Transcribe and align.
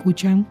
Escuchan 0.00 0.46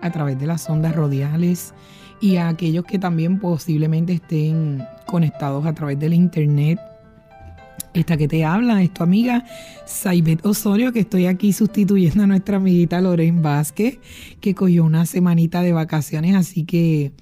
a 0.00 0.12
través 0.12 0.38
de 0.38 0.46
las 0.46 0.70
ondas 0.70 0.94
radiales 0.94 1.74
y 2.20 2.36
a 2.36 2.48
aquellos 2.48 2.84
que 2.84 3.00
también 3.00 3.40
posiblemente 3.40 4.12
estén 4.12 4.86
conectados 5.06 5.66
a 5.66 5.74
través 5.74 5.98
del 5.98 6.14
internet. 6.14 6.78
Esta 7.92 8.16
que 8.16 8.28
te 8.28 8.44
habla 8.44 8.82
es 8.82 8.92
tu 8.92 9.02
amiga 9.02 9.44
Saibet 9.86 10.46
Osorio, 10.46 10.92
que 10.92 11.00
estoy 11.00 11.26
aquí 11.26 11.52
sustituyendo 11.52 12.22
a 12.22 12.26
nuestra 12.28 12.58
amiguita 12.58 13.00
Loren 13.00 13.42
Vázquez, 13.42 13.98
que 14.40 14.54
cogió 14.54 14.84
una 14.84 15.04
semanita 15.04 15.62
de 15.62 15.72
vacaciones, 15.72 16.36
así 16.36 16.64
que 16.64 17.12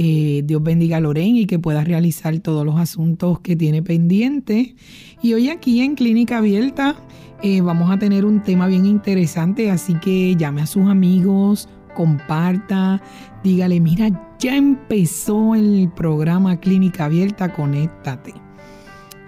eh, 0.00 0.42
Dios 0.44 0.62
bendiga 0.62 0.98
a 0.98 1.00
Loren 1.00 1.34
y 1.34 1.46
que 1.46 1.58
pueda 1.58 1.82
realizar 1.82 2.38
todos 2.38 2.64
los 2.64 2.78
asuntos 2.78 3.40
que 3.40 3.56
tiene 3.56 3.82
pendientes. 3.82 4.76
Y 5.20 5.34
hoy 5.34 5.50
aquí 5.50 5.80
en 5.80 5.96
Clínica 5.96 6.38
Abierta 6.38 6.94
eh, 7.42 7.62
vamos 7.62 7.90
a 7.90 7.98
tener 7.98 8.24
un 8.24 8.40
tema 8.40 8.68
bien 8.68 8.86
interesante, 8.86 9.72
así 9.72 9.94
que 9.94 10.36
llame 10.36 10.62
a 10.62 10.66
sus 10.66 10.88
amigos, 10.88 11.68
comparta, 11.96 13.02
dígale, 13.42 13.80
mira, 13.80 14.36
ya 14.38 14.54
empezó 14.54 15.56
el 15.56 15.90
programa 15.96 16.60
Clínica 16.60 17.06
Abierta, 17.06 17.52
conéctate. 17.52 18.34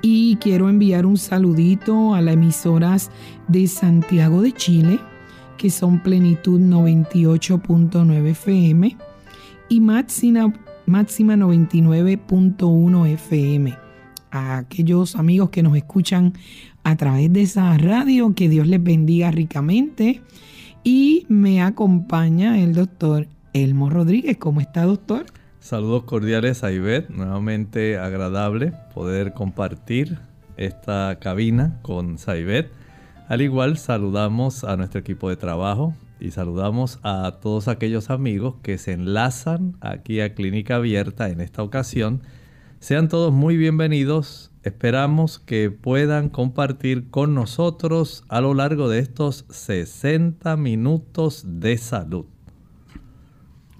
Y 0.03 0.37
quiero 0.37 0.69
enviar 0.69 1.05
un 1.05 1.17
saludito 1.17 2.15
a 2.15 2.21
las 2.21 2.34
emisoras 2.34 3.11
de 3.49 3.67
Santiago 3.67 4.41
de 4.41 4.53
Chile, 4.53 5.00
que 5.59 5.69
son 5.69 6.00
Plenitud 6.00 6.61
98.9 6.61 8.28
FM 8.28 8.97
y 9.71 9.81
Máxima, 9.81 10.53
máxima 10.91 11.37
99.1 11.37 13.06
FM. 13.06 13.78
A 14.33 14.59
aquellos 14.59 15.17
amigos 15.17 15.51
que 15.51 15.62
nos 15.62 15.77
escuchan 15.77 16.34
a 16.83 16.97
través 16.97 17.33
de 17.33 17.43
esa 17.43 17.77
radio. 17.78 18.34
Que 18.34 18.49
Dios 18.49 18.67
les 18.67 18.83
bendiga 18.83 19.31
ricamente. 19.31 20.21
Y 20.83 21.27
me 21.29 21.62
acompaña 21.62 22.59
el 22.59 22.75
doctor 22.75 23.29
Elmo 23.53 23.89
Rodríguez. 23.89 24.37
¿Cómo 24.39 24.61
está, 24.61 24.84
doctor? 24.84 25.27
Saludos 25.61 26.05
cordiales 26.05 26.65
a 26.65 26.73
Ivette. 26.73 27.11
Nuevamente 27.11 27.97
agradable 27.97 28.73
poder 28.93 29.33
compartir 29.33 30.19
esta 30.56 31.19
cabina 31.21 31.79
con 31.83 32.19
Saibet. 32.19 32.71
Al 33.29 33.43
igual 33.43 33.79
saludamos 33.79 34.65
a 34.65 34.77
nuestro 34.77 35.00
equipo 35.00 35.29
de 35.29 35.37
trabajo 35.37 35.95
y 36.20 36.31
saludamos 36.31 36.98
a 37.03 37.38
todos 37.41 37.69
aquellos 37.69 38.10
amigos 38.10 38.56
que 38.62 38.78
se 38.78 38.92
enlazan 38.92 39.76
aquí 39.81 40.20
a 40.20 40.34
Clínica 40.34 40.76
Abierta 40.76 41.31
en 41.31 41.41
esta 41.41 41.62
ocasión. 41.62 42.22
Sean 42.78 43.08
todos 43.08 43.32
muy 43.32 43.56
bienvenidos 43.56 44.50
Esperamos 44.62 45.38
que 45.38 45.70
puedan 45.70 46.28
compartir 46.28 47.08
con 47.08 47.34
nosotros 47.34 48.25
a 48.28 48.42
lo 48.42 48.53
largo 48.53 48.91
de 48.91 48.98
estos 48.98 49.47
60 49.48 50.54
minutos 50.58 51.44
de 51.47 51.78
salud. 51.78 52.26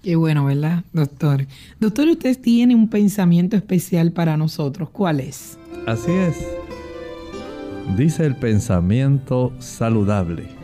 Qué 0.03 0.17
bueno, 0.17 0.47
¿verdad, 0.47 0.85
doctor? 0.95 1.47
Doctor, 1.79 2.09
usted 2.09 2.41
tiene 2.41 2.75
un 2.75 2.89
pensamiento 2.89 3.57
especial 3.57 4.13
para 4.13 4.39
nosotros. 4.39 4.89
¿Cuál 4.89 5.21
es? 5.21 5.59
Así 5.87 6.13
es. 6.13 6.39
Dice 7.99 8.25
el 8.25 8.37
pensamiento 8.37 9.53
saludable. 9.59 10.60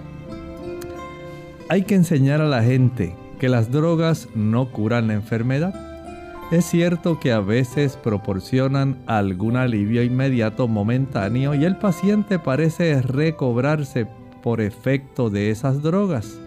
Hay 1.69 1.83
que 1.83 1.95
enseñar 1.95 2.41
a 2.41 2.49
la 2.49 2.63
gente 2.63 3.15
que 3.39 3.49
las 3.49 3.71
drogas 3.71 4.29
no 4.35 4.71
curan 4.71 5.09
la 5.09 5.15
enfermedad 5.15 5.75
es 6.53 6.65
cierto 6.65 7.19
que 7.19 7.33
a 7.33 7.41
veces 7.41 7.97
proporcionan 7.97 9.03
algún 9.07 9.57
alivio 9.57 10.05
inmediato 10.05 10.69
momentáneo 10.69 11.57
y 11.57 11.65
el 11.65 11.77
paciente 11.77 12.39
parece 12.39 13.03
recobrarse 13.03 14.07
por 14.45 14.61
efecto 14.61 15.29
de 15.29 15.51
esas 15.51 15.83
drogas, 15.83 16.39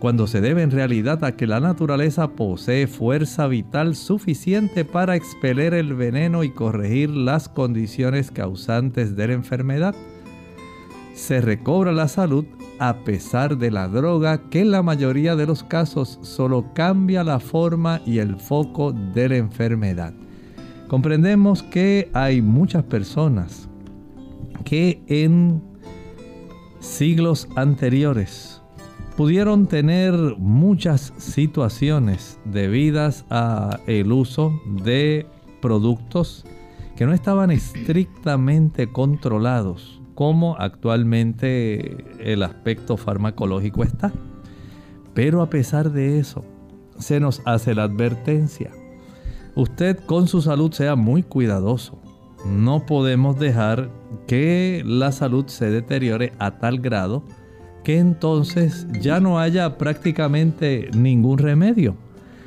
cuando 0.00 0.26
se 0.26 0.40
debe 0.40 0.62
en 0.62 0.72
realidad 0.72 1.22
a 1.22 1.36
que 1.36 1.46
la 1.46 1.60
naturaleza 1.60 2.32
posee 2.32 2.88
fuerza 2.88 3.46
vital 3.46 3.94
suficiente 3.94 4.84
para 4.84 5.14
expeler 5.14 5.72
el 5.72 5.94
veneno 5.94 6.42
y 6.42 6.50
corregir 6.50 7.10
las 7.10 7.48
condiciones 7.48 8.32
causantes 8.32 9.14
de 9.14 9.28
la 9.28 9.34
enfermedad. 9.34 9.94
Se 11.14 11.40
recobra 11.40 11.92
la 11.92 12.08
salud 12.08 12.44
a 12.78 13.04
pesar 13.04 13.56
de 13.58 13.70
la 13.70 13.88
droga 13.88 14.48
que 14.50 14.60
en 14.60 14.70
la 14.70 14.82
mayoría 14.82 15.36
de 15.36 15.46
los 15.46 15.62
casos 15.62 16.18
solo 16.22 16.72
cambia 16.74 17.24
la 17.24 17.40
forma 17.40 18.00
y 18.06 18.18
el 18.18 18.36
foco 18.36 18.92
de 18.92 19.28
la 19.28 19.36
enfermedad. 19.36 20.14
Comprendemos 20.88 21.62
que 21.62 22.10
hay 22.14 22.40
muchas 22.40 22.84
personas 22.84 23.68
que 24.64 25.02
en 25.06 25.62
siglos 26.80 27.48
anteriores 27.56 28.62
pudieron 29.16 29.66
tener 29.66 30.14
muchas 30.38 31.12
situaciones 31.18 32.38
debidas 32.44 33.24
a 33.30 33.80
el 33.86 34.12
uso 34.12 34.60
de 34.84 35.26
productos 35.60 36.44
que 36.96 37.04
no 37.04 37.12
estaban 37.12 37.50
estrictamente 37.50 38.90
controlados 38.90 39.97
cómo 40.18 40.56
actualmente 40.58 42.04
el 42.18 42.42
aspecto 42.42 42.96
farmacológico 42.96 43.84
está. 43.84 44.10
Pero 45.14 45.42
a 45.42 45.48
pesar 45.48 45.92
de 45.92 46.18
eso, 46.18 46.44
se 46.98 47.20
nos 47.20 47.40
hace 47.44 47.72
la 47.72 47.84
advertencia. 47.84 48.72
Usted 49.54 49.96
con 50.06 50.26
su 50.26 50.42
salud 50.42 50.72
sea 50.72 50.96
muy 50.96 51.22
cuidadoso. 51.22 52.00
No 52.44 52.84
podemos 52.84 53.38
dejar 53.38 53.90
que 54.26 54.82
la 54.84 55.12
salud 55.12 55.46
se 55.46 55.70
deteriore 55.70 56.32
a 56.40 56.58
tal 56.58 56.80
grado 56.80 57.22
que 57.84 57.98
entonces 57.98 58.88
ya 59.00 59.20
no 59.20 59.38
haya 59.38 59.78
prácticamente 59.78 60.90
ningún 60.96 61.38
remedio, 61.38 61.94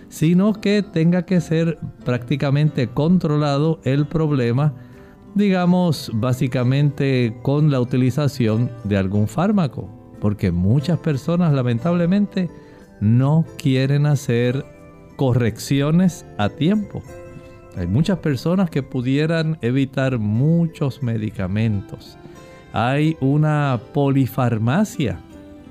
sino 0.10 0.60
que 0.60 0.84
tenga 0.84 1.22
que 1.22 1.40
ser 1.40 1.80
prácticamente 2.04 2.90
controlado 2.90 3.80
el 3.86 4.08
problema 4.08 4.74
digamos 5.36 6.12
básicamente 6.14 7.36
con 7.42 7.72
la 7.72 7.80
utilización 7.80 8.70
de 8.84 8.98
algún 8.98 9.28
fármaco, 9.28 9.90
porque 10.20 10.52
muchas 10.52 11.00
personas 11.00 11.54
lamentablemente 11.54 12.50
no 13.00 13.46
quieren 13.58 14.06
hacer 14.06 14.66
correcciones 15.16 16.26
a 16.38 16.50
tiempo. 16.50 17.02
Hay 17.78 17.88
muchas 17.88 18.20
personas 18.20 18.70
que 18.70 18.84
pudieran 18.84 19.58
evitar 19.62 20.20
muchos 20.20 21.02
medicamentos. 21.02 22.18
Hay 22.74 23.18
una 23.22 23.80
polifarmacia 23.94 25.20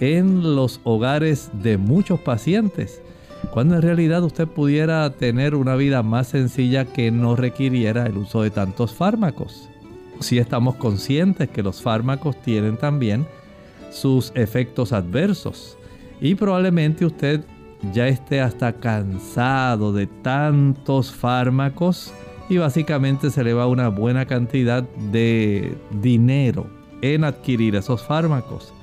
en 0.00 0.56
los 0.56 0.80
hogares 0.84 1.50
de 1.62 1.76
muchos 1.76 2.20
pacientes 2.20 3.02
cuando 3.50 3.76
en 3.76 3.82
realidad 3.82 4.22
usted 4.22 4.46
pudiera 4.46 5.08
tener 5.10 5.54
una 5.54 5.74
vida 5.74 6.02
más 6.02 6.28
sencilla 6.28 6.84
que 6.84 7.10
no 7.10 7.36
requiriera 7.36 8.06
el 8.06 8.18
uso 8.18 8.42
de 8.42 8.50
tantos 8.50 8.94
fármacos. 8.94 9.68
Si 10.20 10.38
estamos 10.38 10.76
conscientes 10.76 11.48
que 11.48 11.62
los 11.62 11.82
fármacos 11.82 12.40
tienen 12.42 12.76
también 12.76 13.26
sus 13.90 14.32
efectos 14.34 14.92
adversos 14.92 15.76
y 16.20 16.34
probablemente 16.34 17.06
usted 17.06 17.40
ya 17.92 18.06
esté 18.08 18.40
hasta 18.40 18.74
cansado 18.74 19.92
de 19.92 20.06
tantos 20.06 21.10
fármacos 21.10 22.12
y 22.48 22.58
básicamente 22.58 23.30
se 23.30 23.42
le 23.42 23.54
va 23.54 23.66
una 23.66 23.88
buena 23.88 24.26
cantidad 24.26 24.82
de 24.82 25.78
dinero 26.02 26.66
en 27.00 27.24
adquirir 27.24 27.76
esos 27.76 28.04
fármacos. 28.04 28.74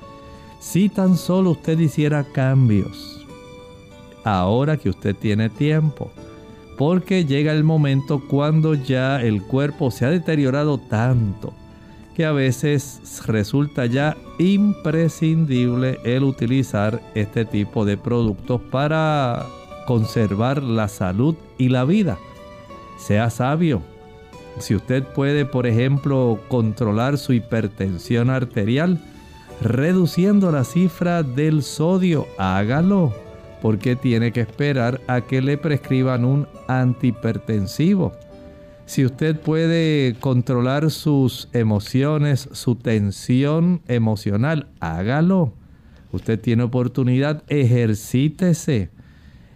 Si 0.58 0.88
tan 0.88 1.16
solo 1.16 1.52
usted 1.52 1.78
hiciera 1.78 2.24
cambios, 2.24 3.07
ahora 4.34 4.76
que 4.76 4.90
usted 4.90 5.14
tiene 5.14 5.48
tiempo, 5.48 6.10
porque 6.76 7.24
llega 7.24 7.52
el 7.52 7.64
momento 7.64 8.22
cuando 8.28 8.74
ya 8.74 9.20
el 9.20 9.42
cuerpo 9.42 9.90
se 9.90 10.06
ha 10.06 10.10
deteriorado 10.10 10.78
tanto 10.78 11.52
que 12.18 12.24
a 12.24 12.32
veces 12.32 13.22
resulta 13.26 13.86
ya 13.86 14.16
imprescindible 14.40 16.00
el 16.02 16.24
utilizar 16.24 17.00
este 17.14 17.44
tipo 17.44 17.84
de 17.84 17.96
productos 17.96 18.60
para 18.72 19.46
conservar 19.86 20.60
la 20.60 20.88
salud 20.88 21.36
y 21.58 21.68
la 21.68 21.84
vida. 21.84 22.18
Sea 22.98 23.30
sabio. 23.30 23.82
Si 24.58 24.74
usted 24.74 25.04
puede, 25.04 25.44
por 25.44 25.68
ejemplo, 25.68 26.40
controlar 26.48 27.18
su 27.18 27.32
hipertensión 27.34 28.30
arterial, 28.30 29.00
reduciendo 29.60 30.50
la 30.50 30.64
cifra 30.64 31.22
del 31.22 31.62
sodio, 31.62 32.26
hágalo, 32.36 33.14
porque 33.60 33.96
tiene 33.96 34.32
que 34.32 34.40
esperar 34.40 35.00
a 35.06 35.22
que 35.22 35.42
le 35.42 35.58
prescriban 35.58 36.24
un 36.24 36.46
antihipertensivo 36.68 38.12
si 38.88 39.04
usted 39.04 39.38
puede 39.38 40.16
controlar 40.18 40.90
sus 40.90 41.50
emociones, 41.52 42.48
su 42.52 42.74
tensión 42.74 43.82
emocional, 43.86 44.68
hágalo. 44.80 45.52
Usted 46.10 46.40
tiene 46.40 46.62
oportunidad, 46.62 47.42
ejercítese 47.48 48.88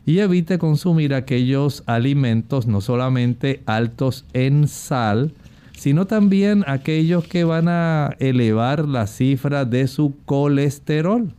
y 0.05 0.19
evite 0.19 0.59
consumir 0.59 1.15
aquellos 1.15 1.83
alimentos 1.87 2.67
no 2.67 2.83
solamente 2.83 3.63
altos 3.65 4.27
en 4.35 4.69
sal, 4.69 5.33
sino 5.79 6.07
también 6.07 6.63
aquellos 6.67 7.27
que 7.27 7.45
van 7.45 7.69
a 7.69 8.15
elevar 8.19 8.87
la 8.87 9.07
cifra 9.07 9.65
de 9.65 9.89
su 9.89 10.15
colesterol. 10.27 11.33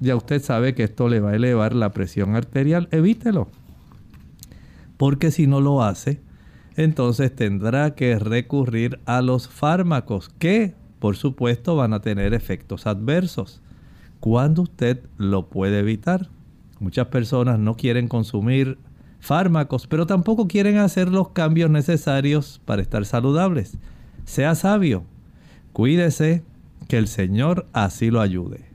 Ya 0.00 0.16
usted 0.16 0.42
sabe 0.42 0.74
que 0.74 0.84
esto 0.84 1.08
le 1.08 1.20
va 1.20 1.30
a 1.30 1.36
elevar 1.36 1.74
la 1.74 1.92
presión 1.92 2.36
arterial, 2.36 2.88
evítelo. 2.90 3.48
Porque 4.96 5.30
si 5.30 5.46
no 5.46 5.60
lo 5.60 5.82
hace, 5.82 6.20
entonces 6.76 7.34
tendrá 7.34 7.94
que 7.94 8.18
recurrir 8.18 9.00
a 9.06 9.22
los 9.22 9.48
fármacos 9.48 10.28
que, 10.38 10.74
por 10.98 11.16
supuesto, 11.16 11.76
van 11.76 11.94
a 11.94 12.00
tener 12.00 12.34
efectos 12.34 12.86
adversos. 12.86 13.62
¿Cuándo 14.20 14.62
usted 14.62 15.00
lo 15.16 15.48
puede 15.48 15.78
evitar? 15.78 16.28
Muchas 16.78 17.06
personas 17.06 17.58
no 17.58 17.76
quieren 17.76 18.08
consumir 18.08 18.78
fármacos, 19.20 19.86
pero 19.86 20.06
tampoco 20.06 20.46
quieren 20.46 20.76
hacer 20.76 21.08
los 21.08 21.30
cambios 21.30 21.70
necesarios 21.70 22.60
para 22.64 22.82
estar 22.82 23.06
saludables. 23.06 23.78
Sea 24.24 24.54
sabio, 24.54 25.04
cuídese, 25.72 26.42
que 26.88 26.98
el 26.98 27.08
Señor 27.08 27.66
así 27.72 28.10
lo 28.10 28.20
ayude. 28.20 28.65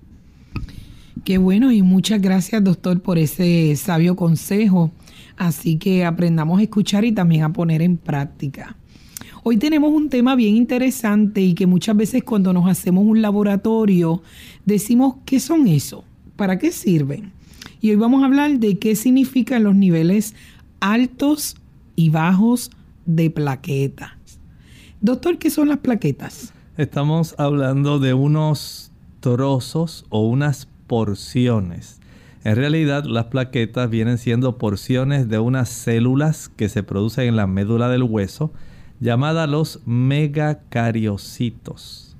Qué 1.23 1.37
bueno 1.37 1.71
y 1.71 1.83
muchas 1.83 2.19
gracias 2.19 2.63
doctor 2.63 2.99
por 2.99 3.19
ese 3.19 3.75
sabio 3.75 4.15
consejo. 4.15 4.91
Así 5.37 5.77
que 5.77 6.03
aprendamos 6.03 6.59
a 6.59 6.63
escuchar 6.63 7.05
y 7.05 7.11
también 7.11 7.43
a 7.43 7.53
poner 7.53 7.83
en 7.83 7.97
práctica. 7.97 8.75
Hoy 9.43 9.57
tenemos 9.57 9.91
un 9.91 10.09
tema 10.09 10.35
bien 10.35 10.55
interesante 10.55 11.41
y 11.41 11.53
que 11.53 11.67
muchas 11.67 11.95
veces 11.95 12.23
cuando 12.23 12.53
nos 12.53 12.67
hacemos 12.67 13.05
un 13.05 13.21
laboratorio 13.21 14.23
decimos, 14.65 15.15
¿qué 15.25 15.39
son 15.39 15.67
eso? 15.67 16.03
¿Para 16.35 16.57
qué 16.57 16.71
sirven? 16.71 17.31
Y 17.81 17.91
hoy 17.91 17.97
vamos 17.97 18.23
a 18.23 18.25
hablar 18.25 18.59
de 18.59 18.79
qué 18.79 18.95
significan 18.95 19.63
los 19.63 19.75
niveles 19.75 20.33
altos 20.79 21.55
y 21.95 22.09
bajos 22.09 22.71
de 23.05 23.29
plaquetas. 23.29 24.11
Doctor, 25.01 25.37
¿qué 25.37 25.51
son 25.51 25.69
las 25.69 25.77
plaquetas? 25.77 26.51
Estamos 26.77 27.35
hablando 27.37 27.99
de 27.99 28.15
unos 28.15 28.91
trozos 29.19 30.05
o 30.09 30.27
unas 30.27 30.67
porciones 30.91 32.01
en 32.43 32.55
realidad 32.55 33.03
las 33.05 33.25
plaquetas 33.25 33.87
vienen 33.89 34.17
siendo 34.17 34.57
porciones 34.57 35.29
de 35.29 35.37
unas 35.37 35.69
células 35.69 36.49
que 36.49 36.69
se 36.69 36.81
producen 36.81 37.27
en 37.27 37.35
la 37.35 37.45
médula 37.45 37.87
del 37.87 38.01
hueso 38.01 38.51
llamadas 38.99 39.47
los 39.47 39.79
megacariocitos. 39.85 42.17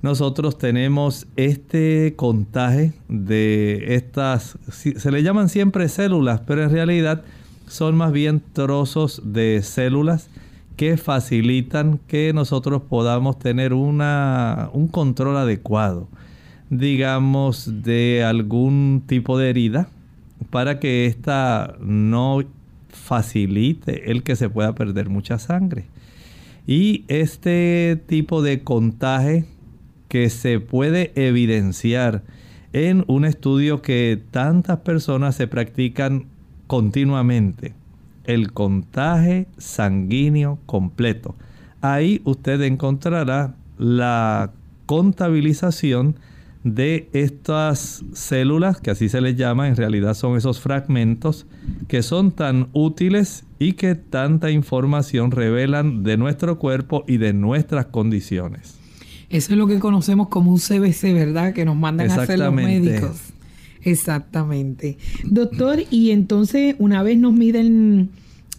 Nosotros 0.00 0.56
tenemos 0.56 1.26
este 1.36 2.14
contaje 2.16 2.94
de 3.08 3.94
estas, 3.94 4.56
se 4.70 5.10
le 5.10 5.22
llaman 5.22 5.50
siempre 5.50 5.88
células, 5.88 6.40
pero 6.40 6.62
en 6.62 6.70
realidad 6.70 7.22
son 7.66 7.96
más 7.96 8.12
bien 8.12 8.42
trozos 8.52 9.20
de 9.24 9.60
células 9.62 10.30
que 10.76 10.96
facilitan 10.96 12.00
que 12.06 12.32
nosotros 12.34 12.82
podamos 12.88 13.38
tener 13.38 13.74
una, 13.74 14.70
un 14.72 14.88
control 14.88 15.36
adecuado 15.36 16.08
digamos, 16.78 17.82
de 17.82 18.24
algún 18.24 19.02
tipo 19.06 19.38
de 19.38 19.50
herida 19.50 19.88
para 20.50 20.80
que 20.80 21.06
ésta 21.06 21.76
no 21.80 22.42
facilite 22.88 24.10
el 24.10 24.22
que 24.22 24.36
se 24.36 24.48
pueda 24.48 24.74
perder 24.74 25.08
mucha 25.08 25.38
sangre. 25.38 25.86
Y 26.66 27.04
este 27.08 28.00
tipo 28.06 28.42
de 28.42 28.62
contaje 28.62 29.44
que 30.08 30.30
se 30.30 30.60
puede 30.60 31.12
evidenciar 31.14 32.22
en 32.72 33.04
un 33.06 33.24
estudio 33.24 33.82
que 33.82 34.20
tantas 34.30 34.78
personas 34.80 35.36
se 35.36 35.46
practican 35.46 36.26
continuamente, 36.66 37.74
el 38.24 38.52
contaje 38.52 39.46
sanguíneo 39.58 40.58
completo. 40.66 41.34
Ahí 41.80 42.22
usted 42.24 42.60
encontrará 42.62 43.54
la 43.78 44.52
contabilización 44.86 46.16
de 46.64 47.10
estas 47.12 48.02
células, 48.14 48.80
que 48.80 48.90
así 48.90 49.10
se 49.10 49.20
les 49.20 49.36
llama, 49.36 49.68
en 49.68 49.76
realidad 49.76 50.14
son 50.14 50.36
esos 50.36 50.60
fragmentos 50.60 51.46
que 51.88 52.02
son 52.02 52.32
tan 52.32 52.68
útiles 52.72 53.44
y 53.58 53.74
que 53.74 53.94
tanta 53.94 54.50
información 54.50 55.30
revelan 55.30 56.02
de 56.02 56.16
nuestro 56.16 56.58
cuerpo 56.58 57.04
y 57.06 57.18
de 57.18 57.34
nuestras 57.34 57.86
condiciones. 57.86 58.78
Eso 59.28 59.52
es 59.52 59.58
lo 59.58 59.66
que 59.66 59.78
conocemos 59.78 60.28
como 60.28 60.52
un 60.52 60.58
CBC, 60.58 61.12
¿verdad? 61.12 61.52
Que 61.52 61.64
nos 61.64 61.76
mandan 61.76 62.10
a 62.10 62.22
hacer 62.22 62.38
los 62.38 62.52
médicos. 62.52 63.20
Exactamente. 63.82 64.96
Doctor, 65.24 65.80
y 65.90 66.10
entonces 66.10 66.76
una 66.78 67.02
vez 67.02 67.18
nos 67.18 67.34
miden 67.34 68.08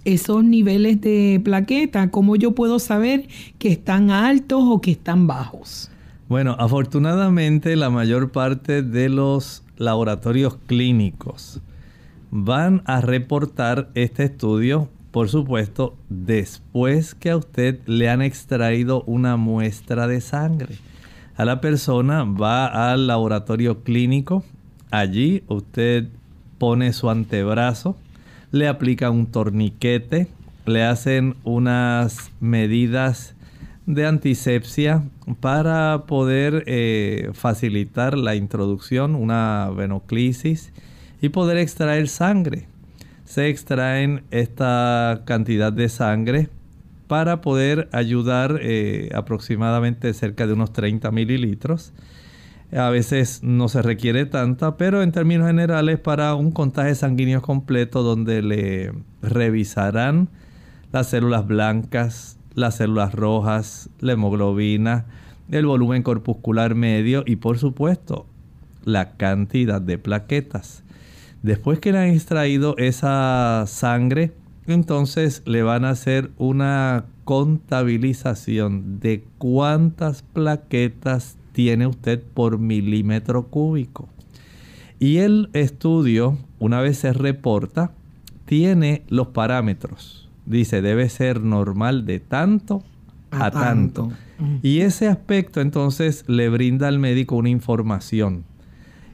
esos 0.04 0.44
niveles 0.44 1.02
de 1.02 1.42
plaqueta, 1.44 2.12
¿cómo 2.12 2.36
yo 2.36 2.54
puedo 2.54 2.78
saber 2.78 3.28
que 3.58 3.70
están 3.70 4.12
altos 4.12 4.62
o 4.64 4.80
que 4.80 4.92
están 4.92 5.26
bajos? 5.26 5.90
Bueno, 6.28 6.56
afortunadamente 6.58 7.76
la 7.76 7.92
mayor 7.92 8.32
parte 8.32 8.82
de 8.82 9.10
los 9.10 9.64
laboratorios 9.78 10.58
clínicos 10.66 11.62
van 12.32 12.82
a 12.86 13.00
reportar 13.00 13.90
este 13.94 14.24
estudio, 14.24 14.90
por 15.12 15.30
supuesto, 15.30 15.96
después 16.10 17.14
que 17.14 17.30
a 17.30 17.38
usted 17.38 17.80
le 17.86 18.10
han 18.10 18.24
extraído 18.24 19.04
una 19.04 19.38
muestra 19.38 20.08
de 20.08 20.20
sangre. 20.20 20.80
A 21.38 21.46
la 21.46 21.62
persona 21.62 22.24
va 22.24 22.92
al 22.92 23.06
laboratorio 23.06 23.84
clínico, 23.84 24.44
allí 24.90 25.44
usted 25.48 26.08
pone 26.58 26.92
su 26.94 27.12
antebrazo, 27.12 27.98
le 28.52 28.68
aplica 28.68 29.12
un 29.12 29.28
torniquete, 29.28 30.28
le 30.66 30.84
hacen 30.84 31.36
unas 31.44 32.32
medidas 32.40 33.35
de 33.86 34.06
antisepsia 34.06 35.04
para 35.40 36.06
poder 36.08 36.64
eh, 36.68 37.30
facilitar 37.34 38.18
la 38.18 38.36
introducción, 38.36 39.16
una 39.16 39.70
venoclisis 39.76 40.72
y 41.22 41.30
poder 41.30 41.58
extraer 41.58 42.08
sangre. 42.08 42.68
Se 43.26 43.50
extraen 43.50 44.24
esta 44.32 45.24
cantidad 45.26 45.72
de 45.74 45.90
sangre 45.90 46.50
para 47.08 47.42
poder 47.42 47.90
ayudar 47.92 48.60
eh, 48.62 49.10
aproximadamente 49.14 50.14
cerca 50.14 50.48
de 50.48 50.54
unos 50.54 50.74
30 50.74 51.12
mililitros. 51.12 51.94
A 52.76 52.90
veces 52.90 53.44
no 53.44 53.70
se 53.70 53.82
requiere 53.82 54.26
tanta, 54.26 54.76
pero 54.76 55.04
en 55.04 55.12
términos 55.12 55.48
generales 55.48 56.00
para 56.00 56.34
un 56.34 56.52
contagio 56.52 56.96
sanguíneo 56.96 57.42
completo 57.42 58.02
donde 58.02 58.42
le 58.42 58.92
revisarán 59.22 60.30
las 60.92 61.10
células 61.10 61.46
blancas, 61.46 62.38
las 62.56 62.78
células 62.78 63.14
rojas, 63.14 63.90
la 64.00 64.14
hemoglobina, 64.14 65.06
el 65.52 65.66
volumen 65.66 66.02
corpuscular 66.02 66.74
medio 66.74 67.24
y 67.26 67.36
por 67.36 67.60
supuesto 67.60 68.26
la 68.84 69.12
cantidad 69.18 69.82
de 69.82 69.98
plaquetas. 69.98 70.84
Después 71.44 71.80
que 71.80 71.92
le 71.92 72.00
han 72.00 72.10
extraído 72.10 72.76
esa 72.78 73.66
sangre, 73.68 74.32
entonces 74.68 75.44
le 75.46 75.62
van 75.62 75.86
a 75.86 75.92
hacer 75.92 76.32
una 76.38 77.06
contabilización 77.24 79.00
de 79.00 79.24
cuántas 79.38 80.24
plaquetas 80.24 81.38
tiene 81.52 81.88
usted 81.88 82.24
por 82.24 82.58
milímetro 82.58 83.48
cúbico. 83.48 84.10
Y 85.00 85.18
el 85.18 85.50
estudio, 85.54 86.38
una 86.60 86.82
vez 86.82 86.98
se 86.98 87.14
reporta, 87.14 87.92
tiene 88.46 89.04
los 89.08 89.28
parámetros. 89.28 90.25
Dice, 90.46 90.82
debe 90.82 91.10
ser 91.10 91.42
normal 91.42 92.06
de 92.06 92.20
tanto 92.20 92.84
a, 93.32 93.52
tanto. 93.52 94.12
Y 94.62 94.82
ese 94.82 95.08
aspecto 95.08 95.62
entonces 95.62 96.24
le 96.28 96.50
brinda 96.50 96.88
al 96.88 97.00
médico 97.00 97.36
una 97.36 97.50
información 97.50 98.44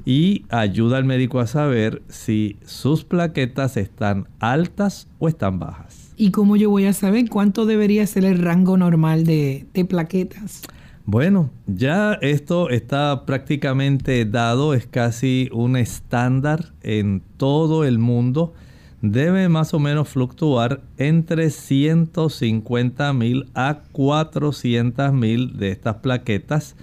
y 0.06 0.46
ayuda 0.50 0.98
al 0.98 1.06
médico 1.06 1.40
a 1.40 1.48
saber 1.48 2.02
si 2.08 2.58
sus 2.66 3.04
plaquetas 3.04 3.78
están 3.78 4.28
altas 4.40 5.08
o 5.20 5.28
están 5.28 5.60
bajas. 5.60 6.14
¿Y 6.18 6.32
cómo 6.32 6.56
yo 6.56 6.70
voy 6.70 6.86
a 6.86 6.94
saber 6.94 7.30
cuánto 7.30 7.66
debería 7.66 8.06
ser 8.08 8.26
el 8.26 8.40
rango 8.40 8.78
normal 8.78 9.26
de, 9.26 9.66
de 9.74 9.86
plaquetas? 9.86 10.62
Bueno, 11.06 11.50
ya 11.68 12.14
esto 12.22 12.70
está 12.70 13.26
prácticamente 13.26 14.26
dado, 14.26 14.74
es 14.74 14.86
casi 14.86 15.50
un 15.52 15.76
estándar 15.76 16.74
en 16.84 17.22
todo 17.38 17.86
el 17.86 17.98
mundo. 17.98 18.54
Debe 19.02 19.50
más 19.50 19.74
o 19.74 19.80
menos 19.80 20.10
fluctuar 20.10 20.82
entre 20.98 21.50
150 21.50 23.14
mil 23.14 23.50
a 23.56 23.82
400 23.92 25.12
mil 25.14 25.58
de 25.58 25.72
estas 25.72 25.96
plaquetas 25.98 26.76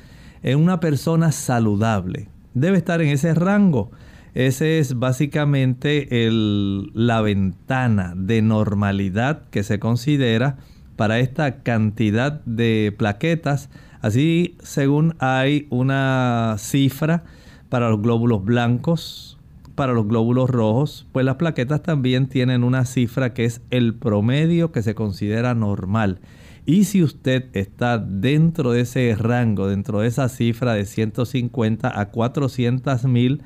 en 0.43 0.59
una 0.59 0.81
persona 0.81 1.33
saludable. 1.33 2.29
Debe 2.55 2.79
estar 2.79 3.01
en 3.01 3.09
ese 3.09 3.35
rango. 3.35 3.91
Ese 4.35 4.79
es 4.79 4.99
básicamente 4.99 6.09
la 6.11 7.21
ventana 7.23 8.15
de 8.17 8.43
normalidad 8.43 9.49
que 9.51 9.63
se 9.63 9.79
considera 9.79 10.59
para 10.97 11.19
esta 11.21 11.63
cantidad 11.63 12.45
de 12.45 12.95
plaquetas 12.97 13.71
Así, 14.01 14.57
según 14.63 15.17
hay 15.19 15.67
una 15.71 16.55
cifra 16.59 17.25
para 17.69 17.91
los 17.91 18.01
glóbulos 18.01 18.45
blancos, 18.45 19.38
para 19.79 19.93
los 19.93 20.09
glóbulos 20.09 20.51
rojos, 20.51 21.07
pues 21.13 21.25
las 21.25 21.37
plaquetas 21.37 21.85
también 21.85 22.27
tienen 22.27 22.65
una 22.65 22.85
cifra 22.85 23.33
que 23.33 23.45
es 23.45 23.61
el 23.71 23.95
promedio 23.95 24.73
que 24.73 24.83
se 24.83 24.97
considera 24.97 25.55
normal. 25.55 26.19
Y 26.67 26.83
si 26.83 27.05
usted 27.05 27.45
está 27.53 27.97
dentro 27.99 28.73
de 28.73 28.81
ese 28.81 29.15
rango, 29.15 29.69
dentro 29.69 30.01
de 30.01 30.09
esa 30.09 30.29
cifra 30.29 30.75
de 30.75 30.85
150 30.85 31.97
a 31.97 32.09
400 32.09 33.05
mil 33.05 33.41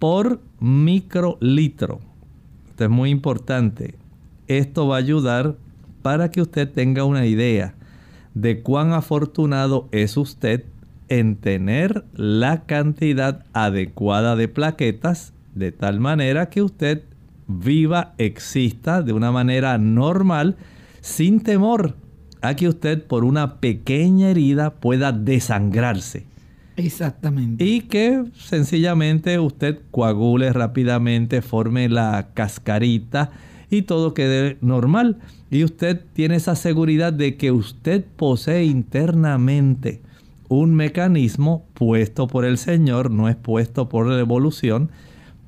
por 0.00 0.40
microlitro, 0.58 2.00
esto 2.70 2.82
es 2.82 2.90
muy 2.90 3.10
importante. 3.10 3.94
Esto 4.48 4.88
va 4.88 4.96
a 4.96 4.98
ayudar 4.98 5.54
para 6.02 6.32
que 6.32 6.42
usted 6.42 6.68
tenga 6.72 7.04
una 7.04 7.24
idea 7.24 7.76
de 8.34 8.62
cuán 8.62 8.94
afortunado 8.94 9.88
es 9.92 10.16
usted 10.16 10.64
en 11.08 11.36
tener 11.36 12.04
la 12.16 12.64
cantidad 12.64 13.44
adecuada 13.52 14.34
de 14.34 14.48
plaquetas 14.48 15.32
de 15.54 15.72
tal 15.72 16.00
manera 16.00 16.48
que 16.48 16.62
usted 16.62 17.02
viva, 17.46 18.14
exista 18.18 19.02
de 19.02 19.12
una 19.12 19.30
manera 19.30 19.78
normal 19.78 20.56
sin 21.00 21.40
temor 21.40 21.96
a 22.40 22.54
que 22.56 22.68
usted 22.68 23.04
por 23.04 23.24
una 23.24 23.60
pequeña 23.60 24.30
herida 24.30 24.74
pueda 24.74 25.12
desangrarse. 25.12 26.26
Exactamente. 26.76 27.64
Y 27.64 27.82
que 27.82 28.24
sencillamente 28.34 29.38
usted 29.38 29.80
coagule 29.90 30.52
rápidamente, 30.52 31.42
forme 31.42 31.88
la 31.88 32.30
cascarita 32.34 33.30
y 33.70 33.82
todo 33.82 34.14
quede 34.14 34.58
normal. 34.60 35.18
Y 35.50 35.64
usted 35.64 36.00
tiene 36.14 36.36
esa 36.36 36.56
seguridad 36.56 37.12
de 37.12 37.36
que 37.36 37.52
usted 37.52 38.04
posee 38.16 38.64
internamente 38.64 40.00
un 40.48 40.74
mecanismo 40.74 41.66
puesto 41.74 42.26
por 42.26 42.44
el 42.44 42.58
Señor, 42.58 43.10
no 43.10 43.28
es 43.28 43.36
puesto 43.36 43.88
por 43.88 44.06
la 44.06 44.18
evolución, 44.18 44.90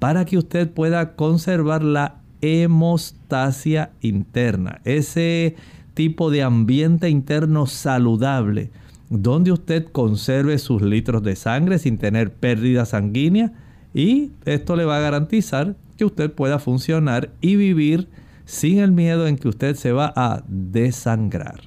para 0.05 0.27
que 0.27 0.37
usted 0.37 0.71
pueda 0.71 1.17
conservar 1.17 1.83
la 1.83 2.17
hemostasia 2.43 3.93
interna, 4.03 4.83
ese 4.85 5.57
tipo 5.95 6.31
de 6.31 6.43
ambiente 6.43 7.09
interno 7.09 7.65
saludable, 7.65 8.71
donde 9.09 9.51
usted 9.51 9.87
conserve 9.87 10.59
sus 10.59 10.83
litros 10.83 11.23
de 11.23 11.37
sangre 11.37 11.79
sin 11.79 11.97
tener 11.97 12.35
pérdida 12.35 12.85
sanguínea 12.85 13.55
y 13.95 14.33
esto 14.45 14.77
le 14.77 14.85
va 14.85 14.99
a 14.99 15.01
garantizar 15.01 15.75
que 15.97 16.05
usted 16.05 16.31
pueda 16.31 16.59
funcionar 16.59 17.31
y 17.41 17.57
vivir 17.57 18.07
sin 18.45 18.81
el 18.81 18.93
miedo 18.93 19.27
en 19.27 19.39
que 19.39 19.49
usted 19.49 19.75
se 19.75 19.93
va 19.93 20.13
a 20.15 20.45
desangrar. 20.47 21.63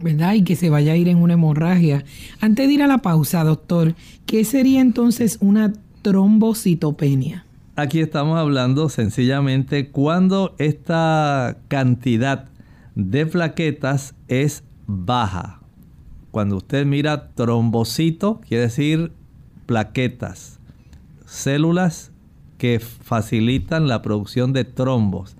¿Verdad? 0.00 0.32
Y 0.32 0.42
que 0.42 0.56
se 0.56 0.70
vaya 0.70 0.92
a 0.92 0.96
ir 0.96 1.08
en 1.08 1.18
una 1.18 1.34
hemorragia. 1.34 2.02
Antes 2.40 2.66
de 2.66 2.72
ir 2.72 2.82
a 2.82 2.86
la 2.86 3.02
pausa, 3.02 3.44
doctor, 3.44 3.94
¿qué 4.24 4.46
sería 4.46 4.80
entonces 4.80 5.36
una 5.42 5.74
trombocitopenia? 6.00 7.44
Aquí 7.76 7.98
estamos 7.98 8.38
hablando 8.38 8.88
sencillamente 8.88 9.90
cuando 9.90 10.54
esta 10.58 11.56
cantidad 11.66 12.44
de 12.94 13.26
plaquetas 13.26 14.14
es 14.28 14.62
baja. 14.86 15.60
Cuando 16.30 16.58
usted 16.58 16.86
mira 16.86 17.30
trombocito, 17.34 18.40
quiere 18.46 18.64
decir 18.64 19.10
plaquetas, 19.66 20.60
células 21.26 22.12
que 22.58 22.78
facilitan 22.78 23.88
la 23.88 24.02
producción 24.02 24.52
de 24.52 24.62
trombos. 24.62 25.36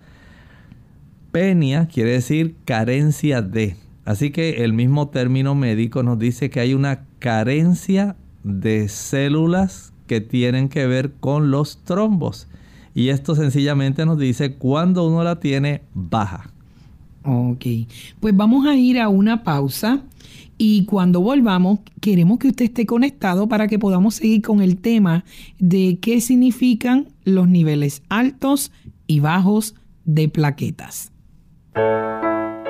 Penia 1.30 1.86
quiere 1.86 2.10
decir 2.10 2.56
carencia 2.64 3.42
de. 3.42 3.76
Así 4.04 4.32
que 4.32 4.64
el 4.64 4.72
mismo 4.72 5.08
término 5.08 5.54
médico 5.54 6.02
nos 6.02 6.18
dice 6.18 6.50
que 6.50 6.58
hay 6.58 6.74
una 6.74 7.04
carencia 7.20 8.16
de 8.42 8.88
células 8.88 9.93
que 10.06 10.20
tienen 10.20 10.68
que 10.68 10.86
ver 10.86 11.12
con 11.20 11.50
los 11.50 11.78
trombos. 11.78 12.48
Y 12.94 13.08
esto 13.08 13.34
sencillamente 13.34 14.06
nos 14.06 14.18
dice 14.18 14.54
cuando 14.54 15.06
uno 15.06 15.24
la 15.24 15.40
tiene 15.40 15.82
baja. 15.94 16.50
Ok, 17.24 17.64
pues 18.20 18.36
vamos 18.36 18.66
a 18.66 18.76
ir 18.76 19.00
a 19.00 19.08
una 19.08 19.42
pausa 19.44 20.02
y 20.58 20.84
cuando 20.84 21.20
volvamos 21.20 21.80
queremos 22.00 22.38
que 22.38 22.48
usted 22.48 22.66
esté 22.66 22.86
conectado 22.86 23.48
para 23.48 23.66
que 23.66 23.78
podamos 23.78 24.16
seguir 24.16 24.42
con 24.42 24.60
el 24.60 24.76
tema 24.76 25.24
de 25.58 25.98
qué 26.00 26.20
significan 26.20 27.08
los 27.24 27.48
niveles 27.48 28.02
altos 28.08 28.72
y 29.06 29.20
bajos 29.20 29.74
de 30.04 30.28
plaquetas. 30.28 31.12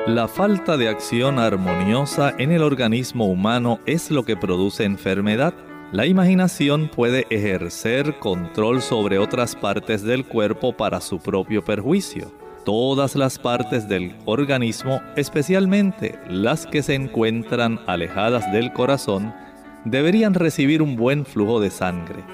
La 0.07 0.29
falta 0.29 0.77
de 0.77 0.89
acción 0.89 1.39
armoniosa 1.39 2.35
en 2.39 2.53
el 2.53 2.63
organismo 2.63 3.27
humano 3.27 3.81
es 3.87 4.11
lo 4.11 4.25
que 4.25 4.37
produce 4.37 4.85
enfermedad. 4.85 5.55
La 5.95 6.07
imaginación 6.07 6.89
puede 6.89 7.25
ejercer 7.31 8.19
control 8.19 8.83
sobre 8.83 9.17
otras 9.19 9.55
partes 9.55 10.03
del 10.03 10.25
cuerpo 10.25 10.77
para 10.77 11.01
su 11.01 11.21
propio 11.21 11.65
perjuicio. 11.65 12.33
Todas 12.65 13.15
las 13.15 13.39
partes 13.39 13.89
del 13.89 14.13
organismo, 14.25 15.01
especialmente 15.15 16.19
las 16.29 16.67
que 16.67 16.83
se 16.83 16.97
encuentran 16.97 17.79
alejadas 17.87 18.51
del 18.51 18.73
corazón, 18.73 19.33
deberían 19.85 20.35
recibir 20.35 20.83
un 20.83 20.97
buen 20.97 21.25
flujo 21.25 21.61
de 21.61 21.71
sangre. 21.71 22.25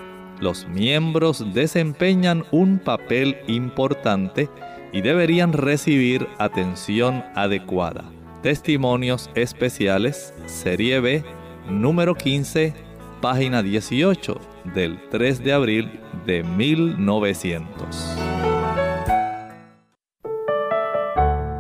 Los 0.41 0.67
miembros 0.67 1.45
desempeñan 1.53 2.45
un 2.53 2.79
papel 2.79 3.37
importante 3.47 4.49
y 4.91 5.03
deberían 5.03 5.53
recibir 5.53 6.27
atención 6.39 7.23
adecuada. 7.35 8.05
Testimonios 8.43 9.29
especiales, 9.35 10.33
Serie 10.47 11.01
B, 11.01 11.23
número 11.69 12.15
15, 12.15 12.89
página 13.21 13.63
18, 13.63 14.41
del 14.75 14.99
3 15.11 15.45
de 15.45 15.53
abril 15.53 16.01
de 16.27 16.43
1900. 16.43 18.17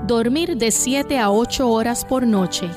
Dormir 0.07 0.57
de 0.57 0.71
7 0.71 1.19
a 1.19 1.31
8 1.31 1.69
horas 1.69 2.05
por 2.05 2.27
noche, 2.27 2.69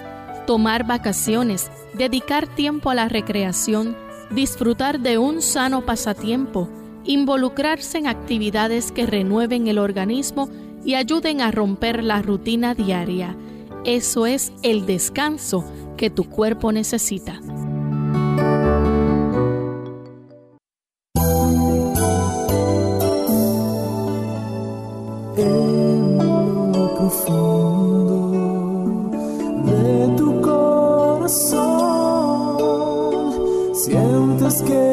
tomar 0.46 0.86
vacaciones, 0.86 1.72
dedicar 1.96 2.48
tiempo 2.48 2.90
a 2.90 2.96
la 2.96 3.10
recreación, 3.10 3.96
disfrutar 4.30 5.00
de 5.00 5.18
un 5.18 5.42
sano 5.42 5.86
pasatiempo, 5.86 6.70
involucrarse 7.06 7.98
en 7.98 8.08
actividades 8.08 8.92
que 8.92 9.06
renueven 9.06 9.68
el 9.68 9.80
organismo 9.80 10.50
y 10.86 10.96
ayuden 10.96 11.42
a 11.42 11.52
romper 11.52 12.04
la 12.04 12.22
rutina 12.22 12.76
diaria. 12.76 13.36
Eso 13.86 14.26
es 14.26 14.54
el 14.62 14.86
descanso 14.86 15.66
que 15.98 16.10
tu 16.10 16.30
cuerpo 16.30 16.72
necesita. 16.72 17.40
Sientes 33.74 34.62
que 34.64 34.93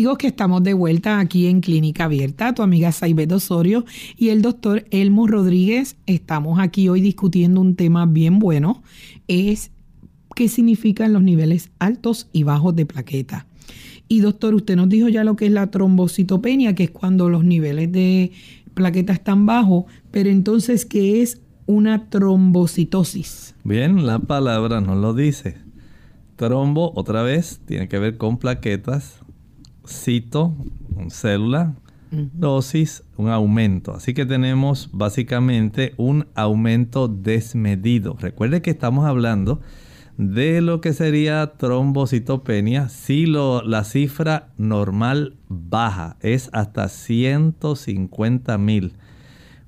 amigos, 0.00 0.16
que 0.16 0.28
estamos 0.28 0.62
de 0.62 0.72
vuelta 0.72 1.20
aquí 1.20 1.46
en 1.46 1.60
Clínica 1.60 2.04
Abierta, 2.04 2.54
tu 2.54 2.62
amiga 2.62 2.90
Saibet 2.90 3.30
Osorio 3.32 3.84
y 4.16 4.30
el 4.30 4.40
doctor 4.40 4.86
Elmo 4.90 5.26
Rodríguez. 5.26 5.98
Estamos 6.06 6.58
aquí 6.58 6.88
hoy 6.88 7.02
discutiendo 7.02 7.60
un 7.60 7.76
tema 7.76 8.06
bien 8.06 8.38
bueno, 8.38 8.82
es 9.28 9.72
qué 10.34 10.48
significan 10.48 11.12
los 11.12 11.22
niveles 11.22 11.70
altos 11.78 12.30
y 12.32 12.44
bajos 12.44 12.74
de 12.76 12.86
plaqueta. 12.86 13.46
Y 14.08 14.20
doctor, 14.20 14.54
usted 14.54 14.74
nos 14.74 14.88
dijo 14.88 15.10
ya 15.10 15.22
lo 15.22 15.36
que 15.36 15.44
es 15.44 15.52
la 15.52 15.70
trombocitopenia, 15.70 16.74
que 16.74 16.84
es 16.84 16.90
cuando 16.90 17.28
los 17.28 17.44
niveles 17.44 17.92
de 17.92 18.32
plaqueta 18.72 19.12
están 19.12 19.44
bajos, 19.44 19.84
pero 20.10 20.30
entonces, 20.30 20.86
¿qué 20.86 21.20
es 21.20 21.42
una 21.66 22.08
trombocitosis? 22.08 23.54
Bien, 23.64 24.06
la 24.06 24.18
palabra 24.18 24.80
nos 24.80 24.96
lo 24.96 25.12
dice. 25.12 25.58
Trombo, 26.36 26.90
otra 26.94 27.22
vez, 27.22 27.60
tiene 27.66 27.86
que 27.86 27.98
ver 27.98 28.16
con 28.16 28.38
plaquetas. 28.38 29.19
Cito, 29.90 30.54
célula. 31.08 31.74
Dosis, 32.12 33.04
un 33.16 33.28
aumento. 33.28 33.94
Así 33.94 34.14
que 34.14 34.26
tenemos 34.26 34.90
básicamente 34.92 35.94
un 35.96 36.26
aumento 36.34 37.06
desmedido. 37.06 38.16
Recuerde 38.18 38.62
que 38.62 38.70
estamos 38.70 39.06
hablando 39.06 39.60
de 40.16 40.60
lo 40.60 40.80
que 40.80 40.92
sería 40.92 41.52
trombocitopenia 41.56 42.88
si 42.88 43.26
lo, 43.26 43.62
la 43.62 43.84
cifra 43.84 44.48
normal 44.58 45.36
baja 45.48 46.16
es 46.20 46.50
hasta 46.52 46.88
150 46.88 48.58
mil. 48.58 48.94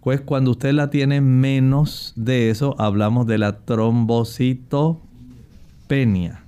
Pues 0.01 0.21
cuando 0.21 0.51
usted 0.51 0.73
la 0.73 0.91
tiene 0.91 1.21
menos 1.21 2.13
de 2.17 2.51
eso, 2.51 2.75
hablamos 2.79 3.29
de 3.29 3.39
la 3.39 3.65
trombocitopenia. 3.65 6.42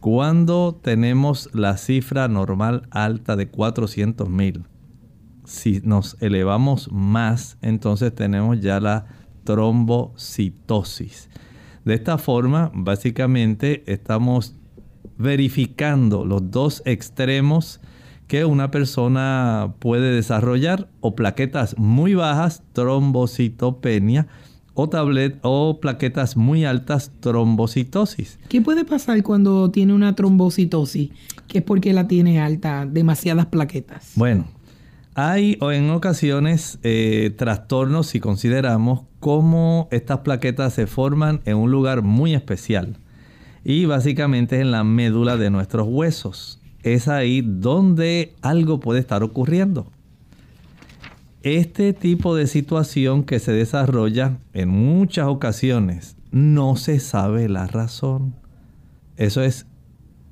Cuando 0.00 0.80
tenemos 0.80 1.50
la 1.52 1.76
cifra 1.76 2.26
normal 2.26 2.88
alta 2.90 3.36
de 3.36 3.48
400 3.48 4.30
mil, 4.30 4.64
si 5.44 5.82
nos 5.84 6.16
elevamos 6.20 6.90
más, 6.90 7.58
entonces 7.60 8.14
tenemos 8.14 8.60
ya 8.62 8.80
la 8.80 9.04
trombocitosis. 9.44 11.28
De 11.84 11.92
esta 11.92 12.16
forma, 12.16 12.70
básicamente 12.72 13.82
estamos 13.92 14.54
verificando 15.18 16.24
los 16.24 16.50
dos 16.50 16.82
extremos 16.86 17.82
que 18.26 18.46
una 18.46 18.70
persona 18.70 19.74
puede 19.80 20.14
desarrollar 20.14 20.88
o 21.00 21.14
plaquetas 21.14 21.76
muy 21.76 22.14
bajas, 22.14 22.62
trombocitopenia, 22.72 24.28
o, 24.80 24.88
tablet, 24.88 25.38
o 25.42 25.78
plaquetas 25.78 26.36
muy 26.36 26.64
altas, 26.64 27.12
trombocitosis. 27.20 28.38
¿Qué 28.48 28.62
puede 28.62 28.86
pasar 28.86 29.22
cuando 29.22 29.70
tiene 29.70 29.92
una 29.92 30.14
trombocitosis? 30.14 31.10
Que 31.48 31.58
es 31.58 31.64
porque 31.64 31.92
la 31.92 32.08
tiene 32.08 32.40
alta, 32.40 32.86
demasiadas 32.86 33.46
plaquetas. 33.46 34.12
Bueno, 34.14 34.46
hay 35.14 35.58
en 35.60 35.90
ocasiones 35.90 36.78
eh, 36.82 37.34
trastornos 37.36 38.06
si 38.06 38.20
consideramos 38.20 39.02
cómo 39.18 39.88
estas 39.90 40.20
plaquetas 40.20 40.72
se 40.72 40.86
forman 40.86 41.42
en 41.44 41.58
un 41.58 41.70
lugar 41.70 42.00
muy 42.00 42.34
especial 42.34 42.96
y 43.64 43.84
básicamente 43.84 44.56
es 44.56 44.62
en 44.62 44.70
la 44.70 44.82
médula 44.82 45.36
de 45.36 45.50
nuestros 45.50 45.86
huesos. 45.88 46.58
Es 46.82 47.06
ahí 47.08 47.42
donde 47.44 48.34
algo 48.40 48.80
puede 48.80 49.00
estar 49.00 49.22
ocurriendo. 49.22 49.92
Este 51.42 51.94
tipo 51.94 52.36
de 52.36 52.46
situación 52.46 53.24
que 53.24 53.38
se 53.38 53.52
desarrolla 53.52 54.36
en 54.52 54.68
muchas 54.68 55.26
ocasiones 55.26 56.18
no 56.30 56.76
se 56.76 57.00
sabe 57.00 57.48
la 57.48 57.66
razón. 57.66 58.34
Eso 59.16 59.42
es 59.42 59.66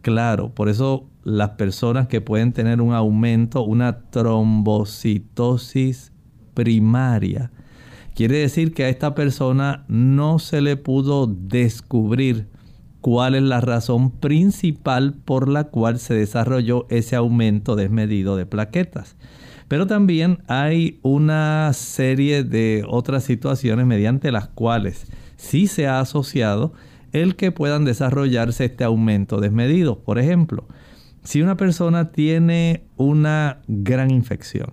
claro. 0.02 0.54
Por 0.54 0.68
eso 0.68 1.08
las 1.24 1.52
personas 1.52 2.08
que 2.08 2.20
pueden 2.20 2.52
tener 2.52 2.82
un 2.82 2.92
aumento, 2.92 3.62
una 3.62 4.00
trombocitosis 4.10 6.12
primaria, 6.52 7.52
quiere 8.14 8.40
decir 8.40 8.74
que 8.74 8.84
a 8.84 8.90
esta 8.90 9.14
persona 9.14 9.86
no 9.88 10.38
se 10.38 10.60
le 10.60 10.76
pudo 10.76 11.26
descubrir 11.26 12.48
cuál 13.00 13.34
es 13.34 13.44
la 13.44 13.62
razón 13.62 14.10
principal 14.10 15.14
por 15.14 15.48
la 15.48 15.64
cual 15.64 15.98
se 15.98 16.12
desarrolló 16.12 16.86
ese 16.90 17.16
aumento 17.16 17.76
desmedido 17.76 18.36
de 18.36 18.44
plaquetas. 18.44 19.16
Pero 19.68 19.86
también 19.86 20.38
hay 20.48 20.98
una 21.02 21.70
serie 21.74 22.42
de 22.42 22.84
otras 22.88 23.24
situaciones 23.24 23.86
mediante 23.86 24.32
las 24.32 24.48
cuales 24.48 25.06
sí 25.36 25.66
se 25.66 25.86
ha 25.86 26.00
asociado 26.00 26.72
el 27.12 27.36
que 27.36 27.52
puedan 27.52 27.84
desarrollarse 27.84 28.64
este 28.64 28.84
aumento 28.84 29.40
desmedido. 29.40 30.00
Por 30.00 30.18
ejemplo, 30.18 30.66
si 31.22 31.42
una 31.42 31.56
persona 31.56 32.10
tiene 32.10 32.84
una 32.96 33.58
gran 33.66 34.10
infección, 34.10 34.72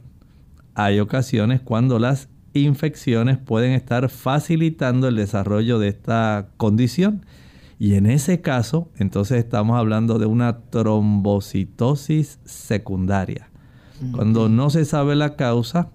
hay 0.73 0.99
ocasiones 0.99 1.61
cuando 1.61 1.99
las 1.99 2.29
infecciones 2.53 3.37
pueden 3.37 3.73
estar 3.73 4.09
facilitando 4.09 5.07
el 5.09 5.15
desarrollo 5.15 5.79
de 5.79 5.89
esta 5.89 6.47
condición. 6.57 7.25
Y 7.77 7.95
en 7.95 8.05
ese 8.05 8.39
caso, 8.39 8.89
entonces 8.97 9.39
estamos 9.39 9.77
hablando 9.77 10.17
de 10.19 10.25
una 10.25 10.59
trombocitosis 10.69 12.39
secundaria. 12.45 13.49
Cuando 14.11 14.49
no 14.49 14.69
se 14.69 14.85
sabe 14.85 15.15
la 15.15 15.35
causa, 15.35 15.89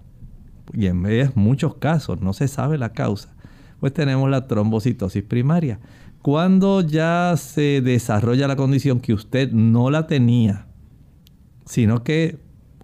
y 0.73 0.87
en 0.87 1.03
muchos 1.35 1.75
casos 1.75 2.21
no 2.21 2.33
se 2.33 2.47
sabe 2.47 2.77
la 2.77 2.93
causa, 2.93 3.33
pues 3.79 3.93
tenemos 3.93 4.29
la 4.29 4.47
trombocitosis 4.47 5.23
primaria. 5.23 5.79
Cuando 6.21 6.81
ya 6.81 7.33
se 7.37 7.81
desarrolla 7.81 8.47
la 8.47 8.55
condición 8.55 8.99
que 8.99 9.13
usted 9.13 9.51
no 9.51 9.89
la 9.89 10.07
tenía, 10.07 10.67
sino 11.65 12.03
que 12.03 12.37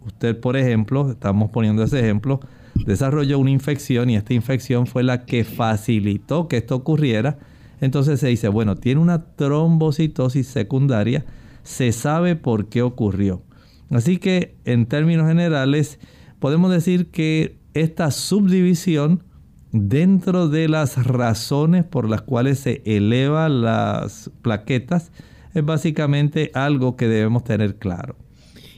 usted, 0.05 0.39
por 0.39 0.57
ejemplo, 0.57 1.11
estamos 1.11 1.51
poniendo 1.51 1.83
ese 1.83 1.99
ejemplo, 1.99 2.39
desarrolló 2.85 3.39
una 3.39 3.51
infección 3.51 4.09
y 4.09 4.15
esta 4.15 4.33
infección 4.33 4.87
fue 4.87 5.03
la 5.03 5.25
que 5.25 5.43
facilitó 5.43 6.47
que 6.47 6.57
esto 6.57 6.75
ocurriera, 6.75 7.37
entonces 7.79 8.19
se 8.19 8.27
dice, 8.27 8.47
bueno, 8.47 8.75
tiene 8.75 9.01
una 9.01 9.23
trombocitosis 9.35 10.47
secundaria, 10.47 11.25
se 11.63 11.91
sabe 11.91 12.35
por 12.35 12.69
qué 12.69 12.81
ocurrió. 12.81 13.41
Así 13.89 14.17
que 14.17 14.55
en 14.65 14.85
términos 14.85 15.27
generales 15.27 15.99
podemos 16.39 16.71
decir 16.71 17.09
que 17.11 17.57
esta 17.73 18.11
subdivisión 18.11 19.23
dentro 19.71 20.49
de 20.49 20.67
las 20.67 21.05
razones 21.05 21.83
por 21.83 22.09
las 22.09 22.21
cuales 22.21 22.59
se 22.59 22.81
elevan 22.85 23.61
las 23.61 24.31
plaquetas 24.41 25.11
es 25.53 25.65
básicamente 25.65 26.51
algo 26.53 26.95
que 26.95 27.07
debemos 27.07 27.43
tener 27.43 27.77
claro. 27.77 28.15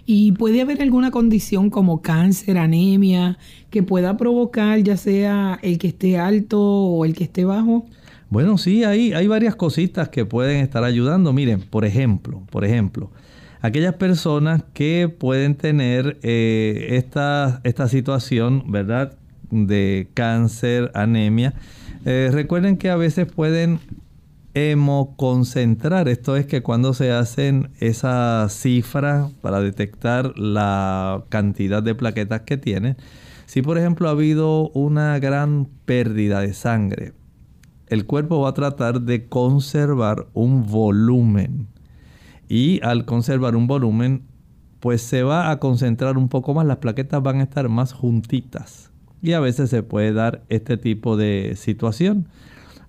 ¿Y 0.05 0.31
puede 0.31 0.61
haber 0.61 0.81
alguna 0.81 1.11
condición 1.11 1.69
como 1.69 2.01
cáncer, 2.01 2.57
anemia, 2.57 3.37
que 3.69 3.83
pueda 3.83 4.17
provocar 4.17 4.79
ya 4.81 4.97
sea 4.97 5.59
el 5.61 5.77
que 5.77 5.89
esté 5.89 6.17
alto 6.17 6.59
o 6.59 7.05
el 7.05 7.13
que 7.13 7.25
esté 7.25 7.45
bajo? 7.45 7.85
Bueno, 8.29 8.57
sí, 8.57 8.83
hay, 8.83 9.13
hay 9.13 9.27
varias 9.27 9.55
cositas 9.55 10.09
que 10.09 10.25
pueden 10.25 10.61
estar 10.61 10.83
ayudando. 10.83 11.31
Miren, 11.31 11.61
por 11.61 11.85
ejemplo, 11.85 12.41
por 12.49 12.65
ejemplo, 12.65 13.11
aquellas 13.61 13.95
personas 13.95 14.63
que 14.73 15.09
pueden 15.09 15.55
tener 15.55 16.19
eh, 16.23 16.87
esta, 16.91 17.61
esta 17.63 17.87
situación, 17.87 18.71
¿verdad? 18.71 19.17
De 19.51 20.09
cáncer, 20.13 20.91
anemia. 20.93 21.53
Eh, 22.05 22.29
recuerden 22.31 22.77
que 22.77 22.89
a 22.89 22.95
veces 22.95 23.27
pueden 23.31 23.79
hemoconcentrar. 24.53 26.07
Esto 26.07 26.35
es 26.35 26.45
que 26.45 26.61
cuando 26.61 26.93
se 26.93 27.11
hacen 27.11 27.69
esa 27.79 28.47
cifra 28.49 29.29
para 29.41 29.61
detectar 29.61 30.37
la 30.37 31.23
cantidad 31.29 31.83
de 31.83 31.95
plaquetas 31.95 32.41
que 32.41 32.57
tienen, 32.57 32.97
si 33.45 33.61
por 33.61 33.77
ejemplo 33.77 34.07
ha 34.07 34.11
habido 34.11 34.69
una 34.69 35.17
gran 35.19 35.67
pérdida 35.85 36.41
de 36.41 36.53
sangre, 36.53 37.13
el 37.87 38.05
cuerpo 38.05 38.41
va 38.41 38.49
a 38.49 38.53
tratar 38.53 39.01
de 39.01 39.27
conservar 39.27 40.27
un 40.33 40.67
volumen 40.67 41.67
y 42.49 42.83
al 42.83 43.05
conservar 43.05 43.55
un 43.55 43.67
volumen, 43.67 44.23
pues 44.79 45.03
se 45.03 45.21
va 45.23 45.51
a 45.51 45.59
concentrar 45.59 46.17
un 46.17 46.27
poco 46.29 46.55
más, 46.55 46.65
las 46.65 46.77
plaquetas 46.77 47.21
van 47.21 47.39
a 47.39 47.43
estar 47.43 47.69
más 47.69 47.93
juntitas. 47.93 48.91
Y 49.21 49.33
a 49.33 49.39
veces 49.39 49.69
se 49.69 49.83
puede 49.83 50.13
dar 50.13 50.41
este 50.49 50.75
tipo 50.75 51.15
de 51.15 51.53
situación. 51.55 52.27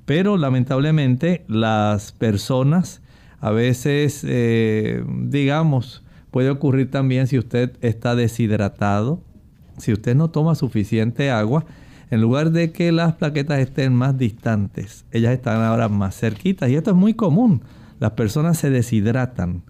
Pero 0.07 0.39
lamentablemente 0.39 1.45
las 1.47 2.13
personas, 2.13 3.03
a 3.39 3.51
veces, 3.51 4.25
eh, 4.27 5.05
digamos, 5.25 6.05
puede 6.31 6.51
ocurrir 6.51 6.91
también 6.91 7.27
si 7.27 7.39
usted 7.39 7.77
está 7.83 8.15
deshidratado, 8.15 9.21
si 9.77 9.93
usted 9.93 10.17
no 10.17 10.31
toma 10.31 10.55
suficiente 10.55 11.31
agua, 11.31 11.67
en 12.11 12.21
lugar 12.23 12.51
de 12.51 12.73
que 12.73 12.93
las 12.93 13.15
plaquetas 13.15 13.59
estén 13.59 13.95
más 13.95 14.17
distantes, 14.17 15.05
ellas 15.13 15.33
están 15.33 15.63
ahora 15.63 15.89
más 15.89 16.19
cerquitas. 16.19 16.71
Y 16.71 16.77
esto 16.77 16.91
es 16.91 16.97
muy 16.97 17.15
común 17.15 17.63
las 18.01 18.13
personas 18.13 18.59
se 18.59 18.71
deshidratan. 18.71 19.63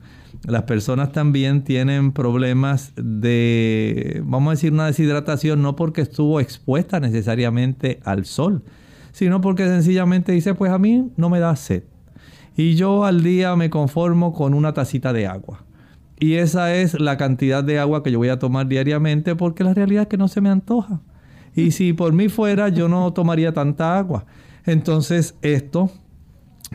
Las 0.46 0.62
personas 0.62 1.12
también 1.12 1.64
tienen 1.64 2.12
problemas 2.12 2.92
de, 2.96 4.22
vamos 4.24 4.48
a 4.48 4.50
decir, 4.52 4.72
una 4.72 4.86
deshidratación 4.86 5.60
no 5.60 5.76
porque 5.76 6.00
estuvo 6.00 6.40
expuesta 6.40 6.98
necesariamente 7.00 8.00
al 8.04 8.24
sol, 8.24 8.62
sino 9.12 9.42
porque 9.42 9.66
sencillamente 9.66 10.32
dice, 10.32 10.54
pues 10.54 10.72
a 10.72 10.78
mí 10.78 11.10
no 11.16 11.28
me 11.28 11.40
da 11.40 11.54
sed. 11.56 11.82
Y 12.56 12.76
yo 12.76 13.04
al 13.04 13.22
día 13.22 13.54
me 13.56 13.68
conformo 13.68 14.32
con 14.32 14.54
una 14.54 14.72
tacita 14.72 15.12
de 15.12 15.26
agua. 15.26 15.64
y 16.18 16.34
esa 16.34 16.74
es 16.74 17.00
la 17.00 17.16
cantidad 17.16 17.64
de 17.64 17.78
agua 17.78 18.02
que 18.02 18.12
yo 18.12 18.18
voy 18.18 18.28
a 18.28 18.38
tomar 18.38 18.68
diariamente 18.68 19.34
porque 19.34 19.64
la 19.64 19.74
realidad 19.74 20.02
es 20.02 20.08
que 20.08 20.18
no 20.18 20.28
se 20.28 20.40
me 20.40 20.50
antoja. 20.50 21.00
Y 21.56 21.72
si 21.72 21.92
por 21.92 22.12
mí 22.12 22.28
fuera, 22.28 22.68
yo 22.68 22.88
no 22.88 23.12
tomaría 23.12 23.52
tanta 23.52 23.98
agua. 23.98 24.26
Entonces 24.66 25.34
esto 25.42 25.90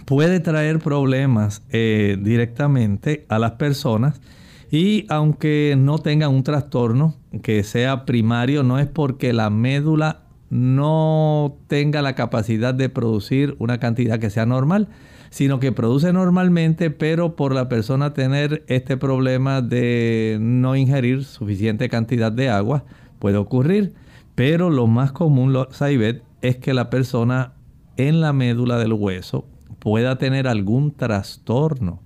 puede 0.03 0.39
traer 0.39 0.79
problemas 0.79 1.63
eh, 1.69 2.17
directamente 2.19 3.25
a 3.29 3.39
las 3.39 3.51
personas 3.53 4.21
y 4.71 5.05
aunque 5.10 5.75
no 5.77 5.99
tengan 5.99 6.31
un 6.31 6.43
trastorno 6.43 7.15
que 7.41 7.63
sea 7.63 8.05
primario, 8.05 8.63
no 8.63 8.79
es 8.79 8.88
porque 8.88 9.31
la 9.31 9.49
médula 9.49 10.23
no 10.49 11.58
tenga 11.67 12.01
la 12.01 12.13
capacidad 12.15 12.73
de 12.73 12.89
producir 12.89 13.55
una 13.60 13.79
cantidad 13.79 14.19
que 14.19 14.29
sea 14.29 14.45
normal, 14.45 14.89
sino 15.29 15.60
que 15.60 15.71
produce 15.71 16.13
normalmente, 16.13 16.91
pero 16.91 17.36
por 17.36 17.53
la 17.53 17.69
persona 17.69 18.13
tener 18.13 18.63
este 18.67 18.97
problema 18.97 19.62
de 19.62 20.38
no 20.39 20.75
ingerir 20.75 21.23
suficiente 21.23 21.89
cantidad 21.89 22.31
de 22.31 22.49
agua, 22.49 22.86
puede 23.19 23.38
ocurrir. 23.38 23.93
Pero 24.36 24.69
lo 24.69 24.88
más 24.88 25.12
común, 25.12 25.58
Saibet, 25.71 26.23
es 26.41 26.58
que 26.58 26.73
la 26.73 26.89
persona 26.89 27.53
en 27.97 28.21
la 28.21 28.34
médula 28.34 28.77
del 28.77 28.93
hueso 28.93 29.45
pueda 29.86 30.17
tener 30.17 30.48
algún 30.48 30.89
trastorno 30.89 32.02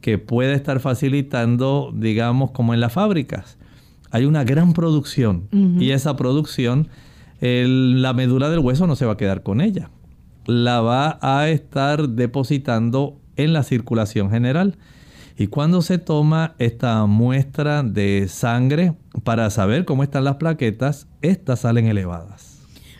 que 0.00 0.18
pueda 0.18 0.54
estar 0.54 0.80
facilitando, 0.80 1.94
digamos, 1.94 2.50
como 2.50 2.74
en 2.74 2.80
las 2.80 2.92
fábricas. 2.92 3.56
Hay 4.10 4.24
una 4.24 4.42
gran 4.42 4.72
producción 4.72 5.48
y 5.52 5.92
esa 5.92 6.16
producción, 6.16 6.88
la 7.40 8.12
médula 8.12 8.50
del 8.50 8.58
hueso 8.58 8.88
no 8.88 8.96
se 8.96 9.06
va 9.06 9.12
a 9.12 9.16
quedar 9.16 9.42
con 9.44 9.60
ella 9.60 9.88
la 10.46 10.80
va 10.80 11.18
a 11.20 11.48
estar 11.48 12.08
depositando 12.08 13.20
en 13.36 13.52
la 13.52 13.62
circulación 13.62 14.30
general. 14.30 14.76
Y 15.36 15.46
cuando 15.46 15.82
se 15.82 15.98
toma 15.98 16.54
esta 16.58 17.06
muestra 17.06 17.82
de 17.82 18.26
sangre 18.28 18.94
para 19.24 19.48
saber 19.50 19.84
cómo 19.84 20.02
están 20.02 20.24
las 20.24 20.36
plaquetas, 20.36 21.08
estas 21.22 21.60
salen 21.60 21.86
elevadas. 21.86 22.51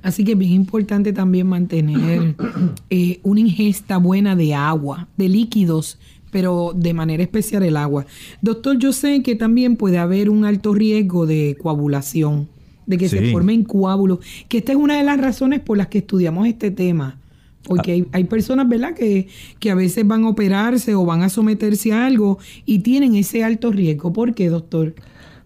Así 0.02 0.24
que 0.24 0.32
es 0.32 0.38
bien 0.38 0.52
importante 0.52 1.12
también 1.12 1.46
mantener 1.46 2.34
eh, 2.90 3.20
una 3.22 3.40
ingesta 3.40 3.98
buena 3.98 4.36
de 4.36 4.54
agua, 4.54 5.08
de 5.16 5.28
líquidos, 5.28 5.98
pero 6.30 6.72
de 6.74 6.94
manera 6.94 7.22
especial 7.22 7.62
el 7.62 7.76
agua. 7.76 8.06
Doctor, 8.40 8.78
yo 8.78 8.92
sé 8.92 9.22
que 9.22 9.36
también 9.36 9.76
puede 9.76 9.98
haber 9.98 10.30
un 10.30 10.44
alto 10.44 10.74
riesgo 10.74 11.26
de 11.26 11.56
coagulación, 11.60 12.48
de 12.86 12.98
que 12.98 13.08
se 13.08 13.30
formen 13.30 13.64
coágulos, 13.64 14.18
que 14.48 14.58
esta 14.58 14.72
es 14.72 14.78
una 14.78 14.96
de 14.96 15.04
las 15.04 15.20
razones 15.20 15.60
por 15.60 15.78
las 15.78 15.86
que 15.86 15.98
estudiamos 15.98 16.46
este 16.46 16.70
tema 16.70 17.18
porque 17.64 18.06
hay, 18.12 18.24
personas, 18.24 18.68
¿verdad?, 18.68 18.94
que, 18.94 19.28
que, 19.60 19.70
a 19.70 19.74
veces 19.74 20.06
van 20.06 20.24
a 20.24 20.28
operarse 20.28 20.94
o 20.94 21.04
van 21.04 21.22
a 21.22 21.28
someterse 21.28 21.92
a 21.92 22.06
algo 22.06 22.38
y 22.66 22.80
tienen 22.80 23.14
ese 23.14 23.44
alto 23.44 23.70
riesgo. 23.70 24.12
¿Por 24.12 24.34
qué, 24.34 24.48
doctor? 24.48 24.94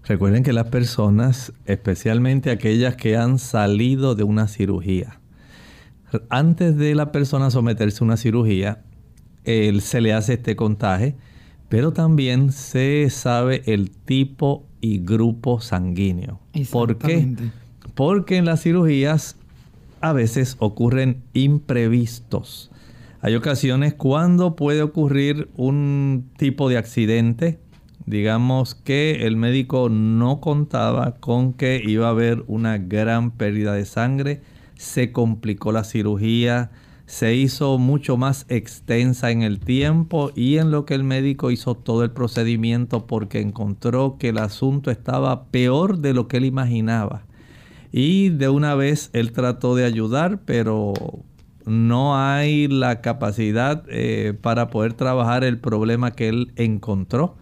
Recuerden 0.09 0.45
que 0.45 0.53
las 0.53 0.69
personas, 0.69 1.53
especialmente 1.65 2.51
aquellas 2.51 2.95
que 2.95 3.17
han 3.17 3.39
salido 3.39 4.15
de 4.15 4.23
una 4.23 4.47
cirugía, 4.47 5.19
antes 6.29 6.77
de 6.77 6.95
la 6.95 7.11
persona 7.11 7.51
someterse 7.51 8.05
a 8.05 8.07
una 8.07 8.17
cirugía, 8.17 8.83
él, 9.45 9.81
se 9.81 10.01
le 10.01 10.13
hace 10.13 10.35
este 10.35 10.55
contaje, 10.55 11.17
pero 11.69 11.93
también 11.93 12.53
se 12.53 13.11
sabe 13.11 13.63
el 13.67 13.91
tipo 13.91 14.65
y 14.81 14.99
grupo 14.99 15.61
sanguíneo. 15.61 16.39
¿Por 16.71 16.99
qué? 16.99 17.35
Porque 17.95 18.37
en 18.37 18.45
las 18.45 18.63
cirugías 18.63 19.37
a 20.01 20.13
veces 20.13 20.57
ocurren 20.61 21.23
imprevistos. 21.33 22.71
Hay 23.23 23.35
ocasiones 23.35 23.95
cuando 23.95 24.55
puede 24.55 24.83
ocurrir 24.83 25.49
un 25.57 26.31
tipo 26.37 26.69
de 26.69 26.79
accidente, 26.79 27.59
digamos 28.07 28.77
que 28.77 29.27
el 29.27 29.37
médico 29.37 29.89
no 29.89 30.41
contaba 30.41 31.17
con 31.17 31.53
que 31.53 31.83
iba 31.85 32.07
a 32.07 32.11
haber 32.11 32.45
una 32.47 32.79
gran 32.79 33.33
pérdida 33.33 33.75
de 33.75 33.85
sangre, 33.85 34.43
se 34.77 35.11
complicó 35.11 35.73
la 35.73 35.85
cirugía, 35.85 36.71
se 37.07 37.35
hizo 37.35 37.79
mucho 37.79 38.17
más 38.17 38.47
extensa 38.49 39.31
en 39.31 39.43
el 39.43 39.61
tiempo 39.61 40.31
y 40.35 40.59
en 40.59 40.71
lo 40.71 40.85
que 40.87 40.95
el 40.95 41.05
médico 41.05 41.51
hizo 41.51 41.75
todo 41.75 42.05
el 42.05 42.11
procedimiento 42.11 43.07
porque 43.07 43.41
encontró 43.41 44.17
que 44.19 44.31
el 44.31 44.39
asunto 44.39 44.91
estaba 44.91 45.45
peor 45.47 45.99
de 45.99 46.15
lo 46.15 46.29
que 46.29 46.39
él 46.39 46.45
imaginaba. 46.45 47.25
Y 47.93 48.31
de 48.31 48.49
una 48.49 48.75
vez 48.75 49.11
él 49.13 49.33
trató 49.33 49.77
de 49.77 49.85
ayudar, 49.85 50.41
pero 50.45 50.93
no 51.65 52.17
hay 52.17 52.69
la 52.69 53.01
capacidad 53.01 53.85
eh, 53.89 54.35
para 54.41 54.69
poder 54.69 54.93
trabajar 54.93 55.45
el 55.45 55.59
problema 55.59 56.13
que 56.13 56.29
él 56.29 56.53
encontró 56.57 57.37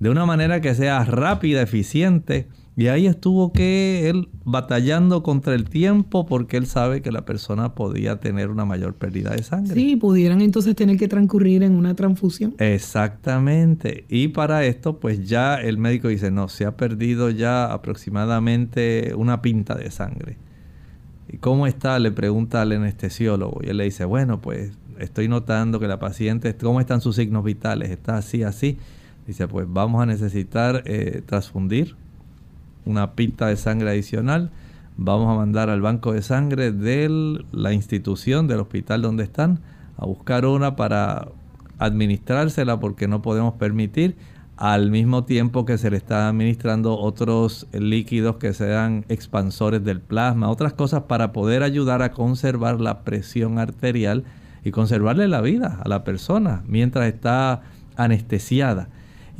de 0.00 0.10
una 0.10 0.26
manera 0.26 0.60
que 0.60 0.74
sea 0.74 1.04
rápida, 1.04 1.62
eficiente 1.62 2.48
y 2.80 2.88
ahí 2.88 3.06
estuvo 3.06 3.52
que 3.52 4.08
él 4.08 4.30
batallando 4.44 5.22
contra 5.22 5.54
el 5.54 5.68
tiempo 5.68 6.24
porque 6.24 6.56
él 6.56 6.66
sabe 6.66 7.02
que 7.02 7.12
la 7.12 7.26
persona 7.26 7.74
podía 7.74 8.20
tener 8.20 8.48
una 8.48 8.64
mayor 8.64 8.94
pérdida 8.94 9.32
de 9.32 9.42
sangre. 9.42 9.74
Sí, 9.74 9.96
pudieran 9.96 10.40
entonces 10.40 10.74
tener 10.76 10.96
que 10.96 11.06
transcurrir 11.06 11.62
en 11.62 11.74
una 11.74 11.94
transfusión. 11.94 12.54
Exactamente. 12.56 14.06
Y 14.08 14.28
para 14.28 14.64
esto, 14.64 14.98
pues 14.98 15.28
ya 15.28 15.56
el 15.56 15.76
médico 15.76 16.08
dice, 16.08 16.30
no, 16.30 16.48
se 16.48 16.64
ha 16.64 16.76
perdido 16.78 17.28
ya 17.28 17.70
aproximadamente 17.70 19.12
una 19.14 19.42
pinta 19.42 19.74
de 19.74 19.90
sangre. 19.90 20.38
¿Y 21.28 21.36
cómo 21.36 21.66
está? 21.66 21.98
Le 21.98 22.12
pregunta 22.12 22.62
al 22.62 22.72
anestesiólogo. 22.72 23.60
Y 23.62 23.68
él 23.68 23.76
le 23.76 23.84
dice, 23.84 24.06
bueno, 24.06 24.40
pues 24.40 24.72
estoy 24.98 25.28
notando 25.28 25.80
que 25.80 25.86
la 25.86 25.98
paciente, 25.98 26.56
¿cómo 26.56 26.80
están 26.80 27.02
sus 27.02 27.16
signos 27.16 27.44
vitales? 27.44 27.90
Está 27.90 28.16
así, 28.16 28.42
así. 28.42 28.78
Dice, 29.26 29.46
pues 29.48 29.66
vamos 29.68 30.02
a 30.02 30.06
necesitar 30.06 30.82
eh, 30.86 31.22
transfundir 31.24 31.96
una 32.84 33.12
pista 33.12 33.46
de 33.46 33.56
sangre 33.56 33.90
adicional. 33.90 34.50
Vamos 34.96 35.32
a 35.32 35.36
mandar 35.36 35.70
al 35.70 35.80
banco 35.80 36.12
de 36.12 36.22
sangre 36.22 36.72
de 36.72 37.44
la 37.52 37.72
institución, 37.72 38.48
del 38.48 38.60
hospital 38.60 39.02
donde 39.02 39.24
están, 39.24 39.60
a 39.96 40.06
buscar 40.06 40.46
una 40.46 40.76
para 40.76 41.28
administrársela 41.78 42.78
porque 42.78 43.08
no 43.08 43.22
podemos 43.22 43.54
permitir 43.54 44.16
al 44.60 44.90
mismo 44.90 45.24
tiempo 45.24 45.64
que 45.64 45.78
se 45.78 45.90
le 45.90 45.96
está 45.96 46.28
administrando 46.28 46.98
otros 46.98 47.66
líquidos 47.72 48.36
que 48.36 48.52
sean 48.52 49.06
expansores 49.08 49.82
del 49.82 50.02
plasma, 50.02 50.50
otras 50.50 50.74
cosas 50.74 51.04
para 51.04 51.32
poder 51.32 51.62
ayudar 51.62 52.02
a 52.02 52.12
conservar 52.12 52.78
la 52.78 53.02
presión 53.02 53.58
arterial 53.58 54.24
y 54.62 54.70
conservarle 54.70 55.28
la 55.28 55.40
vida 55.40 55.80
a 55.82 55.88
la 55.88 56.04
persona 56.04 56.62
mientras 56.66 57.06
está 57.06 57.62
anestesiada. 57.96 58.90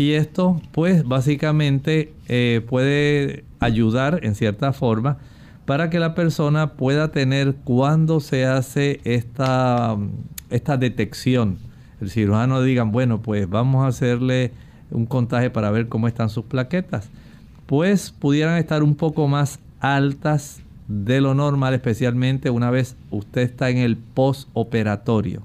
Y 0.01 0.15
esto 0.15 0.63
pues 0.73 1.07
básicamente 1.07 2.15
eh, 2.27 2.65
puede 2.67 3.45
ayudar 3.59 4.21
en 4.23 4.35
cierta 4.35 4.73
forma 4.73 5.19
para 5.67 5.91
que 5.91 5.99
la 5.99 6.15
persona 6.15 6.73
pueda 6.73 7.13
tener 7.13 7.55
cuando 7.65 8.21
se 8.21 8.47
hace 8.47 9.03
esta, 9.05 9.99
esta 10.49 10.79
detección. 10.79 11.59
El 12.01 12.09
cirujano 12.09 12.63
diga, 12.63 12.85
bueno, 12.85 13.21
pues 13.21 13.47
vamos 13.47 13.85
a 13.85 13.89
hacerle 13.89 14.53
un 14.91 15.05
contaje 15.05 15.51
para 15.51 15.71
ver 15.71 15.89
cómo 15.89 16.09
están 16.09 16.31
sus 16.31 16.47
plaquetas. 16.47 17.11
Pues 17.67 18.11
pudieran 18.11 18.57
estar 18.57 18.83
un 18.83 18.95
poco 18.95 19.29
más 19.29 19.59
altas 19.81 20.63
de 20.89 21.21
lo 21.21 21.35
normal, 21.35 21.75
especialmente 21.75 22.49
una 22.49 22.71
vez 22.71 22.97
usted 23.11 23.43
está 23.43 23.69
en 23.69 23.77
el 23.77 23.99
postoperatorio. 23.99 25.43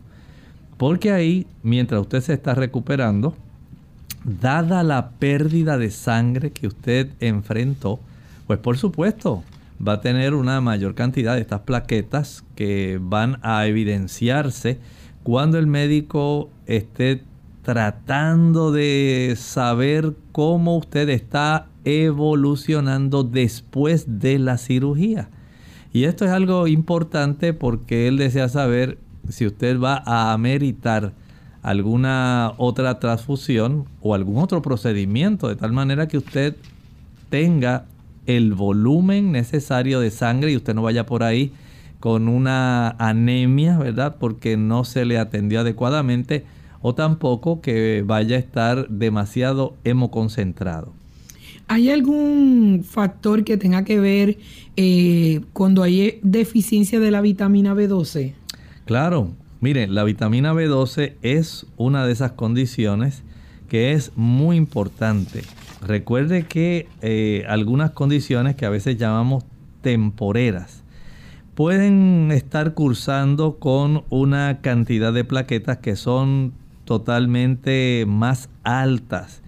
Porque 0.77 1.11
ahí, 1.11 1.45
mientras 1.61 1.99
usted 1.99 2.21
se 2.21 2.31
está 2.31 2.55
recuperando, 2.55 3.35
dada 4.25 4.83
la 4.83 5.11
pérdida 5.11 5.77
de 5.77 5.91
sangre 5.91 6.51
que 6.51 6.67
usted 6.67 7.09
enfrentó, 7.19 7.99
pues 8.47 8.59
por 8.59 8.77
supuesto 8.77 9.43
va 9.85 9.93
a 9.93 10.01
tener 10.01 10.33
una 10.33 10.61
mayor 10.61 10.95
cantidad 10.95 11.35
de 11.35 11.41
estas 11.41 11.61
plaquetas 11.61 12.43
que 12.55 12.99
van 13.01 13.39
a 13.43 13.65
evidenciarse 13.67 14.79
cuando 15.23 15.57
el 15.57 15.67
médico 15.67 16.49
esté 16.65 17.23
tratando 17.61 18.71
de 18.71 19.35
saber 19.37 20.13
cómo 20.31 20.77
usted 20.77 21.09
está 21.09 21.67
evolucionando 21.83 23.23
después 23.23 24.19
de 24.19 24.39
la 24.39 24.57
cirugía. 24.57 25.29
Y 25.91 26.03
esto 26.03 26.25
es 26.25 26.31
algo 26.31 26.67
importante 26.67 27.53
porque 27.53 28.07
él 28.07 28.17
desea 28.17 28.49
saber 28.49 28.97
si 29.29 29.45
usted 29.47 29.79
va 29.79 30.03
a 30.05 30.33
ameritar 30.33 31.13
alguna 31.65 32.53
otra 32.57 32.99
transfusión 32.99 33.85
o 33.99 34.13
algún 34.13 34.37
otro 34.37 34.61
procedimiento, 34.61 35.47
de 35.47 35.55
tal 35.55 35.73
manera 35.73 36.07
que 36.07 36.19
usted 36.19 36.55
tenga 37.31 37.85
el 38.27 38.53
volumen 38.53 39.31
necesario 39.31 39.99
de 39.99 40.11
sangre 40.11 40.51
y 40.51 40.57
usted 40.57 40.75
no 40.75 40.83
vaya 40.83 41.07
por 41.07 41.23
ahí 41.23 41.51
con 41.99 42.27
una 42.27 42.91
anemia, 42.99 43.79
¿verdad? 43.79 44.17
Porque 44.19 44.57
no 44.57 44.83
se 44.83 45.05
le 45.05 45.17
atendió 45.17 45.61
adecuadamente 45.61 46.45
o 46.83 46.93
tampoco 46.93 47.61
que 47.61 48.03
vaya 48.05 48.35
a 48.35 48.39
estar 48.39 48.87
demasiado 48.87 49.73
hemoconcentrado. 49.83 50.93
¿Hay 51.67 51.89
algún 51.89 52.85
factor 52.87 53.43
que 53.43 53.57
tenga 53.57 53.83
que 53.83 53.99
ver 53.99 54.37
eh, 54.77 55.41
cuando 55.51 55.81
hay 55.81 56.19
deficiencia 56.21 56.99
de 56.99 57.09
la 57.09 57.21
vitamina 57.21 57.73
B12? 57.73 58.33
Claro, 58.85 59.31
Miren, 59.61 59.95
la 59.95 60.03
vitamina 60.03 60.53
B12 60.53 61.15
es 61.21 61.65
una 61.77 62.05
de 62.05 62.11
esas 62.11 62.33
condiciones 62.33 63.23
que 63.69 63.93
es 63.93 64.11
muy 64.15 64.57
importante. 64.57 65.43
Recuerde 65.81 66.43
que 66.43 66.87
eh, 67.01 67.45
algunas 67.47 67.91
condiciones 67.91 68.55
que 68.55 68.65
a 68.65 68.69
veces 68.69 68.97
llamamos 68.97 69.45
temporeras 69.81 70.83
pueden 71.55 72.31
estar 72.31 72.73
cursando 72.73 73.57
con 73.59 74.03
una 74.09 74.59
cantidad 74.61 75.13
de 75.13 75.23
plaquetas 75.23 75.77
que 75.77 75.95
son 75.95 76.53
totalmente 76.83 78.05
más 78.07 78.49
altas. 78.63 79.41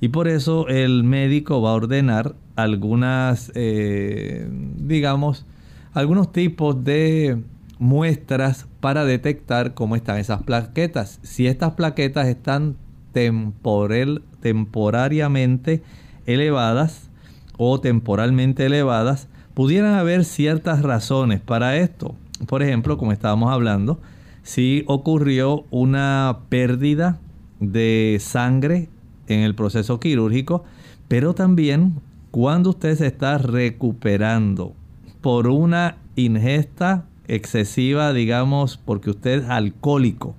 Y 0.00 0.08
por 0.08 0.26
eso 0.26 0.66
el 0.66 1.04
médico 1.04 1.62
va 1.62 1.70
a 1.70 1.74
ordenar 1.74 2.34
algunas, 2.56 3.52
eh, 3.54 4.48
digamos, 4.76 5.46
algunos 5.94 6.32
tipos 6.32 6.82
de 6.84 7.38
muestras 7.82 8.68
para 8.78 9.04
detectar 9.04 9.74
cómo 9.74 9.96
están 9.96 10.18
esas 10.18 10.44
plaquetas. 10.44 11.18
Si 11.22 11.48
estas 11.48 11.72
plaquetas 11.72 12.28
están 12.28 12.76
temporal, 13.12 14.22
temporariamente 14.40 15.82
elevadas 16.24 17.10
o 17.58 17.80
temporalmente 17.80 18.66
elevadas, 18.66 19.28
pudieran 19.54 19.94
haber 19.94 20.24
ciertas 20.24 20.82
razones 20.82 21.40
para 21.40 21.76
esto. 21.76 22.14
Por 22.46 22.62
ejemplo, 22.62 22.96
como 22.98 23.10
estábamos 23.10 23.52
hablando, 23.52 24.00
si 24.44 24.84
ocurrió 24.86 25.64
una 25.70 26.38
pérdida 26.48 27.18
de 27.58 28.18
sangre 28.20 28.88
en 29.26 29.40
el 29.40 29.56
proceso 29.56 29.98
quirúrgico, 29.98 30.62
pero 31.08 31.34
también 31.34 31.94
cuando 32.30 32.70
usted 32.70 32.96
se 32.96 33.08
está 33.08 33.38
recuperando 33.38 34.72
por 35.20 35.48
una 35.48 35.96
ingesta 36.14 37.06
excesiva, 37.28 38.12
digamos, 38.12 38.76
porque 38.76 39.10
usted 39.10 39.42
es 39.42 39.48
alcohólico. 39.48 40.34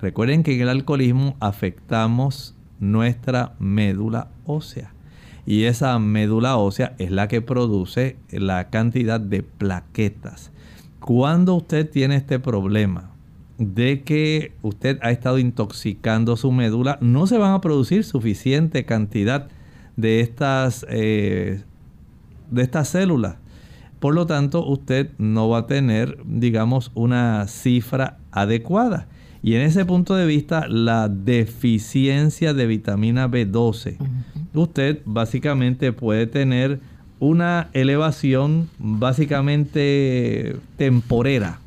Recuerden 0.00 0.42
que 0.42 0.54
en 0.54 0.62
el 0.62 0.68
alcoholismo 0.68 1.36
afectamos 1.40 2.54
nuestra 2.80 3.54
médula 3.58 4.28
ósea. 4.44 4.92
Y 5.46 5.64
esa 5.64 5.98
médula 5.98 6.56
ósea 6.56 6.94
es 6.98 7.10
la 7.10 7.28
que 7.28 7.40
produce 7.40 8.16
la 8.30 8.70
cantidad 8.70 9.20
de 9.20 9.42
plaquetas. 9.42 10.50
Cuando 11.00 11.54
usted 11.54 11.88
tiene 11.88 12.16
este 12.16 12.38
problema 12.38 13.10
de 13.58 14.02
que 14.02 14.52
usted 14.62 14.98
ha 15.02 15.10
estado 15.10 15.38
intoxicando 15.38 16.36
su 16.36 16.52
médula, 16.52 16.98
no 17.00 17.26
se 17.26 17.38
van 17.38 17.52
a 17.52 17.60
producir 17.60 18.04
suficiente 18.04 18.84
cantidad 18.84 19.48
de 19.96 20.20
estas, 20.20 20.86
eh, 20.88 21.62
de 22.50 22.62
estas 22.62 22.88
células. 22.88 23.36
Por 24.02 24.16
lo 24.16 24.26
tanto, 24.26 24.66
usted 24.66 25.10
no 25.18 25.48
va 25.48 25.58
a 25.58 25.66
tener, 25.68 26.18
digamos, 26.24 26.90
una 26.94 27.46
cifra 27.46 28.18
adecuada. 28.32 29.06
Y 29.44 29.54
en 29.54 29.60
ese 29.60 29.84
punto 29.84 30.16
de 30.16 30.26
vista, 30.26 30.66
la 30.66 31.08
deficiencia 31.08 32.52
de 32.52 32.66
vitamina 32.66 33.28
B12, 33.28 33.98
usted 34.54 35.02
básicamente 35.04 35.92
puede 35.92 36.26
tener 36.26 36.80
una 37.20 37.68
elevación 37.74 38.68
básicamente 38.80 40.56
temporera 40.76 41.60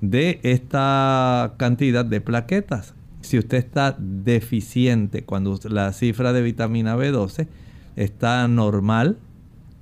de 0.00 0.40
esta 0.42 1.54
cantidad 1.56 2.04
de 2.04 2.20
plaquetas. 2.20 2.94
Si 3.20 3.38
usted 3.38 3.58
está 3.58 3.94
deficiente 3.96 5.22
cuando 5.22 5.56
la 5.70 5.92
cifra 5.92 6.32
de 6.32 6.42
vitamina 6.42 6.96
B12 6.96 7.46
está 7.94 8.48
normal, 8.48 9.18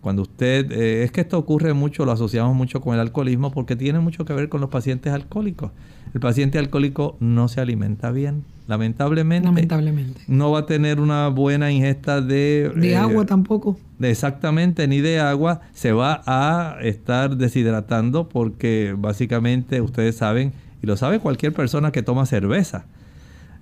cuando 0.04 0.20
usted, 0.20 0.70
eh, 0.70 1.02
es 1.02 1.12
que 1.12 1.22
esto 1.22 1.38
ocurre 1.38 1.72
mucho, 1.72 2.04
lo 2.04 2.12
asociamos 2.12 2.54
mucho 2.54 2.82
con 2.82 2.92
el 2.92 3.00
alcoholismo 3.00 3.50
porque 3.50 3.74
tiene 3.74 4.00
mucho 4.00 4.26
que 4.26 4.34
ver 4.34 4.50
con 4.50 4.60
los 4.60 4.68
pacientes 4.68 5.14
alcohólicos. 5.14 5.70
El 6.12 6.20
paciente 6.20 6.58
alcohólico 6.58 7.16
no 7.20 7.48
se 7.48 7.62
alimenta 7.62 8.10
bien, 8.10 8.44
lamentablemente. 8.68 9.48
Lamentablemente. 9.48 10.20
No 10.28 10.50
va 10.50 10.58
a 10.58 10.66
tener 10.66 11.00
una 11.00 11.28
buena 11.28 11.72
ingesta 11.72 12.20
de... 12.20 12.70
De 12.76 12.90
eh, 12.90 12.96
agua 12.96 13.24
tampoco. 13.24 13.78
exactamente, 13.98 14.86
ni 14.88 15.00
de 15.00 15.20
agua. 15.20 15.62
Se 15.72 15.92
va 15.92 16.22
a 16.26 16.76
estar 16.82 17.38
deshidratando 17.38 18.28
porque 18.28 18.94
básicamente 18.98 19.80
ustedes 19.80 20.16
saben, 20.16 20.52
y 20.82 20.86
lo 20.86 20.98
sabe 20.98 21.18
cualquier 21.18 21.54
persona 21.54 21.92
que 21.92 22.02
toma 22.02 22.26
cerveza, 22.26 22.84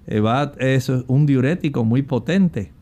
eh, 0.08 0.18
va, 0.18 0.50
es 0.58 0.88
un 0.88 1.24
diurético 1.24 1.84
muy 1.84 2.02
potente 2.02 2.72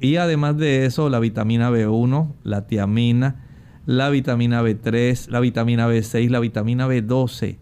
y 0.00 0.16
además 0.16 0.56
de 0.56 0.86
eso, 0.86 1.08
la 1.08 1.20
vitamina 1.20 1.70
B1, 1.70 2.32
la 2.42 2.66
tiamina, 2.66 3.44
la 3.86 4.10
vitamina 4.10 4.62
B3, 4.62 5.28
la 5.28 5.40
vitamina 5.40 5.88
B6, 5.88 6.28
la 6.28 6.40
vitamina 6.40 6.86
B12, 6.88 7.56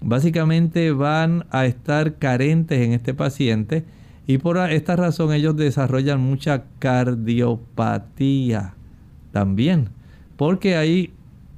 básicamente 0.00 0.92
van 0.92 1.46
a 1.50 1.66
estar 1.66 2.16
carentes 2.18 2.80
en 2.80 2.92
este 2.92 3.14
paciente 3.14 3.84
y 4.26 4.38
por 4.38 4.58
esta 4.58 4.96
razón 4.96 5.32
ellos 5.32 5.56
desarrollan 5.56 6.20
mucha 6.20 6.64
cardiopatía 6.78 8.74
también, 9.32 9.88
porque 10.36 10.76
hay 10.76 11.12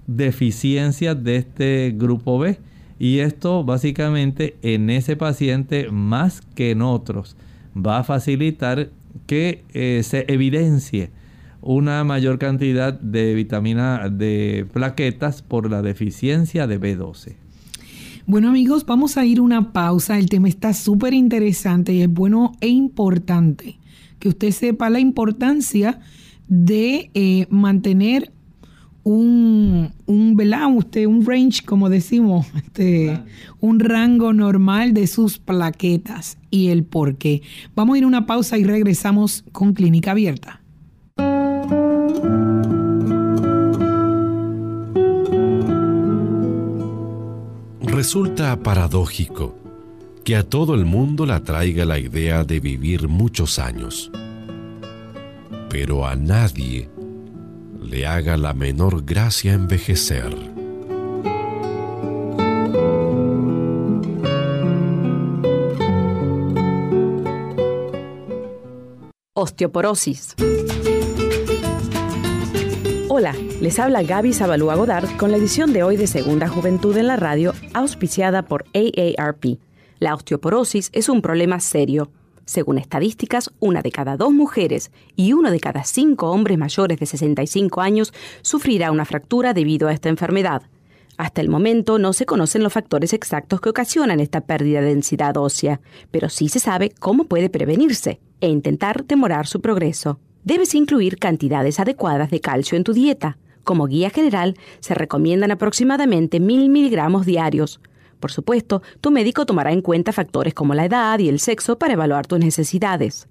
deficiencias 0.06 1.22
de 1.22 1.36
este 1.36 1.94
grupo 1.96 2.38
B 2.38 2.58
y 2.98 3.20
esto 3.20 3.64
básicamente 3.64 4.56
en 4.62 4.90
ese 4.90 5.16
paciente 5.16 5.90
más 5.90 6.42
que 6.42 6.72
en 6.72 6.82
otros. 6.82 7.36
Va 7.74 7.98
a 7.98 8.04
facilitar 8.04 8.90
que 9.26 9.64
eh, 9.72 10.02
se 10.04 10.24
evidencie 10.28 11.10
una 11.62 12.04
mayor 12.04 12.38
cantidad 12.38 12.92
de 12.92 13.34
vitamina 13.34 14.08
de 14.08 14.66
plaquetas 14.72 15.42
por 15.42 15.70
la 15.70 15.82
deficiencia 15.82 16.66
de 16.66 16.80
B12. 16.80 17.36
Bueno 18.26 18.48
amigos, 18.48 18.86
vamos 18.86 19.16
a 19.16 19.24
ir 19.24 19.40
una 19.40 19.72
pausa. 19.72 20.18
El 20.18 20.28
tema 20.28 20.48
está 20.48 20.72
súper 20.72 21.14
interesante 21.14 21.92
y 21.92 22.02
es 22.02 22.08
bueno 22.08 22.52
e 22.60 22.68
importante 22.68 23.78
que 24.18 24.28
usted 24.28 24.52
sepa 24.52 24.90
la 24.90 25.00
importancia 25.00 26.00
de 26.46 27.10
eh, 27.14 27.46
mantener 27.50 28.32
un, 29.02 29.92
un, 30.06 30.36
Usted, 30.76 31.06
un 31.06 31.24
range, 31.24 31.64
como 31.64 31.88
decimos, 31.88 32.46
este, 32.56 33.18
un 33.60 33.80
rango 33.80 34.32
normal 34.32 34.94
de 34.94 35.06
sus 35.06 35.38
plaquetas 35.38 36.38
y 36.50 36.68
el 36.68 36.84
por 36.84 37.16
qué. 37.16 37.42
Vamos 37.74 37.94
a 37.94 37.98
ir 37.98 38.04
a 38.04 38.08
una 38.08 38.26
pausa 38.26 38.58
y 38.58 38.64
regresamos 38.64 39.44
con 39.52 39.72
Clínica 39.72 40.12
Abierta. 40.12 40.60
Resulta 47.82 48.62
paradójico 48.62 49.54
que 50.24 50.36
a 50.36 50.42
todo 50.42 50.74
el 50.74 50.84
mundo 50.84 51.26
le 51.26 51.32
atraiga 51.34 51.84
la 51.84 51.98
idea 51.98 52.44
de 52.44 52.60
vivir 52.60 53.08
muchos 53.08 53.58
años, 53.58 54.10
pero 55.68 56.06
a 56.06 56.16
nadie 56.16 56.88
le 57.82 58.06
haga 58.06 58.36
la 58.36 58.52
menor 58.54 59.04
gracia 59.04 59.52
envejecer. 59.52 60.36
Osteoporosis. 69.34 70.34
Hola, 73.08 73.34
les 73.60 73.78
habla 73.78 74.02
Gaby 74.02 74.32
Zabalúa 74.32 74.74
Godard 74.76 75.08
con 75.16 75.30
la 75.30 75.38
edición 75.38 75.72
de 75.72 75.82
hoy 75.82 75.96
de 75.96 76.06
Segunda 76.06 76.48
Juventud 76.48 76.96
en 76.96 77.06
la 77.06 77.16
Radio, 77.16 77.54
auspiciada 77.72 78.42
por 78.42 78.64
AARP. 78.74 79.58
La 79.98 80.14
osteoporosis 80.14 80.90
es 80.92 81.08
un 81.08 81.22
problema 81.22 81.60
serio 81.60 82.10
según 82.44 82.78
estadísticas, 82.78 83.50
una 83.60 83.82
de 83.82 83.92
cada 83.92 84.16
dos 84.16 84.32
mujeres 84.32 84.90
y 85.16 85.32
uno 85.32 85.50
de 85.50 85.60
cada 85.60 85.84
cinco 85.84 86.30
hombres 86.30 86.58
mayores 86.58 86.98
de 86.98 87.06
65 87.06 87.80
años 87.80 88.12
sufrirá 88.42 88.90
una 88.90 89.04
fractura 89.04 89.54
debido 89.54 89.88
a 89.88 89.92
esta 89.92 90.08
enfermedad. 90.08 90.62
Hasta 91.16 91.42
el 91.42 91.50
momento 91.50 91.98
no 91.98 92.14
se 92.14 92.24
conocen 92.24 92.62
los 92.62 92.72
factores 92.72 93.12
exactos 93.12 93.60
que 93.60 93.68
ocasionan 93.68 94.20
esta 94.20 94.40
pérdida 94.40 94.80
de 94.80 94.88
densidad 94.88 95.36
ósea, 95.36 95.80
pero 96.10 96.30
sí 96.30 96.48
se 96.48 96.60
sabe 96.60 96.92
cómo 96.98 97.24
puede 97.24 97.50
prevenirse 97.50 98.20
e 98.40 98.48
intentar 98.48 99.04
demorar 99.04 99.46
su 99.46 99.60
progreso. 99.60 100.18
Debes 100.44 100.74
incluir 100.74 101.18
cantidades 101.18 101.78
adecuadas 101.78 102.30
de 102.30 102.40
calcio 102.40 102.78
en 102.78 102.84
tu 102.84 102.94
dieta. 102.94 103.36
Como 103.64 103.86
guía 103.86 104.08
general, 104.08 104.56
se 104.80 104.94
recomiendan 104.94 105.50
aproximadamente 105.50 106.40
1000 106.40 106.70
miligramos 106.70 107.26
diarios, 107.26 107.80
por 108.20 108.30
supuesto, 108.30 108.82
tu 109.00 109.10
médico 109.10 109.46
tomará 109.46 109.72
en 109.72 109.82
cuenta 109.82 110.12
factores 110.12 110.54
como 110.54 110.74
la 110.74 110.84
edad 110.84 111.18
y 111.18 111.28
el 111.28 111.40
sexo 111.40 111.78
para 111.78 111.94
evaluar 111.94 112.26
tus 112.26 112.38
necesidades. 112.38 113.26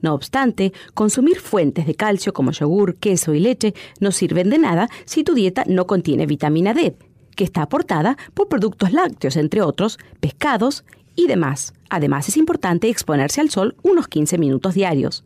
No 0.00 0.14
obstante, 0.14 0.72
consumir 0.94 1.38
fuentes 1.40 1.86
de 1.86 1.94
calcio 1.94 2.32
como 2.32 2.52
yogur, 2.52 2.96
queso 2.96 3.34
y 3.34 3.40
leche 3.40 3.74
no 4.00 4.12
sirven 4.12 4.50
de 4.50 4.58
nada 4.58 4.88
si 5.04 5.24
tu 5.24 5.34
dieta 5.34 5.64
no 5.66 5.86
contiene 5.86 6.26
vitamina 6.26 6.74
D, 6.74 6.96
que 7.36 7.44
está 7.44 7.62
aportada 7.62 8.16
por 8.34 8.48
productos 8.48 8.92
lácteos, 8.92 9.36
entre 9.36 9.62
otros, 9.62 9.98
pescados 10.20 10.84
y 11.14 11.26
demás. 11.26 11.74
Además, 11.90 12.28
es 12.28 12.36
importante 12.36 12.88
exponerse 12.88 13.40
al 13.40 13.50
sol 13.50 13.76
unos 13.82 14.08
15 14.08 14.38
minutos 14.38 14.74
diarios. 14.74 15.24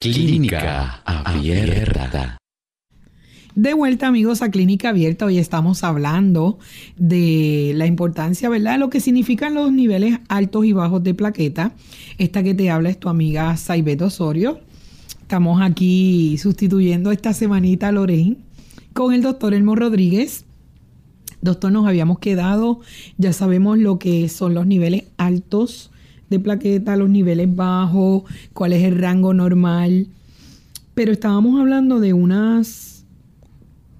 Clínica 0.01 1.03
Abierta. 1.05 2.42
De 3.55 3.75
vuelta 3.75 4.07
amigos 4.07 4.41
a 4.41 4.51
Clínica 4.51 4.89
Abierta, 4.89 5.27
hoy 5.27 5.37
estamos 5.37 5.85
hablando 5.85 6.59
de 6.97 7.73
la 7.77 7.85
importancia, 7.85 8.49
¿verdad? 8.49 8.79
Lo 8.79 8.89
que 8.89 8.99
significan 8.99 9.53
los 9.53 9.71
niveles 9.71 10.21
altos 10.29 10.65
y 10.65 10.73
bajos 10.73 11.03
de 11.03 11.13
plaqueta. 11.13 11.73
Esta 12.17 12.43
que 12.43 12.55
te 12.55 12.71
habla 12.71 12.89
es 12.89 12.99
tu 12.99 13.11
amiga 13.11 13.55
Saibet 13.59 14.01
Osorio. 14.01 14.61
Estamos 15.21 15.61
aquí 15.61 16.39
sustituyendo 16.39 17.13
esta 17.13 17.35
semanita 17.35 17.89
a 17.89 17.93
Lorraine 17.93 18.39
con 18.95 19.13
el 19.13 19.21
doctor 19.21 19.53
Elmo 19.53 19.77
Rodríguez. 19.77 20.47
Doctor, 21.43 21.73
nos 21.73 21.87
habíamos 21.87 22.21
quedado, 22.21 22.81
ya 23.19 23.35
sabemos 23.35 23.77
lo 23.77 23.99
que 23.99 24.31
son 24.31 24.55
los 24.55 24.67
niveles 24.67 25.05
altos 25.19 25.91
de 26.31 26.39
plaqueta, 26.39 26.97
los 26.97 27.11
niveles 27.11 27.55
bajos, 27.55 28.23
cuál 28.55 28.73
es 28.73 28.83
el 28.83 28.97
rango 28.97 29.35
normal. 29.35 30.07
Pero 30.95 31.13
estábamos 31.13 31.61
hablando 31.61 32.01
de 32.01 32.15
unas 32.15 32.92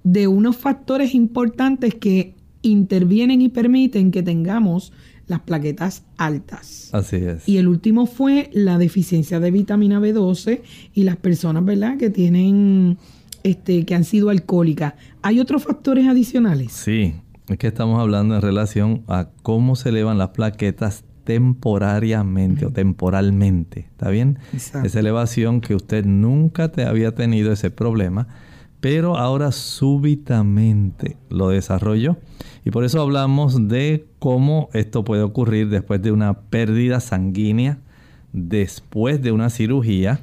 de 0.03 0.27
unos 0.27 0.57
factores 0.57 1.15
importantes 1.15 1.95
que 1.95 2.35
intervienen 2.61 3.41
y 3.41 3.49
permiten 3.49 4.11
que 4.11 4.23
tengamos 4.23 4.93
las 5.27 5.41
plaquetas 5.41 6.03
altas. 6.17 6.89
Así 6.91 7.17
es. 7.17 7.47
Y 7.47 7.57
el 7.57 7.67
último 7.67 8.05
fue 8.05 8.49
la 8.53 8.77
deficiencia 8.77 9.39
de 9.39 9.51
vitamina 9.51 9.99
B12 9.99 10.61
y 10.93 11.03
las 11.03 11.17
personas, 11.17 11.63
¿verdad?, 11.63 11.97
que 11.97 12.09
tienen, 12.09 12.97
este, 13.43 13.85
que 13.85 13.95
han 13.95 14.03
sido 14.03 14.29
alcohólicas. 14.29 14.95
¿Hay 15.21 15.39
otros 15.39 15.63
factores 15.63 16.07
adicionales? 16.07 16.73
Sí, 16.73 17.15
es 17.47 17.57
que 17.57 17.67
estamos 17.67 17.99
hablando 17.99 18.35
en 18.35 18.41
relación 18.41 19.03
a 19.07 19.29
cómo 19.43 19.75
se 19.75 19.89
elevan 19.89 20.17
las 20.17 20.29
plaquetas 20.29 21.05
temporariamente 21.23 22.65
o 22.65 22.71
temporalmente, 22.71 23.87
¿está 23.91 24.09
bien? 24.09 24.39
Esa 24.53 24.99
elevación 24.99 25.61
que 25.61 25.73
usted 25.73 26.05
nunca 26.05 26.69
te 26.73 26.83
había 26.83 27.15
tenido 27.15 27.53
ese 27.53 27.71
problema 27.71 28.27
pero 28.83 29.15
ahora 29.15 29.53
súbitamente 29.53 31.15
lo 31.29 31.47
desarrolló. 31.47 32.17
Y 32.65 32.71
por 32.71 32.83
eso 32.83 33.01
hablamos 33.01 33.69
de 33.69 34.07
cómo 34.19 34.67
esto 34.73 35.05
puede 35.05 35.21
ocurrir 35.21 35.69
después 35.69 36.01
de 36.01 36.11
una 36.11 36.33
pérdida 36.33 36.99
sanguínea, 36.99 37.77
después 38.33 39.21
de 39.21 39.31
una 39.31 39.49
cirugía, 39.49 40.19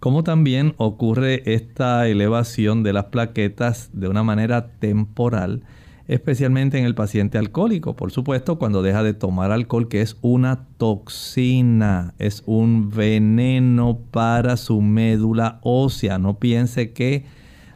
cómo 0.00 0.24
también 0.24 0.72
ocurre 0.78 1.42
esta 1.52 2.08
elevación 2.08 2.82
de 2.82 2.94
las 2.94 3.04
plaquetas 3.04 3.90
de 3.92 4.08
una 4.08 4.22
manera 4.22 4.70
temporal, 4.78 5.64
especialmente 6.06 6.78
en 6.78 6.86
el 6.86 6.94
paciente 6.94 7.36
alcohólico. 7.36 7.94
Por 7.94 8.10
supuesto, 8.10 8.58
cuando 8.58 8.80
deja 8.80 9.02
de 9.02 9.12
tomar 9.12 9.52
alcohol, 9.52 9.88
que 9.88 10.00
es 10.00 10.16
una 10.22 10.64
toxina, 10.78 12.14
es 12.18 12.42
un 12.46 12.88
veneno 12.88 13.98
para 14.10 14.56
su 14.56 14.80
médula 14.80 15.60
ósea. 15.62 16.18
No 16.18 16.38
piense 16.38 16.94
que 16.94 17.26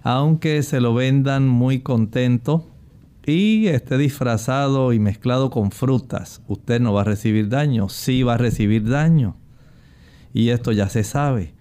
aunque 0.03 0.63
se 0.63 0.81
lo 0.81 0.95
vendan 0.95 1.47
muy 1.49 1.81
contento 1.81 2.69
y 3.25 3.69
esté 3.69 3.99
disfrazado 3.99 4.93
y 4.93 4.99
mezclado 4.99 5.51
con 5.51 5.71
frutas, 5.71 6.43
usted 6.49 6.81
no 6.81 6.93
va 6.93 7.03
a 7.03 7.05
recibir 7.05 7.49
daño, 7.49 7.89
sí 7.89 8.23
va 8.23 8.35
a 8.35 8.39
recibir 8.39 8.89
daño. 8.89 9.37
Y 10.35 10.49
esto 10.49 10.73
ya 10.73 10.89
se 10.89 11.05
sabe. 11.05 11.55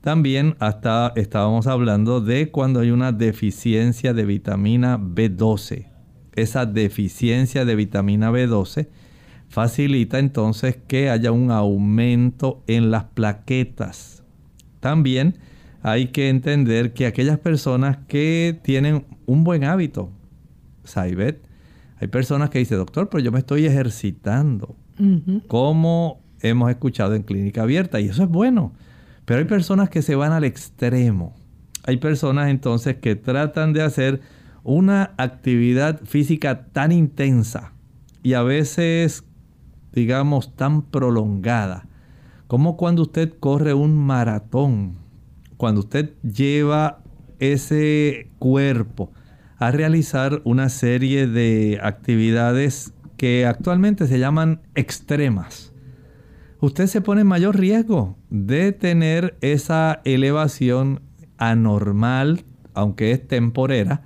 También 0.00 0.56
hasta 0.58 1.12
estábamos 1.16 1.66
hablando 1.66 2.20
de 2.20 2.50
cuando 2.50 2.80
hay 2.80 2.90
una 2.90 3.12
deficiencia 3.12 4.14
de 4.14 4.24
vitamina 4.24 4.98
B12. 4.98 5.88
Esa 6.34 6.66
deficiencia 6.66 7.64
de 7.64 7.76
vitamina 7.76 8.30
B12 8.30 8.88
facilita 9.48 10.18
entonces 10.18 10.78
que 10.88 11.10
haya 11.10 11.30
un 11.30 11.50
aumento 11.50 12.62
en 12.66 12.90
las 12.90 13.04
plaquetas. 13.04 14.24
También 14.80 15.36
hay 15.82 16.08
que 16.08 16.28
entender 16.28 16.94
que 16.94 17.06
aquellas 17.06 17.38
personas 17.38 17.98
que 18.06 18.58
tienen 18.62 19.04
un 19.26 19.42
buen 19.42 19.64
hábito, 19.64 20.10
Saibet, 20.84 21.42
hay 21.98 22.08
personas 22.08 22.50
que 22.50 22.60
dicen, 22.60 22.78
doctor, 22.78 23.08
pero 23.08 23.22
yo 23.22 23.32
me 23.32 23.40
estoy 23.40 23.66
ejercitando, 23.66 24.76
como 25.48 26.20
hemos 26.40 26.70
escuchado 26.70 27.14
en 27.14 27.22
clínica 27.22 27.62
abierta, 27.62 28.00
y 28.00 28.06
eso 28.06 28.22
es 28.22 28.28
bueno. 28.28 28.72
Pero 29.24 29.40
hay 29.40 29.46
personas 29.46 29.88
que 29.88 30.02
se 30.02 30.14
van 30.14 30.32
al 30.32 30.44
extremo. 30.44 31.34
Hay 31.84 31.96
personas 31.96 32.50
entonces 32.50 32.96
que 32.96 33.16
tratan 33.16 33.72
de 33.72 33.82
hacer 33.82 34.20
una 34.64 35.14
actividad 35.16 36.00
física 36.04 36.66
tan 36.66 36.92
intensa 36.92 37.72
y 38.22 38.34
a 38.34 38.42
veces, 38.42 39.24
digamos, 39.92 40.54
tan 40.54 40.82
prolongada, 40.82 41.88
como 42.46 42.76
cuando 42.76 43.02
usted 43.02 43.32
corre 43.40 43.74
un 43.74 43.96
maratón 43.96 45.01
cuando 45.62 45.82
usted 45.82 46.14
lleva 46.24 47.04
ese 47.38 48.32
cuerpo 48.40 49.12
a 49.58 49.70
realizar 49.70 50.42
una 50.42 50.68
serie 50.68 51.28
de 51.28 51.78
actividades 51.80 52.94
que 53.16 53.46
actualmente 53.46 54.08
se 54.08 54.18
llaman 54.18 54.62
extremas, 54.74 55.72
usted 56.58 56.88
se 56.88 57.00
pone 57.00 57.20
en 57.20 57.28
mayor 57.28 57.60
riesgo 57.60 58.18
de 58.28 58.72
tener 58.72 59.38
esa 59.40 60.00
elevación 60.04 61.00
anormal, 61.38 62.42
aunque 62.74 63.12
es 63.12 63.28
temporera, 63.28 64.02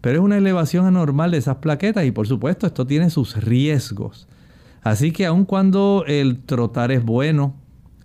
pero 0.00 0.20
es 0.20 0.24
una 0.24 0.38
elevación 0.38 0.86
anormal 0.86 1.32
de 1.32 1.38
esas 1.38 1.56
plaquetas 1.56 2.04
y 2.04 2.12
por 2.12 2.28
supuesto 2.28 2.68
esto 2.68 2.86
tiene 2.86 3.10
sus 3.10 3.34
riesgos. 3.42 4.28
Así 4.80 5.10
que 5.10 5.26
aun 5.26 5.44
cuando 5.44 6.04
el 6.06 6.44
trotar 6.44 6.92
es 6.92 7.04
bueno, 7.04 7.59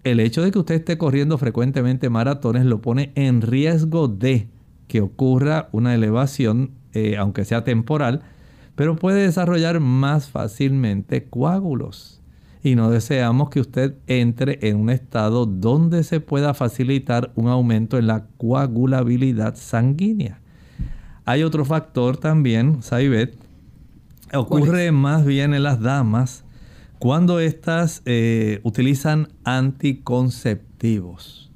el 0.06 0.20
hecho 0.20 0.43
de 0.43 0.51
que 0.51 0.60
usted 0.60 0.76
esté 0.76 0.99
corriendo 0.99 1.38
frecuentemente 1.39 2.10
maratones 2.12 2.64
lo 2.64 2.80
pone 2.80 3.12
en 3.16 3.41
riesgo 3.41 4.08
de 4.08 4.47
que 4.88 5.01
ocurra 5.01 5.68
una 5.72 5.95
elevación, 5.95 6.72
eh, 6.93 7.18
aunque 7.18 7.43
sea 7.43 7.64
temporal, 7.64 8.22
pero 8.76 8.95
puede 8.95 9.24
desarrollar 9.24 9.80
más 9.80 10.30
fácilmente 10.30 11.26
coágulos. 11.26 12.22
Y 12.62 12.76
no 12.76 12.91
deseamos 12.91 13.49
que 13.49 13.60
usted 13.60 13.95
entre 14.06 14.60
en 14.62 14.78
un 14.78 14.91
estado 14.91 15.47
donde 15.47 16.03
se 16.03 16.20
pueda 16.20 16.53
facilitar 16.53 17.32
un 17.34 17.47
aumento 17.47 17.97
en 17.97 18.06
la 18.06 18.28
coagulabilidad 18.38 19.56
sanguínea. 19.56 20.39
Hay 21.26 21.41
otro 21.41 21.66
factor 21.66 22.18
también, 22.18 22.84
Saibet, 22.84 23.36
ocurre 24.32 24.91
más 24.91 25.26
bien 25.26 25.56
en 25.56 25.64
las 25.64 25.82
damas 25.82 26.45
cuando 27.00 27.39
éstas 27.39 28.02
eh, 28.06 28.60
utilizan 28.64 29.30
anticonceptivos. 29.43 31.52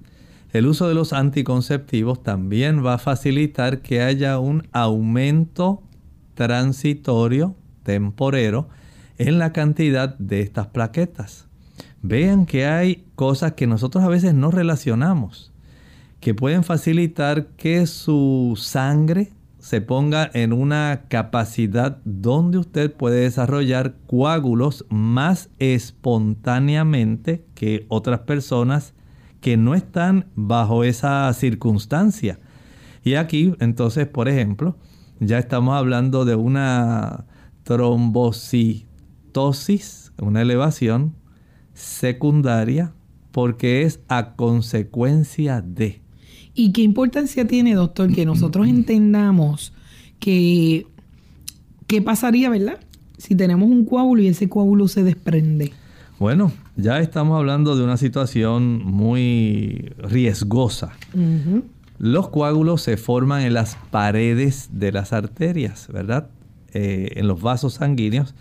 El 0.52 0.66
uso 0.66 0.88
de 0.88 0.96
los 0.96 1.14
anticonceptivos 1.14 2.24
también 2.24 2.84
va 2.84 2.96
a 2.96 3.00
facilitar 3.00 3.82
que 3.82 4.02
haya 4.02 4.40
un 4.40 4.68
aumento 4.72 5.84
transitorio, 6.34 7.56
temporero, 7.84 8.70
en 9.18 9.38
la 9.38 9.54
cantidad 9.54 10.18
de 10.18 10.42
estas 10.42 10.68
plaquetas. 10.68 11.48
Vean 12.02 12.46
que 12.46 12.66
hay 12.66 13.06
cosas 13.16 13.54
que 13.54 13.68
nosotros 13.68 14.04
a 14.04 14.08
veces 14.08 14.34
no 14.34 14.50
relacionamos, 14.50 15.52
que 16.20 16.34
pueden 16.34 16.64
facilitar 16.64 17.48
que 17.58 17.86
su 17.86 18.58
sangre 18.58 19.32
se 19.60 19.82
ponga 19.82 20.30
en 20.34 20.54
una 20.54 21.04
capacidad 21.10 22.00
donde 22.06 22.58
usted 22.58 22.92
puede 22.94 23.22
desarrollar 23.22 23.96
coágulos 24.08 24.86
más 24.90 25.50
espontáneamente 25.60 27.46
que 27.56 27.86
otras 27.90 28.22
personas 28.22 28.94
que 29.42 29.58
no 29.58 29.76
están 29.76 30.28
bajo 30.36 30.84
esa 30.84 31.32
circunstancia. 31.34 32.40
Y 33.04 33.16
aquí, 33.16 33.54
entonces, 33.60 34.08
por 34.08 34.30
ejemplo, 34.30 34.78
ya 35.20 35.40
estamos 35.40 35.76
hablando 35.76 36.26
de 36.26 36.36
una 36.36 37.26
trombocitosis, 37.64 40.14
una 40.22 40.42
elevación 40.42 41.16
secundaria, 41.74 42.94
porque 43.32 43.84
es 43.84 44.02
a 44.08 44.36
consecuencia 44.36 45.62
de 45.62 46.02
¿Y 46.60 46.74
qué 46.74 46.82
importancia 46.82 47.48
tiene, 47.48 47.74
doctor, 47.74 48.14
que 48.14 48.26
nosotros 48.26 48.68
entendamos 48.68 49.72
que 50.20 50.86
qué 51.88 52.02
pasaría, 52.02 52.50
¿verdad? 52.50 52.82
Si 53.18 53.34
tenemos 53.34 53.70
un 53.70 53.86
coágulo 53.86 54.24
y 54.24 54.28
ese 54.28 54.50
coágulo 54.50 54.90
se 54.90 55.04
desprende. 55.04 55.72
Bueno, 56.20 56.52
ya 56.76 57.00
estamos 57.00 57.38
hablando 57.38 57.78
de 57.78 57.86
una 57.86 57.96
situación 57.96 58.84
muy 58.84 59.94
riesgosa. 60.00 60.92
Los 61.98 62.28
coágulos 62.28 62.82
se 62.82 62.98
forman 62.98 63.44
en 63.44 63.54
las 63.54 63.78
paredes 63.90 64.68
de 64.74 64.92
las 64.92 65.14
arterias, 65.14 65.88
¿verdad? 65.94 66.28
Eh, 66.74 67.14
en 67.16 67.30
los 67.30 67.42
vasos 67.42 67.76
sanguíneos, 67.76 68.36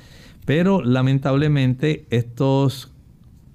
Pero 0.45 0.83
lamentablemente 0.83 2.05
estos 2.11 2.91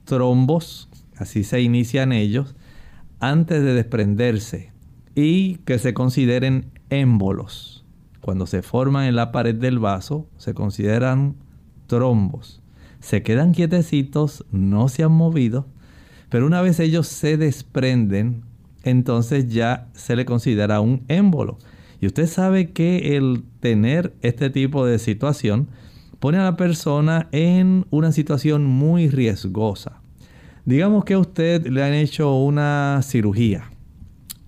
trombos, 0.06 0.88
así 1.18 1.44
se 1.44 1.60
inician 1.60 2.14
ellos, 2.14 2.56
antes 3.24 3.64
de 3.64 3.74
desprenderse 3.74 4.74
y 5.16 5.56
que 5.60 5.80
se 5.80 5.94
consideren 5.94 6.72
émbolos. 6.90 7.86
Cuando 8.20 8.46
se 8.48 8.62
forman 8.62 9.06
en 9.06 9.16
la 9.16 9.32
pared 9.32 9.56
del 9.56 9.80
vaso, 9.80 10.28
se 10.36 10.54
consideran 10.54 11.36
trombos. 11.88 12.62
Se 13.00 13.24
quedan 13.24 13.54
quietecitos, 13.54 14.46
no 14.52 14.90
se 14.90 15.04
han 15.04 15.14
movido, 15.14 15.68
pero 16.28 16.46
una 16.46 16.62
vez 16.62 16.82
ellos 16.82 17.08
se 17.08 17.38
desprenden, 17.38 18.44
entonces 18.84 19.48
ya 19.48 19.88
se 19.94 20.18
le 20.18 20.26
considera 20.26 20.82
un 20.82 21.06
émbolo. 21.08 21.60
Y 22.02 22.08
usted 22.08 22.28
sabe 22.28 22.72
que 22.72 23.16
el 23.16 23.46
tener 23.62 24.14
este 24.22 24.50
tipo 24.50 24.86
de 24.86 25.00
situación 25.00 25.70
pone 26.20 26.40
a 26.40 26.44
la 26.44 26.58
persona 26.58 27.30
en 27.32 27.86
una 27.90 28.12
situación 28.12 28.66
muy 28.66 29.10
riesgosa. 29.10 30.03
Digamos 30.66 31.04
que 31.06 31.14
a 31.16 31.20
usted 31.20 31.68
le 31.68 31.84
han 31.84 31.94
hecho 31.94 32.36
una 32.36 33.02
cirugía 33.04 33.70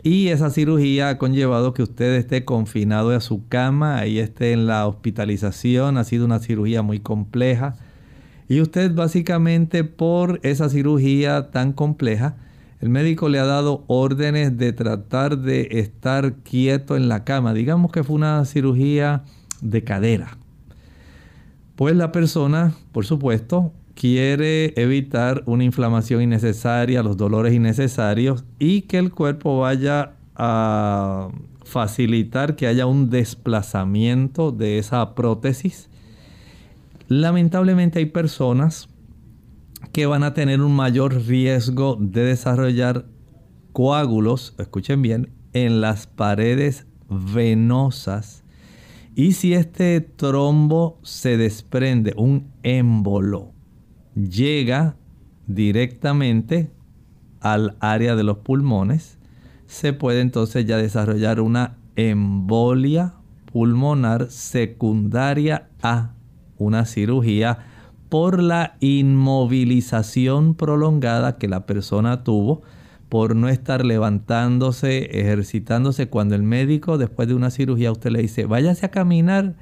y 0.05 0.27
esa 0.27 0.51
cirugía 0.51 1.09
ha 1.09 1.17
conllevado 1.17 1.73
que 1.73 1.81
usted 1.81 2.13
esté 2.13 2.45
confinado 2.45 3.09
a 3.09 3.19
su 3.21 3.47
cama 3.47 4.05
y 4.05 4.19
esté 4.19 4.51
en 4.51 4.67
la 4.67 4.85
hospitalización. 4.85 5.97
Ha 5.97 6.03
sido 6.03 6.25
una 6.25 6.37
cirugía 6.37 6.83
muy 6.83 6.99
compleja. 6.99 7.75
Y 8.47 8.61
usted 8.61 8.93
básicamente 8.93 9.83
por 9.83 10.39
esa 10.43 10.69
cirugía 10.69 11.49
tan 11.49 11.73
compleja, 11.73 12.35
el 12.81 12.89
médico 12.89 13.29
le 13.29 13.39
ha 13.39 13.45
dado 13.45 13.83
órdenes 13.87 14.55
de 14.59 14.73
tratar 14.73 15.39
de 15.39 15.69
estar 15.71 16.33
quieto 16.35 16.95
en 16.95 17.09
la 17.09 17.23
cama. 17.23 17.55
Digamos 17.55 17.91
que 17.91 18.03
fue 18.03 18.15
una 18.15 18.45
cirugía 18.45 19.23
de 19.61 19.83
cadera. 19.83 20.37
Pues 21.75 21.95
la 21.95 22.11
persona, 22.11 22.75
por 22.91 23.07
supuesto, 23.07 23.73
quiere 23.95 24.73
evitar 24.79 25.41
una 25.45 25.63
inflamación 25.63 26.21
innecesaria, 26.21 27.01
los 27.01 27.17
dolores 27.17 27.53
innecesarios 27.53 28.43
y 28.59 28.83
que 28.83 28.99
el 28.99 29.11
cuerpo 29.11 29.59
vaya 29.59 30.13
a 30.35 31.29
facilitar 31.63 32.55
que 32.55 32.67
haya 32.67 32.85
un 32.85 33.09
desplazamiento 33.09 34.51
de 34.51 34.77
esa 34.77 35.15
prótesis. 35.15 35.89
Lamentablemente 37.07 37.99
hay 37.99 38.05
personas 38.05 38.89
que 39.91 40.05
van 40.05 40.23
a 40.23 40.33
tener 40.33 40.61
un 40.61 40.75
mayor 40.75 41.25
riesgo 41.25 41.97
de 41.99 42.25
desarrollar 42.25 43.05
coágulos, 43.71 44.55
escuchen 44.57 45.01
bien, 45.01 45.29
en 45.53 45.81
las 45.81 46.05
paredes 46.05 46.85
venosas. 47.09 48.43
Y 49.15 49.33
si 49.33 49.53
este 49.53 50.01
trombo 50.01 50.99
se 51.03 51.37
desprende, 51.37 52.13
un 52.17 52.51
émbolo, 52.63 53.54
llega 54.15 54.95
directamente 55.47 56.71
al 57.41 57.75
área 57.79 58.15
de 58.15 58.23
los 58.23 58.37
pulmones, 58.37 59.19
se 59.67 59.93
puede 59.93 60.21
entonces 60.21 60.65
ya 60.65 60.77
desarrollar 60.77 61.39
una 61.39 61.77
embolia 61.95 63.13
pulmonar 63.51 64.31
secundaria 64.31 65.69
a 65.81 66.11
una 66.57 66.85
cirugía 66.85 67.59
por 68.09 68.41
la 68.41 68.77
inmovilización 68.79 70.55
prolongada 70.55 71.37
que 71.37 71.47
la 71.47 71.65
persona 71.65 72.23
tuvo 72.23 72.63
por 73.09 73.35
no 73.35 73.49
estar 73.49 73.85
levantándose, 73.85 75.05
ejercitándose. 75.19 76.07
Cuando 76.07 76.35
el 76.35 76.43
médico 76.43 76.97
después 76.97 77.27
de 77.27 77.35
una 77.35 77.49
cirugía 77.49 77.91
usted 77.91 78.11
le 78.11 78.21
dice, 78.21 78.45
váyase 78.45 78.85
a 78.85 78.91
caminar 78.91 79.55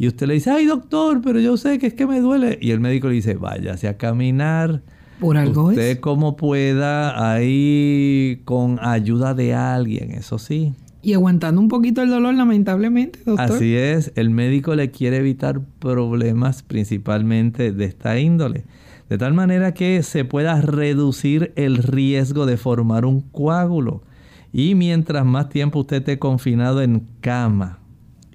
y 0.00 0.08
usted 0.08 0.28
le 0.28 0.32
dice, 0.32 0.50
ay 0.50 0.64
doctor, 0.64 1.20
pero 1.22 1.40
yo 1.40 1.58
sé 1.58 1.78
que 1.78 1.88
es 1.88 1.92
que 1.92 2.06
me 2.06 2.20
duele. 2.20 2.58
Y 2.62 2.70
el 2.70 2.80
médico 2.80 3.08
le 3.08 3.16
dice, 3.16 3.34
váyase 3.34 3.86
a 3.86 3.98
caminar. 3.98 4.80
Por 5.20 5.36
algo 5.36 5.64
usted 5.64 6.00
como 6.00 6.38
pueda, 6.38 7.30
ahí 7.30 8.40
con 8.46 8.78
ayuda 8.80 9.34
de 9.34 9.52
alguien, 9.52 10.12
eso 10.12 10.38
sí. 10.38 10.72
Y 11.02 11.12
aguantando 11.12 11.60
un 11.60 11.68
poquito 11.68 12.00
el 12.00 12.08
dolor, 12.08 12.32
lamentablemente, 12.32 13.18
doctor. 13.26 13.56
Así 13.56 13.76
es, 13.76 14.12
el 14.14 14.30
médico 14.30 14.74
le 14.74 14.90
quiere 14.90 15.18
evitar 15.18 15.60
problemas 15.80 16.62
principalmente 16.62 17.70
de 17.70 17.84
esta 17.84 18.18
índole. 18.18 18.64
De 19.10 19.18
tal 19.18 19.34
manera 19.34 19.74
que 19.74 20.02
se 20.02 20.24
pueda 20.24 20.62
reducir 20.62 21.52
el 21.56 21.76
riesgo 21.76 22.46
de 22.46 22.56
formar 22.56 23.04
un 23.04 23.20
coágulo. 23.20 24.02
Y 24.50 24.74
mientras 24.76 25.26
más 25.26 25.50
tiempo 25.50 25.80
usted 25.80 25.98
esté 25.98 26.18
confinado 26.18 26.80
en 26.80 27.06
cama, 27.20 27.79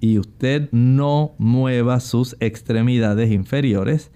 y 0.06 0.20
usted 0.20 0.70
no 0.72 1.34
mueva 1.39 1.99
sus 1.99 2.36
extremidades 2.39 3.32
inferiores, 3.32 4.12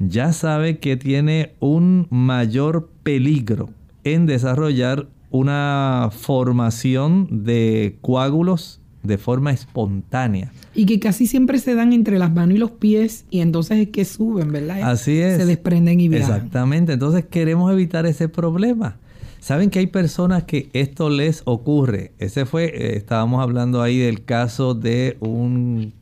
ya 0.00 0.32
sabe 0.32 0.78
que 0.78 0.96
tiene 0.96 1.52
un 1.60 2.08
mayor 2.10 2.90
peligro 3.04 3.70
en 4.02 4.26
desarrollar 4.26 5.06
una 5.30 6.10
formación 6.10 7.44
de 7.44 7.98
coágulos 8.00 8.80
de 9.04 9.16
forma 9.16 9.52
espontánea. 9.52 10.50
Y 10.74 10.86
que 10.86 10.98
casi 10.98 11.28
siempre 11.28 11.58
se 11.58 11.76
dan 11.76 11.92
entre 11.92 12.18
las 12.18 12.32
manos 12.32 12.56
y 12.56 12.58
los 12.58 12.72
pies 12.72 13.24
y 13.30 13.40
entonces 13.40 13.78
es 13.78 13.88
que 13.90 14.04
suben, 14.04 14.50
¿verdad? 14.50 14.90
Así 14.90 15.18
es. 15.18 15.36
Se 15.36 15.46
desprenden 15.46 16.00
y 16.00 16.08
viajan. 16.08 16.34
Exactamente, 16.34 16.94
entonces 16.94 17.24
queremos 17.26 17.72
evitar 17.72 18.06
ese 18.06 18.28
problema. 18.28 18.96
Saben 19.40 19.70
que 19.70 19.78
hay 19.78 19.86
personas 19.86 20.44
que 20.44 20.68
esto 20.72 21.10
les 21.10 21.42
ocurre. 21.44 22.12
Ese 22.18 22.44
fue, 22.44 22.64
eh, 22.66 22.96
estábamos 22.96 23.42
hablando 23.42 23.82
ahí 23.82 23.98
del 23.98 24.24
caso 24.24 24.74
de 24.74 25.16
un 25.20 25.94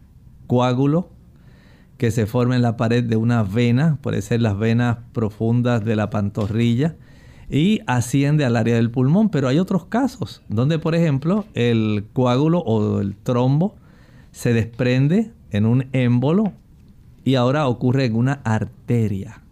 coágulo 0.46 1.10
que 1.98 2.10
se 2.10 2.26
forma 2.26 2.56
en 2.56 2.62
la 2.62 2.76
pared 2.76 3.04
de 3.04 3.16
una 3.16 3.42
vena, 3.42 3.98
puede 4.02 4.20
ser 4.22 4.42
las 4.42 4.58
venas 4.58 4.98
profundas 5.12 5.84
de 5.84 5.96
la 5.96 6.10
pantorrilla, 6.10 6.96
y 7.48 7.80
asciende 7.86 8.44
al 8.44 8.56
área 8.56 8.74
del 8.74 8.90
pulmón. 8.90 9.30
Pero 9.30 9.48
hay 9.48 9.58
otros 9.58 9.86
casos 9.86 10.42
donde, 10.48 10.78
por 10.78 10.94
ejemplo, 10.94 11.44
el 11.54 12.06
coágulo 12.12 12.58
o 12.60 13.00
el 13.00 13.16
trombo 13.16 13.76
se 14.32 14.52
desprende 14.52 15.30
en 15.50 15.64
un 15.64 15.86
émbolo 15.92 16.52
y 17.24 17.36
ahora 17.36 17.66
ocurre 17.68 18.04
en 18.04 18.16
una 18.16 18.40
arteria 18.44 19.42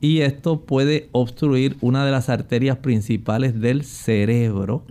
y 0.00 0.20
esto 0.20 0.62
puede 0.62 1.08
obstruir 1.12 1.76
una 1.80 2.04
de 2.04 2.10
las 2.10 2.28
arterias 2.28 2.78
principales 2.78 3.60
del 3.60 3.84
cerebro. 3.84 4.84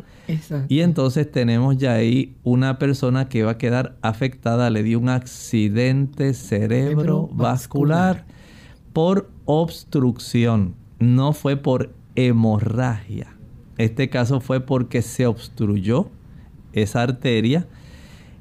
Y 0.68 0.82
entonces 0.82 1.32
tenemos 1.32 1.78
ya 1.78 1.93
ahí 1.93 2.36
una 2.43 2.78
persona 2.78 3.28
que 3.30 3.41
va 3.43 3.51
a 3.51 3.57
quedar 3.57 3.95
afectada, 4.03 4.70
le 4.70 4.84
dio 4.84 4.99
un 4.99 5.10
accidente 5.10 6.36
cerebrovascular 6.36 8.26
por 8.93 9.32
obstrucción, 9.45 10.76
no 10.99 11.34
fue 11.34 11.57
por 11.57 11.91
hemorragia. 12.16 13.36
Este 13.80 14.10
caso 14.10 14.39
fue 14.39 14.60
porque 14.60 15.01
se 15.01 15.26
obstruyó 15.26 16.10
esa 16.74 17.01
arteria 17.01 17.68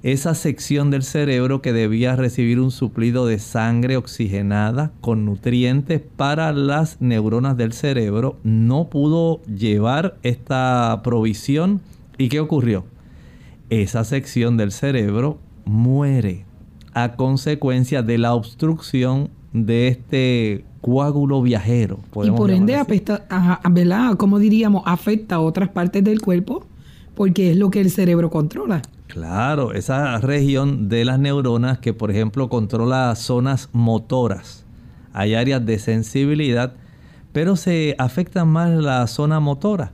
esa 0.03 0.34
sección 0.34 0.90
del 0.90 1.03
cerebro 1.03 1.61
que 1.61 1.72
debía 1.72 2.14
recibir 2.14 2.61
un 2.61 2.70
suplido 2.70 3.26
de 3.26 3.38
sangre 3.38 3.96
oxigenada 3.96 4.92
con 5.01 5.24
nutrientes 5.24 6.01
para 6.16 6.53
las 6.53 7.01
neuronas 7.01 7.57
del 7.57 7.72
cerebro 7.72 8.38
no 8.44 8.88
pudo 8.88 9.42
llevar 9.42 10.16
esta 10.22 11.01
provisión. 11.03 11.80
¿Y 12.16 12.28
qué 12.28 12.38
ocurrió? 12.38 12.84
Esa 13.70 14.05
sección 14.05 14.57
del 14.57 14.70
cerebro 14.70 15.38
muere 15.64 16.44
a 16.94 17.16
consecuencia 17.16 18.03
de 18.03 18.18
la 18.18 18.34
obstrucción 18.34 19.30
de 19.53 19.88
este 19.88 20.64
coágulo 20.80 21.42
viajero. 21.42 21.99
Y 22.22 22.30
por 22.30 22.51
ende, 22.51 22.76
apesta, 22.76 23.26
¿verdad? 23.70 24.14
¿Cómo 24.16 24.38
diríamos? 24.38 24.82
Afecta 24.86 25.36
a 25.36 25.40
otras 25.40 25.70
partes 25.70 26.05
del 26.05 26.20
cuerpo 26.20 26.64
porque 27.14 27.51
es 27.51 27.57
lo 27.57 27.70
que 27.70 27.80
el 27.80 27.90
cerebro 27.90 28.30
controla. 28.30 28.80
Claro, 29.09 29.72
esa 29.72 30.18
región 30.18 30.90
de 30.90 31.06
las 31.06 31.18
neuronas 31.18 31.78
que 31.78 31.94
por 31.94 32.11
ejemplo 32.11 32.50
controla 32.50 33.14
zonas 33.16 33.70
motoras. 33.72 34.66
Hay 35.14 35.34
áreas 35.34 35.64
de 35.64 35.78
sensibilidad, 35.78 36.74
pero 37.32 37.56
se 37.56 37.96
afecta 37.98 38.44
más 38.44 38.70
la 38.70 39.06
zona 39.06 39.40
motora. 39.40 39.92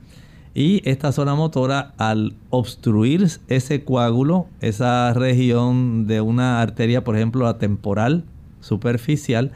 Y 0.53 0.81
esta 0.87 1.13
zona 1.13 1.33
motora, 1.33 1.93
al 1.97 2.35
obstruir 2.49 3.27
ese 3.47 3.85
coágulo, 3.85 4.47
esa 4.59 5.13
región 5.13 6.07
de 6.07 6.19
una 6.19 6.61
arteria, 6.61 7.05
por 7.05 7.15
ejemplo, 7.15 7.45
la 7.45 7.57
temporal 7.57 8.25
superficial, 8.59 9.53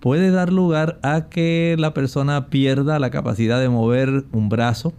puede 0.00 0.30
dar 0.30 0.52
lugar 0.52 0.98
a 1.02 1.28
que 1.28 1.76
la 1.78 1.92
persona 1.92 2.46
pierda 2.46 2.98
la 2.98 3.10
capacidad 3.10 3.60
de 3.60 3.68
mover 3.68 4.24
un 4.32 4.48
brazo, 4.48 4.94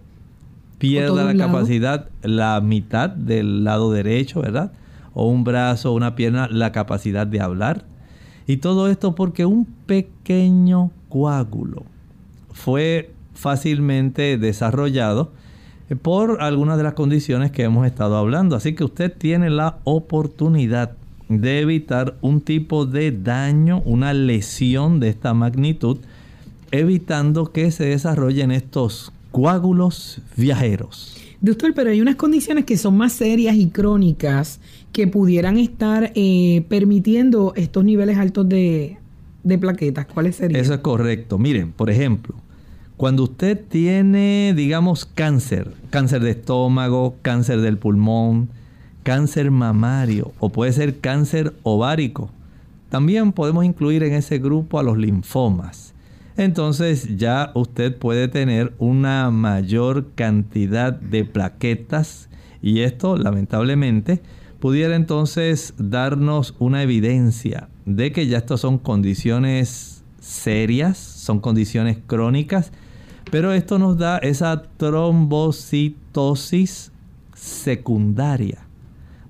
pierda 0.88 1.24
la 1.24 1.36
capacidad, 1.36 2.08
la 2.22 2.60
mitad 2.60 3.10
del 3.10 3.64
lado 3.64 3.90
derecho, 3.92 4.42
¿verdad? 4.42 4.72
O 5.14 5.28
un 5.28 5.44
brazo, 5.44 5.92
una 5.92 6.14
pierna, 6.14 6.48
la 6.50 6.72
capacidad 6.72 7.26
de 7.26 7.40
hablar. 7.40 7.84
Y 8.46 8.58
todo 8.58 8.88
esto 8.88 9.14
porque 9.14 9.46
un 9.46 9.64
pequeño 9.64 10.90
coágulo 11.08 11.84
fue 12.52 13.12
fácilmente 13.34 14.38
desarrollado 14.38 15.32
por 16.02 16.42
algunas 16.42 16.76
de 16.76 16.82
las 16.82 16.94
condiciones 16.94 17.50
que 17.50 17.62
hemos 17.62 17.86
estado 17.86 18.16
hablando. 18.16 18.56
Así 18.56 18.74
que 18.74 18.84
usted 18.84 19.12
tiene 19.16 19.50
la 19.50 19.78
oportunidad 19.84 20.92
de 21.28 21.60
evitar 21.60 22.16
un 22.20 22.40
tipo 22.40 22.86
de 22.86 23.12
daño, 23.12 23.82
una 23.84 24.12
lesión 24.12 25.00
de 25.00 25.08
esta 25.08 25.34
magnitud, 25.34 25.98
evitando 26.70 27.52
que 27.52 27.70
se 27.70 27.84
desarrollen 27.84 28.50
estos 28.50 29.12
coágulos 29.34 30.20
viajeros. 30.36 31.16
Doctor, 31.40 31.74
pero 31.74 31.90
hay 31.90 32.00
unas 32.00 32.14
condiciones 32.14 32.64
que 32.64 32.76
son 32.76 32.96
más 32.96 33.14
serias 33.14 33.56
y 33.56 33.66
crónicas 33.66 34.60
que 34.92 35.08
pudieran 35.08 35.58
estar 35.58 36.12
eh, 36.14 36.64
permitiendo 36.68 37.52
estos 37.56 37.84
niveles 37.84 38.16
altos 38.16 38.48
de, 38.48 38.96
de 39.42 39.58
plaquetas. 39.58 40.06
¿Cuáles 40.06 40.36
serían? 40.36 40.60
Eso 40.60 40.74
es 40.74 40.80
correcto. 40.80 41.36
Miren, 41.36 41.72
por 41.72 41.90
ejemplo, 41.90 42.36
cuando 42.96 43.24
usted 43.24 43.60
tiene, 43.68 44.54
digamos, 44.56 45.04
cáncer, 45.04 45.72
cáncer 45.90 46.22
de 46.22 46.30
estómago, 46.30 47.16
cáncer 47.20 47.60
del 47.60 47.76
pulmón, 47.76 48.50
cáncer 49.02 49.50
mamario 49.50 50.30
o 50.38 50.50
puede 50.50 50.72
ser 50.72 51.00
cáncer 51.00 51.54
ovárico, 51.64 52.30
también 52.88 53.32
podemos 53.32 53.64
incluir 53.64 54.04
en 54.04 54.12
ese 54.12 54.38
grupo 54.38 54.78
a 54.78 54.84
los 54.84 54.96
linfomas. 54.96 55.93
Entonces 56.36 57.16
ya 57.16 57.52
usted 57.54 57.96
puede 57.96 58.28
tener 58.28 58.74
una 58.78 59.30
mayor 59.30 60.10
cantidad 60.14 60.92
de 60.92 61.24
plaquetas 61.24 62.28
y 62.60 62.80
esto 62.80 63.16
lamentablemente 63.16 64.20
pudiera 64.58 64.96
entonces 64.96 65.74
darnos 65.78 66.56
una 66.58 66.82
evidencia 66.82 67.68
de 67.84 68.10
que 68.10 68.26
ya 68.26 68.38
estas 68.38 68.58
son 68.60 68.78
condiciones 68.78 70.02
serias, 70.18 70.98
son 70.98 71.38
condiciones 71.38 71.98
crónicas, 72.06 72.72
pero 73.30 73.52
esto 73.52 73.78
nos 73.78 73.96
da 73.98 74.18
esa 74.18 74.62
trombocitosis 74.76 76.90
secundaria, 77.34 78.66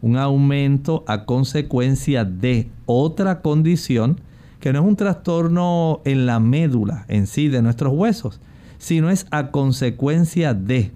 un 0.01 0.17
aumento 0.17 1.05
a 1.07 1.25
consecuencia 1.25 2.25
de 2.25 2.71
otra 2.87 3.43
condición 3.43 4.21
que 4.65 4.73
no 4.73 4.79
es 4.79 4.87
un 4.87 4.97
trastorno 4.97 6.01
en 6.07 6.25
la 6.25 6.41
médula 6.41 7.05
en 7.09 7.27
sí 7.27 7.49
de 7.49 7.61
nuestros 7.61 7.93
huesos, 7.93 8.41
sino 8.79 9.11
es 9.11 9.27
a 9.31 9.51
consecuencia 9.51 10.55
de 10.55 10.91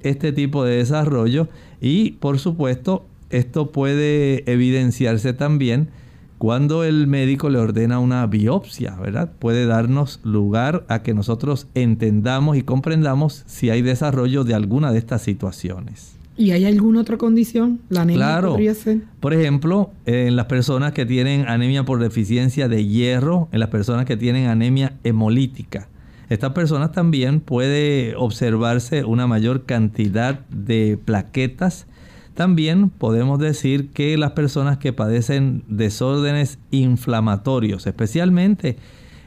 este 0.00 0.32
tipo 0.32 0.64
de 0.64 0.76
desarrollo 0.76 1.46
y 1.82 2.12
por 2.12 2.38
supuesto 2.38 3.04
esto 3.28 3.72
puede 3.72 4.50
evidenciarse 4.50 5.34
también 5.34 5.90
cuando 6.38 6.82
el 6.82 7.08
médico 7.08 7.50
le 7.50 7.58
ordena 7.58 7.98
una 7.98 8.26
biopsia, 8.26 8.96
¿verdad? 8.96 9.30
Puede 9.38 9.66
darnos 9.66 10.20
lugar 10.24 10.86
a 10.88 11.02
que 11.02 11.12
nosotros 11.12 11.66
entendamos 11.74 12.56
y 12.56 12.62
comprendamos 12.62 13.42
si 13.44 13.68
hay 13.68 13.82
desarrollo 13.82 14.44
de 14.44 14.54
alguna 14.54 14.92
de 14.92 14.98
estas 14.98 15.20
situaciones. 15.20 16.19
¿Y 16.40 16.52
hay 16.52 16.64
alguna 16.64 17.02
otra 17.02 17.18
condición? 17.18 17.80
¿La 17.90 18.02
anemia 18.02 18.24
claro. 18.24 18.50
podría 18.52 18.74
ser? 18.74 19.00
Por 19.20 19.34
ejemplo, 19.34 19.90
en 20.06 20.36
las 20.36 20.46
personas 20.46 20.92
que 20.92 21.04
tienen 21.04 21.46
anemia 21.46 21.84
por 21.84 22.00
deficiencia 22.00 22.66
de 22.66 22.86
hierro, 22.86 23.48
en 23.52 23.60
las 23.60 23.68
personas 23.68 24.06
que 24.06 24.16
tienen 24.16 24.46
anemia 24.46 24.94
hemolítica. 25.04 25.88
Estas 26.30 26.52
personas 26.52 26.92
también 26.92 27.40
puede 27.40 28.14
observarse 28.16 29.04
una 29.04 29.26
mayor 29.26 29.64
cantidad 29.66 30.40
de 30.48 30.98
plaquetas 31.04 31.86
también 32.34 32.88
podemos 32.88 33.38
decir 33.38 33.90
que 33.90 34.16
las 34.16 34.30
personas 34.30 34.78
que 34.78 34.94
padecen 34.94 35.62
desórdenes 35.68 36.58
inflamatorios, 36.70 37.86
especialmente 37.86 38.78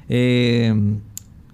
eh, 0.10 0.74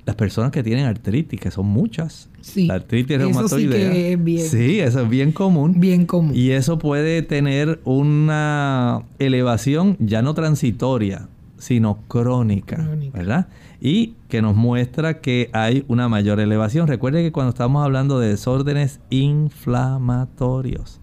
las 0.10 0.16
personas 0.16 0.50
que 0.52 0.64
tienen 0.64 0.88
artritis, 0.88 1.40
que 1.40 1.52
son 1.52 1.68
muchas. 1.68 2.30
Sí, 2.42 2.66
la 2.66 2.74
artritis 2.76 3.20
reumatoidea. 3.20 3.92
Sí, 3.92 3.98
es 4.00 4.24
bien, 4.24 4.46
sí, 4.48 4.80
eso 4.80 5.02
es 5.02 5.10
bien 5.10 5.32
común. 5.32 5.76
Bien 5.80 6.08
común. 6.08 6.36
Y 6.36 6.50
eso 6.50 6.80
puede 6.80 7.22
tener 7.22 7.80
una 7.84 9.04
elevación 9.20 9.98
ya 10.00 10.24
no 10.24 10.34
transitoria, 10.34 11.28
sino 11.60 12.00
crónica, 12.08 12.78
crónica, 12.78 13.16
¿verdad? 13.16 13.50
Y 13.80 14.16
que 14.30 14.42
nos 14.42 14.56
muestra 14.56 15.22
que 15.22 15.52
hay 15.54 15.86
una 15.88 16.10
mayor 16.10 16.40
elevación. 16.40 16.88
Recuerde 16.88 17.22
que 17.22 17.32
cuando 17.32 17.52
estamos 17.52 17.86
hablando 17.86 18.20
de 18.20 18.30
desórdenes 18.30 19.02
inflamatorios, 19.12 21.02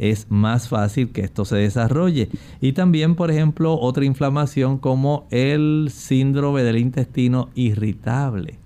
es 0.00 0.26
más 0.30 0.68
fácil 0.68 1.10
que 1.10 1.20
esto 1.20 1.44
se 1.44 1.56
desarrolle. 1.56 2.30
Y 2.60 2.72
también, 2.72 3.14
por 3.14 3.30
ejemplo, 3.30 3.78
otra 3.78 4.06
inflamación 4.06 4.78
como 4.78 5.26
el 5.30 5.90
síndrome 5.92 6.62
del 6.62 6.78
intestino 6.78 7.50
irritable. 7.54 8.58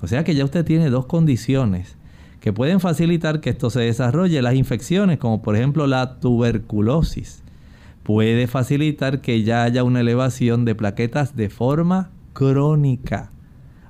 O 0.00 0.06
sea 0.06 0.22
que 0.22 0.36
ya 0.36 0.44
usted 0.44 0.64
tiene 0.64 0.88
dos 0.88 1.06
condiciones 1.06 1.96
que 2.40 2.52
pueden 2.52 2.78
facilitar 2.78 3.40
que 3.40 3.50
esto 3.50 3.68
se 3.68 3.80
desarrolle. 3.80 4.40
Las 4.42 4.54
infecciones, 4.54 5.18
como 5.18 5.42
por 5.42 5.56
ejemplo 5.56 5.88
la 5.88 6.20
tuberculosis, 6.20 7.42
puede 8.04 8.46
facilitar 8.46 9.20
que 9.20 9.42
ya 9.42 9.64
haya 9.64 9.82
una 9.82 10.00
elevación 10.00 10.64
de 10.64 10.76
plaquetas 10.76 11.34
de 11.34 11.50
forma 11.50 12.10
crónica. 12.32 13.32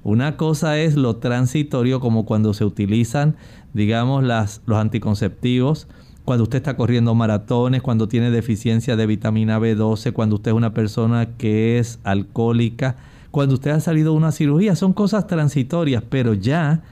Una 0.02 0.38
cosa 0.38 0.78
es 0.78 0.94
lo 0.94 1.16
transitorio, 1.16 2.00
como 2.00 2.24
cuando 2.24 2.54
se 2.54 2.64
utilizan, 2.64 3.36
digamos, 3.74 4.24
las, 4.24 4.62
los 4.64 4.78
anticonceptivos 4.78 5.88
cuando 6.26 6.42
usted 6.42 6.58
está 6.58 6.76
corriendo 6.76 7.14
maratones, 7.14 7.82
cuando 7.82 8.08
tiene 8.08 8.32
deficiencia 8.32 8.96
de 8.96 9.06
vitamina 9.06 9.60
B12, 9.60 10.12
cuando 10.12 10.34
usted 10.34 10.50
es 10.50 10.56
una 10.56 10.74
persona 10.74 11.36
que 11.38 11.78
es 11.78 12.00
alcohólica, 12.02 12.96
cuando 13.30 13.54
usted 13.54 13.70
ha 13.70 13.78
salido 13.78 14.10
de 14.10 14.18
una 14.18 14.32
cirugía, 14.32 14.74
son 14.74 14.92
cosas 14.92 15.28
transitorias, 15.28 16.02
pero 16.02 16.34
ya 16.34 16.82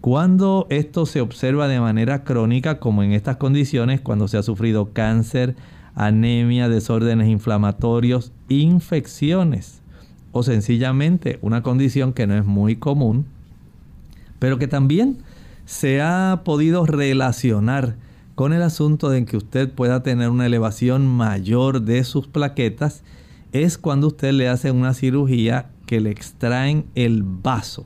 cuando 0.00 0.68
esto 0.70 1.06
se 1.06 1.20
observa 1.20 1.66
de 1.66 1.80
manera 1.80 2.22
crónica, 2.22 2.78
como 2.78 3.02
en 3.02 3.10
estas 3.10 3.36
condiciones, 3.36 4.00
cuando 4.00 4.28
se 4.28 4.38
ha 4.38 4.44
sufrido 4.44 4.92
cáncer, 4.92 5.56
anemia, 5.96 6.68
desórdenes 6.68 7.26
inflamatorios, 7.26 8.30
infecciones, 8.48 9.82
o 10.30 10.44
sencillamente 10.44 11.40
una 11.42 11.64
condición 11.64 12.12
que 12.12 12.28
no 12.28 12.36
es 12.36 12.44
muy 12.44 12.76
común, 12.76 13.26
pero 14.38 14.56
que 14.60 14.68
también 14.68 15.18
se 15.64 16.00
ha 16.00 16.42
podido 16.44 16.86
relacionar 16.86 17.96
con 18.34 18.52
el 18.52 18.62
asunto 18.62 19.10
de 19.10 19.24
que 19.24 19.36
usted 19.36 19.72
pueda 19.72 20.02
tener 20.02 20.30
una 20.30 20.46
elevación 20.46 21.06
mayor 21.06 21.82
de 21.82 22.02
sus 22.04 22.26
plaquetas 22.26 23.04
es 23.52 23.78
cuando 23.78 24.08
usted 24.08 24.32
le 24.32 24.48
hace 24.48 24.72
una 24.72 24.94
cirugía 24.94 25.70
que 25.86 26.00
le 26.00 26.10
extraen 26.10 26.86
el 26.96 27.22
vaso, 27.22 27.84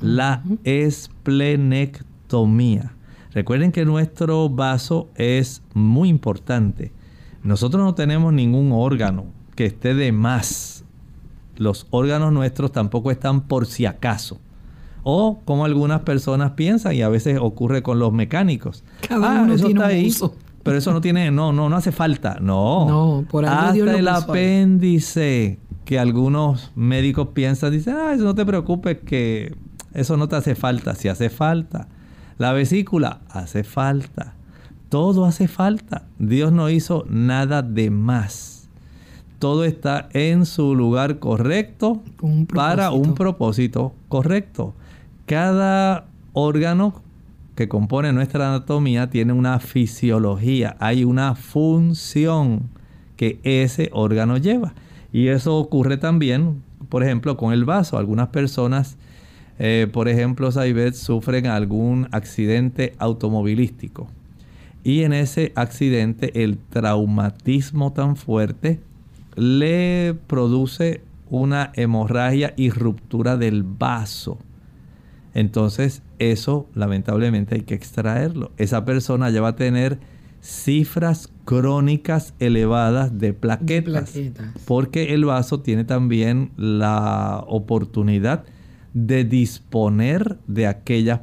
la 0.00 0.44
esplenectomía. 0.64 2.92
Recuerden 3.32 3.72
que 3.72 3.84
nuestro 3.84 4.48
vaso 4.48 5.08
es 5.16 5.62
muy 5.74 6.08
importante. 6.08 6.92
Nosotros 7.42 7.82
no 7.82 7.94
tenemos 7.94 8.32
ningún 8.32 8.70
órgano 8.72 9.26
que 9.56 9.66
esté 9.66 9.94
de 9.94 10.12
más. 10.12 10.84
Los 11.56 11.88
órganos 11.90 12.32
nuestros 12.32 12.70
tampoco 12.70 13.10
están 13.10 13.48
por 13.48 13.66
si 13.66 13.86
acaso 13.86 14.38
o 15.08 15.38
como 15.44 15.64
algunas 15.64 16.00
personas 16.00 16.50
piensan 16.52 16.96
y 16.96 17.02
a 17.02 17.08
veces 17.08 17.38
ocurre 17.40 17.80
con 17.80 18.00
los 18.00 18.12
mecánicos. 18.12 18.82
Cada 19.08 19.44
ah, 19.44 19.54
eso 19.54 19.68
está 19.68 19.86
ahí. 19.86 20.12
Pero 20.64 20.78
eso 20.78 20.92
no 20.92 21.00
tiene, 21.00 21.30
no, 21.30 21.52
no, 21.52 21.68
no 21.68 21.76
hace 21.76 21.92
falta. 21.92 22.38
No. 22.40 22.88
No, 22.88 23.24
por 23.30 23.46
Hasta 23.46 23.76
el 23.76 24.08
apéndice 24.08 25.60
que 25.84 26.00
algunos 26.00 26.72
médicos 26.74 27.28
piensan, 27.34 27.70
dicen, 27.70 27.94
ah, 27.96 28.14
eso 28.14 28.24
no 28.24 28.34
te 28.34 28.44
preocupes 28.44 28.98
que 29.06 29.54
eso 29.94 30.16
no 30.16 30.26
te 30.26 30.34
hace 30.34 30.56
falta. 30.56 30.96
Si 30.96 31.06
hace 31.06 31.30
falta. 31.30 31.86
La 32.36 32.52
vesícula 32.52 33.20
hace 33.30 33.62
falta. 33.62 34.34
Todo 34.88 35.24
hace 35.24 35.46
falta. 35.46 36.06
Dios 36.18 36.50
no 36.50 36.68
hizo 36.68 37.04
nada 37.08 37.62
de 37.62 37.90
más. 37.90 38.68
Todo 39.38 39.64
está 39.64 40.08
en 40.14 40.46
su 40.46 40.74
lugar 40.74 41.20
correcto 41.20 42.02
para 42.52 42.90
un 42.90 43.14
propósito 43.14 43.94
correcto. 44.08 44.74
Cada 45.26 46.06
órgano 46.34 47.02
que 47.56 47.68
compone 47.68 48.12
nuestra 48.12 48.48
anatomía 48.48 49.10
tiene 49.10 49.32
una 49.32 49.58
fisiología, 49.58 50.76
hay 50.78 51.02
una 51.02 51.34
función 51.34 52.68
que 53.16 53.40
ese 53.42 53.90
órgano 53.92 54.36
lleva. 54.36 54.74
Y 55.12 55.28
eso 55.28 55.56
ocurre 55.56 55.96
también, 55.96 56.62
por 56.88 57.02
ejemplo, 57.02 57.36
con 57.36 57.52
el 57.52 57.64
vaso. 57.64 57.98
Algunas 57.98 58.28
personas, 58.28 58.98
eh, 59.58 59.88
por 59.92 60.08
ejemplo, 60.08 60.52
Saibet, 60.52 60.94
sufren 60.94 61.46
algún 61.46 62.06
accidente 62.12 62.94
automovilístico. 62.98 64.06
Y 64.84 65.02
en 65.02 65.12
ese 65.12 65.50
accidente 65.56 66.44
el 66.44 66.58
traumatismo 66.58 67.92
tan 67.92 68.14
fuerte 68.14 68.78
le 69.34 70.14
produce 70.28 71.00
una 71.30 71.72
hemorragia 71.74 72.54
y 72.56 72.70
ruptura 72.70 73.36
del 73.36 73.64
vaso. 73.64 74.38
Entonces, 75.36 76.00
eso 76.18 76.66
lamentablemente 76.74 77.56
hay 77.56 77.60
que 77.60 77.74
extraerlo. 77.74 78.52
Esa 78.56 78.86
persona 78.86 79.28
ya 79.28 79.42
va 79.42 79.48
a 79.48 79.56
tener 79.56 79.98
cifras 80.40 81.30
crónicas 81.44 82.32
elevadas 82.38 83.18
de 83.18 83.34
plaquetas, 83.34 84.18
porque 84.64 85.12
el 85.12 85.26
vaso 85.26 85.60
tiene 85.60 85.84
también 85.84 86.52
la 86.56 87.44
oportunidad 87.48 88.44
de 88.94 89.24
disponer 89.24 90.38
de 90.46 90.68
aquellas 90.68 91.20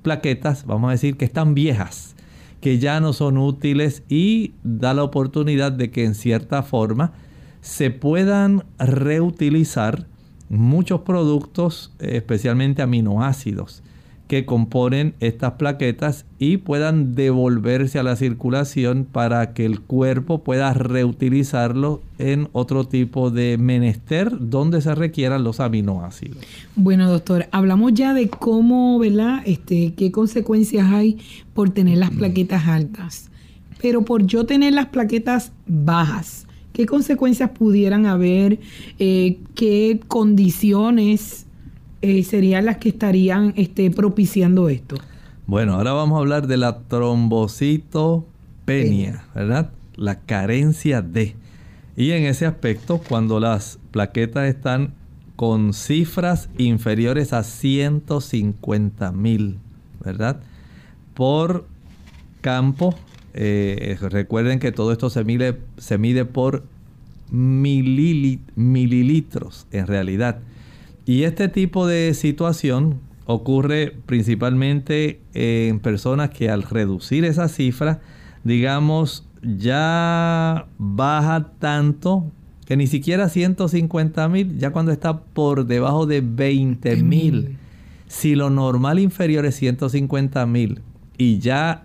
plaquetas, 0.00 0.64
vamos 0.64 0.88
a 0.88 0.92
decir, 0.92 1.18
que 1.18 1.26
están 1.26 1.52
viejas, 1.52 2.16
que 2.62 2.78
ya 2.78 2.98
no 3.00 3.12
son 3.12 3.36
útiles 3.36 4.04
y 4.08 4.54
da 4.62 4.94
la 4.94 5.02
oportunidad 5.02 5.70
de 5.70 5.90
que 5.90 6.06
en 6.06 6.14
cierta 6.14 6.62
forma 6.62 7.12
se 7.60 7.90
puedan 7.90 8.64
reutilizar 8.78 10.06
muchos 10.48 11.00
productos, 11.00 11.92
especialmente 11.98 12.82
aminoácidos 12.82 13.82
que 14.28 14.46
componen 14.46 15.14
estas 15.20 15.52
plaquetas 15.52 16.24
y 16.38 16.56
puedan 16.56 17.14
devolverse 17.14 17.98
a 17.98 18.02
la 18.02 18.16
circulación 18.16 19.06
para 19.10 19.52
que 19.52 19.66
el 19.66 19.80
cuerpo 19.80 20.42
pueda 20.42 20.72
reutilizarlo 20.72 22.02
en 22.18 22.48
otro 22.52 22.86
tipo 22.86 23.30
de 23.30 23.58
menester 23.58 24.32
donde 24.40 24.80
se 24.80 24.94
requieran 24.94 25.44
los 25.44 25.60
aminoácidos. 25.60 26.38
Bueno, 26.74 27.10
doctor, 27.10 27.46
hablamos 27.52 27.92
ya 27.92 28.14
de 28.14 28.28
cómo, 28.28 28.98
¿verdad? 28.98 29.42
Este, 29.44 29.92
qué 29.94 30.10
consecuencias 30.10 30.90
hay 30.90 31.18
por 31.52 31.70
tener 31.70 31.98
las 31.98 32.10
plaquetas 32.10 32.66
altas. 32.66 33.30
Pero 33.82 34.06
por 34.06 34.26
yo 34.26 34.46
tener 34.46 34.72
las 34.72 34.86
plaquetas 34.86 35.52
bajas, 35.66 36.43
¿qué 36.74 36.84
consecuencias 36.84 37.48
pudieran 37.50 38.04
haber? 38.04 38.58
Eh, 38.98 39.38
¿Qué 39.54 40.00
condiciones 40.06 41.46
eh, 42.02 42.22
serían 42.24 42.66
las 42.66 42.76
que 42.76 42.90
estarían 42.90 43.54
este, 43.56 43.90
propiciando 43.90 44.68
esto? 44.68 44.96
Bueno, 45.46 45.72
ahora 45.74 45.92
vamos 45.92 46.16
a 46.16 46.18
hablar 46.20 46.46
de 46.46 46.58
la 46.58 46.80
trombocitopenia, 46.80 49.24
¿verdad? 49.34 49.70
La 49.96 50.20
carencia 50.20 51.00
de. 51.00 51.34
Y 51.96 52.10
en 52.10 52.24
ese 52.24 52.44
aspecto, 52.44 53.00
cuando 53.08 53.40
las 53.40 53.78
plaquetas 53.90 54.46
están 54.48 54.92
con 55.36 55.72
cifras 55.72 56.50
inferiores 56.58 57.32
a 57.32 57.44
150 57.44 59.12
mil, 59.12 59.58
¿verdad? 60.04 60.40
Por 61.14 61.66
campo, 62.40 62.94
eh, 63.34 63.96
recuerden 64.00 64.58
que 64.60 64.72
todo 64.72 64.92
esto 64.92 65.10
se 65.10 65.24
mide, 65.24 65.58
se 65.76 65.98
mide 65.98 66.24
por 66.24 66.64
mililitros 67.30 68.46
en 69.72 69.86
realidad. 69.86 70.38
Y 71.06 71.24
este 71.24 71.48
tipo 71.48 71.86
de 71.86 72.14
situación 72.14 73.00
ocurre 73.26 73.94
principalmente 74.06 75.20
en 75.34 75.80
personas 75.80 76.30
que 76.30 76.48
al 76.50 76.62
reducir 76.62 77.24
esa 77.24 77.48
cifra, 77.48 78.00
digamos, 78.44 79.26
ya 79.42 80.66
baja 80.78 81.50
tanto 81.58 82.30
que 82.66 82.76
ni 82.76 82.86
siquiera 82.86 83.28
150 83.28 84.28
mil, 84.28 84.58
ya 84.58 84.70
cuando 84.70 84.92
está 84.92 85.20
por 85.20 85.66
debajo 85.66 86.06
de 86.06 86.22
20 86.22 86.96
mil. 87.02 87.58
Si 88.06 88.34
lo 88.34 88.48
normal 88.48 88.98
inferior 88.98 89.44
es 89.44 89.56
150 89.56 90.46
mil 90.46 90.80
y 91.18 91.38
ya 91.38 91.84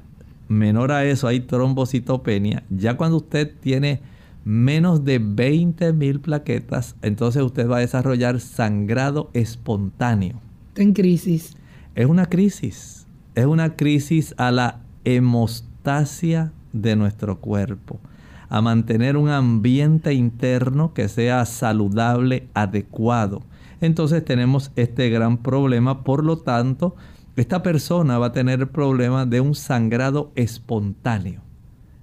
menor 0.50 0.92
a 0.92 1.06
eso 1.06 1.28
hay 1.28 1.40
trombocitopenia, 1.40 2.64
ya 2.70 2.98
cuando 2.98 3.18
usted 3.18 3.50
tiene 3.62 4.02
menos 4.44 5.06
de 5.06 5.20
20 5.20 5.94
mil 5.94 6.20
plaquetas, 6.20 6.96
entonces 7.02 7.44
usted 7.44 7.70
va 7.70 7.78
a 7.78 7.82
desarrollar 7.82 8.40
sangrado 8.40 9.30
espontáneo. 9.34 10.42
En 10.76 10.94
crisis. 10.94 11.56
Es 11.96 12.08
una 12.08 12.26
crisis. 12.26 13.06
Es 13.36 13.46
una 13.46 13.76
crisis 13.76 14.34
a 14.38 14.52
la 14.52 14.82
hemostasia 15.04 16.52
de 16.74 16.96
nuestro 16.96 17.40
cuerpo. 17.40 18.00
A 18.50 18.62
mantener 18.62 19.18
un 19.18 19.30
ambiente 19.30 20.14
interno 20.14 20.94
que 20.94 21.08
sea 21.08 21.46
saludable, 21.46 22.48
adecuado. 22.54 23.44
Entonces 23.82 24.26
tenemos 24.26 24.72
este 24.76 25.10
gran 25.10 25.38
problema. 25.38 26.04
Por 26.04 26.24
lo 26.26 26.38
tanto, 26.40 26.96
esta 27.40 27.64
persona 27.64 28.18
va 28.18 28.28
a 28.28 28.32
tener 28.32 28.60
el 28.60 28.70
problema 28.70 29.26
de 29.26 29.42
un 29.42 29.56
sangrado 29.56 30.32
espontáneo 30.36 31.50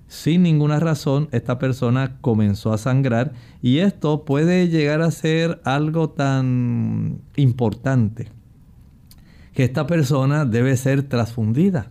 sin 0.08 0.42
ninguna 0.42 0.78
razón 0.78 1.28
esta 1.32 1.58
persona 1.58 2.18
comenzó 2.20 2.72
a 2.72 2.78
sangrar 2.78 3.32
y 3.60 3.78
esto 3.78 4.24
puede 4.24 4.68
llegar 4.68 5.02
a 5.02 5.10
ser 5.10 5.60
algo 5.64 6.10
tan 6.10 7.20
importante 7.34 8.28
que 9.52 9.64
esta 9.64 9.86
persona 9.86 10.44
debe 10.44 10.76
ser 10.76 11.02
transfundida. 11.02 11.90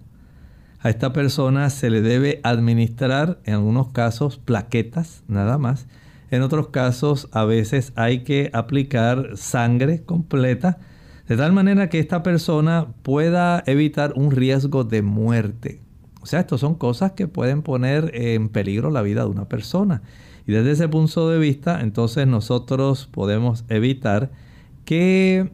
A 0.79 0.91
esta 0.91 1.13
persona 1.13 1.71
se 1.71 1.89
le 1.89 2.01
debe 2.01 2.39
administrar 2.43 3.39
en 3.43 3.55
algunos 3.55 3.89
casos 3.89 4.37
plaquetas 4.37 5.23
nada 5.27 5.57
más. 5.57 5.87
En 6.29 6.43
otros 6.43 6.67
casos 6.67 7.27
a 7.31 7.43
veces 7.43 7.91
hay 7.95 8.23
que 8.23 8.51
aplicar 8.53 9.31
sangre 9.35 10.03
completa 10.03 10.77
de 11.27 11.37
tal 11.37 11.53
manera 11.53 11.89
que 11.89 11.99
esta 11.99 12.23
persona 12.23 12.87
pueda 13.01 13.63
evitar 13.65 14.13
un 14.15 14.31
riesgo 14.31 14.83
de 14.83 15.01
muerte. 15.01 15.81
O 16.21 16.27
sea, 16.27 16.39
esto 16.39 16.57
son 16.57 16.75
cosas 16.75 17.13
que 17.13 17.27
pueden 17.27 17.61
poner 17.61 18.11
en 18.13 18.49
peligro 18.49 18.89
la 18.89 19.01
vida 19.01 19.21
de 19.21 19.29
una 19.29 19.47
persona. 19.47 20.01
Y 20.47 20.51
desde 20.51 20.71
ese 20.71 20.87
punto 20.87 21.29
de 21.29 21.39
vista, 21.39 21.81
entonces 21.81 22.27
nosotros 22.27 23.07
podemos 23.11 23.65
evitar 23.69 24.31
que 24.85 25.51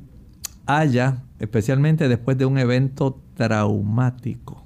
haya, 0.65 1.23
especialmente 1.39 2.09
después 2.09 2.37
de 2.37 2.45
un 2.45 2.57
evento 2.57 3.21
traumático, 3.35 4.65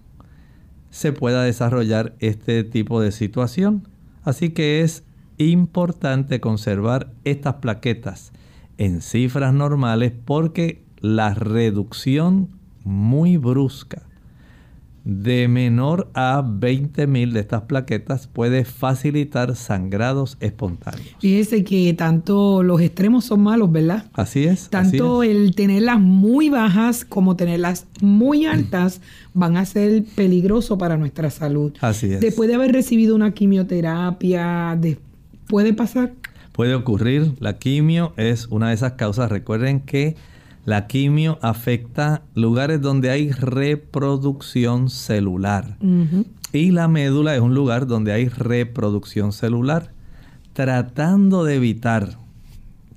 se 0.90 1.12
pueda 1.12 1.44
desarrollar 1.44 2.16
este 2.20 2.64
tipo 2.64 3.02
de 3.02 3.12
situación. 3.12 3.88
Así 4.24 4.50
que 4.50 4.82
es 4.82 5.04
importante 5.38 6.40
conservar 6.40 7.12
estas 7.24 7.56
plaquetas 7.56 8.32
en 8.78 9.02
cifras 9.02 9.54
normales 9.54 10.14
porque 10.24 10.85
la 11.06 11.36
reducción 11.36 12.50
muy 12.84 13.38
brusca 13.38 14.02
de 15.04 15.48
menor 15.48 16.10
a 16.16 16.42
20.000 16.42 17.32
de 17.32 17.40
estas 17.40 17.62
plaquetas 17.62 18.26
puede 18.26 18.66
facilitar 18.66 19.56
sangrados 19.56 20.36
espontáneos. 20.40 21.16
Fíjese 21.20 21.64
que 21.64 21.94
tanto 21.94 22.64
los 22.64 22.82
extremos 22.82 23.26
son 23.26 23.44
malos, 23.44 23.72
¿verdad? 23.72 24.10
Así 24.14 24.46
es. 24.46 24.70
Tanto 24.70 25.22
el 25.22 25.54
tenerlas 25.54 26.00
muy 26.00 26.50
bajas 26.50 27.06
como 27.06 27.36
tenerlas 27.36 27.86
muy 28.02 28.48
altas 28.48 29.00
van 29.36 29.58
a 29.58 29.66
ser 29.66 30.06
peligroso 30.16 30.80
para 30.80 30.98
nuestra 30.98 31.30
salud. 31.30 31.72
Así 31.82 32.14
es. 32.14 32.20
Después 32.20 32.50
de 32.50 32.56
haber 32.56 32.72
recibido 32.72 33.14
una 33.14 33.32
quimioterapia, 33.32 34.80
¿puede 35.48 35.74
pasar? 35.74 36.14
Puede 36.52 36.74
ocurrir. 36.74 37.34
La 37.38 37.60
quimio 37.60 38.14
es 38.18 38.48
una 38.48 38.70
de 38.70 38.74
esas 38.74 38.94
causas. 38.94 39.30
Recuerden 39.30 39.82
que 39.82 40.16
la 40.66 40.88
quimio 40.88 41.38
afecta 41.42 42.24
lugares 42.34 42.82
donde 42.82 43.12
hay 43.12 43.32
reproducción 43.32 44.90
celular. 44.90 45.78
Y 46.52 46.72
la 46.72 46.88
médula 46.88 47.36
es 47.36 47.42
un 47.42 47.54
lugar 47.54 47.88
donde 47.88 48.12
hay 48.12 48.28
reproducción 48.28 49.32
celular. 49.32 49.94
Tratando 50.54 51.44
de 51.44 51.56
evitar 51.56 52.18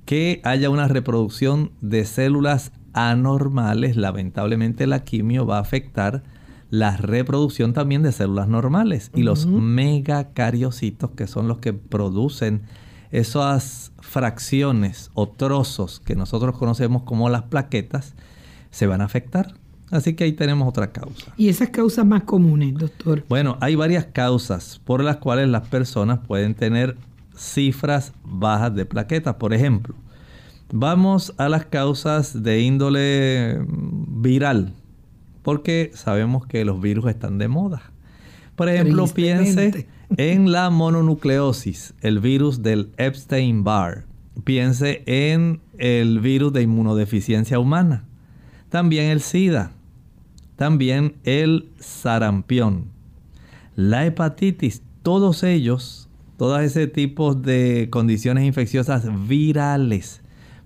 que 0.05 0.41
haya 0.43 0.69
una 0.69 0.87
reproducción 0.87 1.71
de 1.81 2.05
células 2.05 2.71
anormales, 2.93 3.95
lamentablemente 3.95 4.87
la 4.87 5.03
quimio 5.03 5.45
va 5.45 5.57
a 5.57 5.61
afectar 5.61 6.23
la 6.71 6.97
reproducción 6.97 7.73
también 7.73 8.01
de 8.01 8.11
células 8.11 8.47
normales 8.47 9.11
y 9.15 9.23
los 9.23 9.45
megacariocitos 9.45 11.11
que 11.11 11.27
son 11.27 11.47
los 11.47 11.59
que 11.59 11.73
producen 11.73 12.61
esas 13.11 13.91
fracciones 14.09 15.11
o 15.13 15.29
trozos 15.29 15.99
que 15.99 16.15
nosotros 16.15 16.57
conocemos 16.57 17.03
como 17.03 17.29
las 17.29 17.43
plaquetas 17.43 18.15
se 18.71 18.87
van 18.87 19.01
a 19.01 19.05
afectar. 19.05 19.53
Así 19.91 20.15
que 20.15 20.23
ahí 20.23 20.33
tenemos 20.33 20.67
otra 20.67 20.91
causa. 20.91 21.33
¿Y 21.37 21.49
esas 21.49 21.69
causas 21.69 22.05
más 22.05 22.23
comunes, 22.23 22.73
doctor? 22.75 23.23
Bueno, 23.29 23.57
hay 23.59 23.75
varias 23.75 24.05
causas 24.05 24.81
por 24.83 25.03
las 25.03 25.17
cuales 25.17 25.47
las 25.47 25.67
personas 25.67 26.19
pueden 26.27 26.55
tener 26.55 26.97
cifras 27.35 28.13
bajas 28.23 28.75
de 28.75 28.85
plaquetas. 28.85 29.35
Por 29.35 29.53
ejemplo, 29.53 29.95
vamos 30.71 31.33
a 31.37 31.49
las 31.49 31.65
causas 31.65 32.43
de 32.43 32.61
índole 32.61 33.63
viral, 33.67 34.73
porque 35.43 35.91
sabemos 35.93 36.45
que 36.45 36.65
los 36.65 36.81
virus 36.81 37.09
están 37.09 37.37
de 37.37 37.47
moda. 37.47 37.91
Por 38.59 38.67
ejemplo, 38.67 39.07
piense 39.07 39.87
en 40.17 40.51
la 40.51 40.69
mononucleosis, 40.69 41.93
el 42.01 42.19
virus 42.19 42.61
del 42.61 42.91
Epstein-Barr. 42.97 44.03
Piense 44.43 45.01
en 45.05 45.61
el 45.77 46.19
virus 46.19 46.51
de 46.51 46.63
inmunodeficiencia 46.63 47.57
humana. 47.57 48.03
También 48.67 49.11
el 49.11 49.21
SIDA. 49.21 49.71
También 50.57 51.15
el 51.23 51.69
sarampión. 51.79 52.89
La 53.77 54.05
hepatitis. 54.05 54.81
Todos 55.03 55.43
ellos, 55.43 56.09
todos 56.35 56.59
ese 56.59 56.87
tipo 56.87 57.35
de 57.35 57.87
condiciones 57.89 58.43
infecciosas 58.43 59.05
virales 59.29 60.21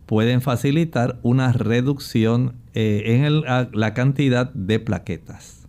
pueden 0.08 0.42
facilitar 0.42 1.20
una 1.22 1.54
reducción 1.54 2.56
eh, 2.74 3.24
en 3.24 3.44
la 3.80 3.94
cantidad 3.94 4.52
de 4.52 4.80
plaquetas. 4.80 5.63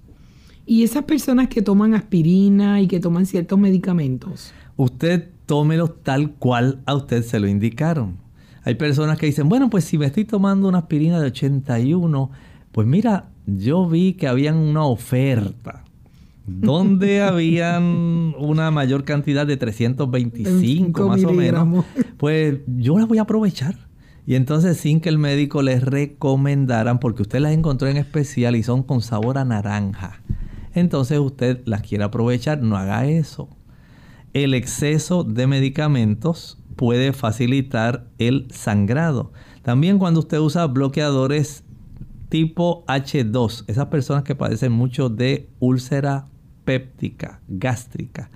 Y 0.67 0.83
esas 0.83 1.05
personas 1.05 1.49
que 1.49 1.62
toman 1.62 1.95
aspirina 1.95 2.81
y 2.81 2.87
que 2.87 3.01
toman 3.01 3.27
ciertos 3.27 3.59
medicamentos. 3.59 4.53
Usted 4.77 5.29
tómelos 5.47 6.03
tal 6.03 6.33
cual 6.33 6.81
a 6.87 6.95
usted 6.95 7.23
se 7.23 7.39
lo 7.39 7.49
indicaron. 7.49 8.17
Hay 8.62 8.77
personas 8.77 9.19
que 9.19 9.27
dicen, 9.27 9.49
bueno, 9.49 9.69
pues 9.69 9.85
si 9.85 9.99
me 9.99 10.07
estoy 10.07 10.25
tomando 10.25 10.69
una 10.69 10.79
aspirina 10.79 11.21
de 11.21 11.27
81, 11.27 12.31
pues 12.73 12.87
mira, 12.87 13.29
yo 13.47 13.87
vi 13.89 14.15
que 14.15 14.27
había 14.27 14.55
una 14.55 14.85
oferta 14.85 15.85
donde 16.47 17.23
habían 17.23 18.35
una 18.39 18.71
mayor 18.71 19.05
cantidad 19.05 19.47
de 19.47 19.57
325 19.57 21.09
más 21.09 21.25
o 21.25 21.33
menos, 21.33 21.85
pues 22.17 22.61
yo 22.67 22.99
las 22.99 23.07
voy 23.07 23.19
a 23.19 23.23
aprovechar. 23.23 23.77
Y 24.27 24.37
entonces 24.37 24.79
sin 24.79 25.01
que 25.01 25.11
el 25.11 25.19
médico 25.19 25.61
les 25.61 25.83
recomendaran, 25.83 26.99
porque 26.99 27.23
usted 27.23 27.41
las 27.41 27.53
encontró 27.53 27.89
en 27.89 27.99
especial 27.99 28.57
y 28.57 28.62
son 28.62 28.83
con 28.83 29.03
sabor 29.03 29.37
a 29.37 29.45
naranja, 29.45 30.23
entonces 30.75 31.18
usted 31.18 31.62
las 31.64 31.83
quiere 31.83 32.05
aprovechar, 32.05 32.62
no 32.62 32.77
haga 32.77 33.07
eso. 33.07 33.49
El 34.33 34.55
exceso 34.55 35.25
de 35.25 35.47
medicamentos 35.47 36.59
puede 36.77 37.12
facilitar 37.12 38.09
el 38.18 38.49
sangrado. 38.51 39.33
También 39.62 39.99
cuando 39.99 40.20
usted 40.20 40.39
usa 40.39 40.66
bloqueadores 40.66 41.64
tipo 42.29 42.85
H2, 42.87 43.64
esas 43.68 43.87
personas 43.87 44.25
que 44.25 44.35
padecen 44.35 44.72
mucho 44.72 45.09
de 45.09 45.49
úlcera 45.61 46.27
péptica, 46.64 47.41
gástrica, 47.47 48.31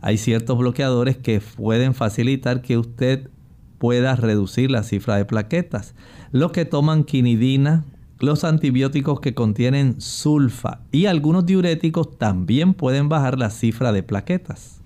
hay 0.00 0.18
ciertos 0.18 0.58
bloqueadores 0.58 1.16
que 1.16 1.40
pueden 1.40 1.94
facilitar 1.94 2.62
que 2.62 2.78
usted 2.78 3.30
pueda 3.78 4.16
reducir 4.16 4.70
la 4.70 4.82
cifra 4.82 5.16
de 5.16 5.24
plaquetas. 5.24 5.94
Los 6.30 6.52
que 6.52 6.64
toman 6.64 7.04
quinidina, 7.04 7.84
los 8.18 8.44
antibióticos 8.44 9.20
que 9.20 9.34
contienen 9.34 10.00
sulfa 10.00 10.80
y 10.92 11.06
algunos 11.06 11.46
diuréticos 11.46 12.18
también 12.18 12.74
pueden 12.74 13.08
bajar 13.08 13.38
la 13.38 13.50
cifra 13.50 13.92
de 13.92 14.02
plaquetas. 14.02 14.80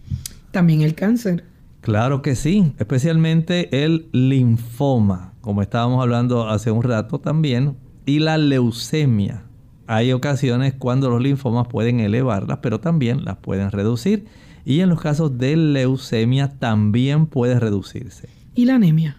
También 0.51 0.83
el 0.83 0.95
cáncer. 0.95 1.45
Claro 1.81 2.22
que 2.22 2.35
sí, 2.35 2.72
especialmente 2.79 3.85
el 3.85 4.09
linfoma, 4.12 5.33
como 5.41 5.62
estábamos 5.62 6.03
hablando 6.03 6.49
hace 6.49 6.70
un 6.70 6.83
rato 6.83 7.20
también, 7.20 7.76
y 8.05 8.18
la 8.18 8.39
leucemia. 8.39 9.45
Hay 9.87 10.12
ocasiones 10.12 10.74
cuando 10.74 11.09
los 11.09 11.22
linfomas 11.22 11.66
pueden 11.68 12.01
elevarlas, 12.01 12.59
pero 12.61 12.81
también 12.81 13.24
las 13.24 13.37
pueden 13.37 13.70
reducir. 13.70 14.26
Y 14.64 14.81
en 14.81 14.91
los 14.91 15.01
casos 15.01 15.39
de 15.39 15.57
leucemia 15.57 16.59
también 16.59 17.26
puede 17.26 17.59
reducirse. 17.59 18.29
¿Y 18.55 18.66
la 18.66 18.74
anemia? 18.74 19.16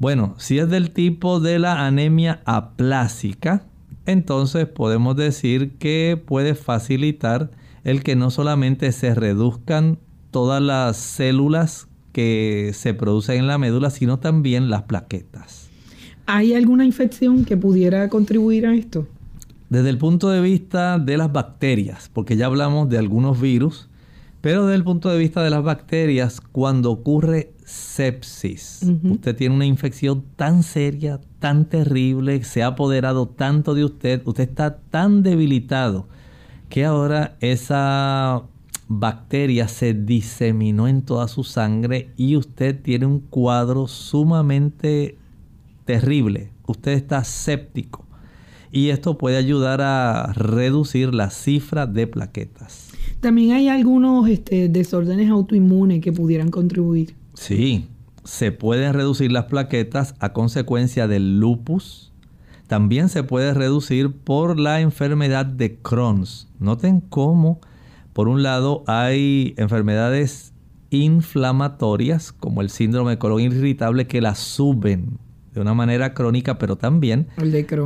Bueno, 0.00 0.34
si 0.38 0.58
es 0.58 0.70
del 0.70 0.92
tipo 0.92 1.40
de 1.40 1.58
la 1.58 1.86
anemia 1.86 2.40
aplásica, 2.46 3.66
entonces 4.06 4.66
podemos 4.66 5.14
decir 5.14 5.72
que 5.72 6.18
puede 6.24 6.54
facilitar 6.54 7.50
el 7.84 8.02
que 8.02 8.16
no 8.16 8.30
solamente 8.30 8.92
se 8.92 9.14
reduzcan 9.14 9.98
todas 10.30 10.62
las 10.62 10.96
células 10.96 11.86
que 12.12 12.70
se 12.72 12.94
producen 12.94 13.40
en 13.40 13.46
la 13.46 13.58
médula, 13.58 13.90
sino 13.90 14.18
también 14.18 14.70
las 14.70 14.84
plaquetas. 14.84 15.68
¿Hay 16.24 16.54
alguna 16.54 16.86
infección 16.86 17.44
que 17.44 17.58
pudiera 17.58 18.08
contribuir 18.08 18.66
a 18.66 18.74
esto? 18.74 19.06
Desde 19.68 19.90
el 19.90 19.98
punto 19.98 20.30
de 20.30 20.40
vista 20.40 20.98
de 20.98 21.18
las 21.18 21.30
bacterias, 21.30 22.10
porque 22.10 22.38
ya 22.38 22.46
hablamos 22.46 22.88
de 22.88 22.96
algunos 22.96 23.38
virus, 23.38 23.90
pero 24.40 24.64
desde 24.64 24.76
el 24.76 24.84
punto 24.84 25.10
de 25.10 25.18
vista 25.18 25.42
de 25.42 25.50
las 25.50 25.62
bacterias, 25.62 26.40
cuando 26.40 26.90
ocurre 26.90 27.52
sepsis, 27.70 28.80
usted 29.04 29.36
tiene 29.36 29.54
una 29.54 29.66
infección 29.66 30.24
tan 30.36 30.62
seria, 30.62 31.20
tan 31.38 31.66
terrible, 31.66 32.42
se 32.42 32.62
ha 32.62 32.68
apoderado 32.68 33.28
tanto 33.28 33.74
de 33.74 33.84
usted, 33.84 34.22
usted 34.24 34.48
está 34.48 34.78
tan 34.78 35.22
debilitado 35.22 36.08
que 36.68 36.84
ahora 36.84 37.36
esa 37.40 38.42
bacteria 38.88 39.68
se 39.68 39.94
diseminó 39.94 40.88
en 40.88 41.02
toda 41.02 41.28
su 41.28 41.44
sangre 41.44 42.10
y 42.16 42.36
usted 42.36 42.80
tiene 42.80 43.06
un 43.06 43.20
cuadro 43.20 43.86
sumamente 43.86 45.16
terrible, 45.84 46.50
usted 46.66 46.92
está 46.92 47.22
séptico 47.24 48.04
y 48.72 48.88
esto 48.90 49.18
puede 49.18 49.36
ayudar 49.36 49.80
a 49.80 50.32
reducir 50.32 51.14
la 51.14 51.30
cifra 51.30 51.86
de 51.86 52.06
plaquetas. 52.06 52.90
También 53.20 53.52
hay 53.52 53.68
algunos 53.68 54.28
este, 54.28 54.68
desórdenes 54.68 55.30
autoinmunes 55.30 56.00
que 56.00 56.12
pudieran 56.12 56.50
contribuir. 56.50 57.19
Sí, 57.40 57.88
se 58.22 58.52
pueden 58.52 58.92
reducir 58.92 59.32
las 59.32 59.46
plaquetas 59.46 60.14
a 60.18 60.34
consecuencia 60.34 61.08
del 61.08 61.40
lupus. 61.40 62.12
También 62.66 63.08
se 63.08 63.22
puede 63.22 63.54
reducir 63.54 64.12
por 64.12 64.60
la 64.60 64.82
enfermedad 64.82 65.46
de 65.46 65.78
Crohn's. 65.78 66.48
Noten 66.58 67.00
cómo, 67.00 67.58
por 68.12 68.28
un 68.28 68.42
lado, 68.42 68.84
hay 68.86 69.54
enfermedades 69.56 70.52
inflamatorias 70.90 72.30
como 72.32 72.60
el 72.60 72.68
síndrome 72.68 73.12
de 73.12 73.18
colon 73.18 73.40
irritable 73.40 74.06
que 74.06 74.20
las 74.20 74.38
suben 74.38 75.16
de 75.60 75.62
una 75.62 75.74
manera 75.74 76.14
crónica, 76.14 76.58
pero 76.58 76.76
también 76.76 77.28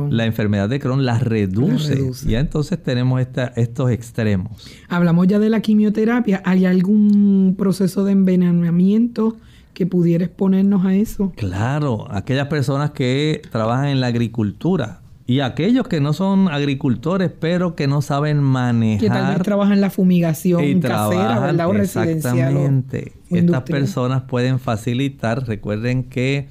la 0.09 0.25
enfermedad 0.25 0.69
de 0.69 0.79
Crohn 0.79 1.05
la 1.05 1.19
reduce. 1.19 2.11
Y 2.25 2.35
entonces 2.35 2.81
tenemos 2.81 3.21
estos 3.55 3.91
extremos. 3.91 4.67
Hablamos 4.87 5.27
ya 5.27 5.39
de 5.39 5.49
la 5.49 5.59
quimioterapia. 5.59 6.41
¿Hay 6.45 6.65
algún 6.65 7.55
proceso 7.57 8.05
de 8.05 8.13
envenenamiento 8.13 9.37
que 9.73 9.85
pudiera 9.85 10.23
exponernos 10.25 10.85
a 10.85 10.95
eso? 10.95 11.33
Claro, 11.35 12.07
aquellas 12.09 12.47
personas 12.47 12.91
que 12.91 13.41
trabajan 13.51 13.87
en 13.87 13.99
la 13.99 14.07
agricultura. 14.07 15.01
Y 15.27 15.39
aquellos 15.39 15.87
que 15.87 15.99
no 15.99 16.13
son 16.13 16.49
agricultores, 16.49 17.31
pero 17.39 17.75
que 17.75 17.87
no 17.87 18.03
saben 18.03 18.43
manejar. 18.43 18.99
Que 18.99 19.09
tal 19.09 19.33
vez 19.33 19.43
trabajan 19.43 19.73
en 19.73 19.81
la 19.81 19.89
fumigación 19.89 20.79
casera, 20.81 21.39
¿verdad? 21.39 21.67
O 21.67 21.73
exactamente. 21.73 23.13
Estas 23.31 23.63
personas 23.63 24.21
pueden 24.21 24.59
facilitar, 24.59 25.47
recuerden 25.47 26.03
que 26.03 26.47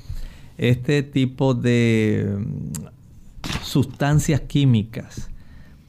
este 0.58 1.02
tipo 1.02 1.54
de 1.54 2.36
mm, 2.38 3.62
sustancias 3.62 4.40
químicas 4.40 5.28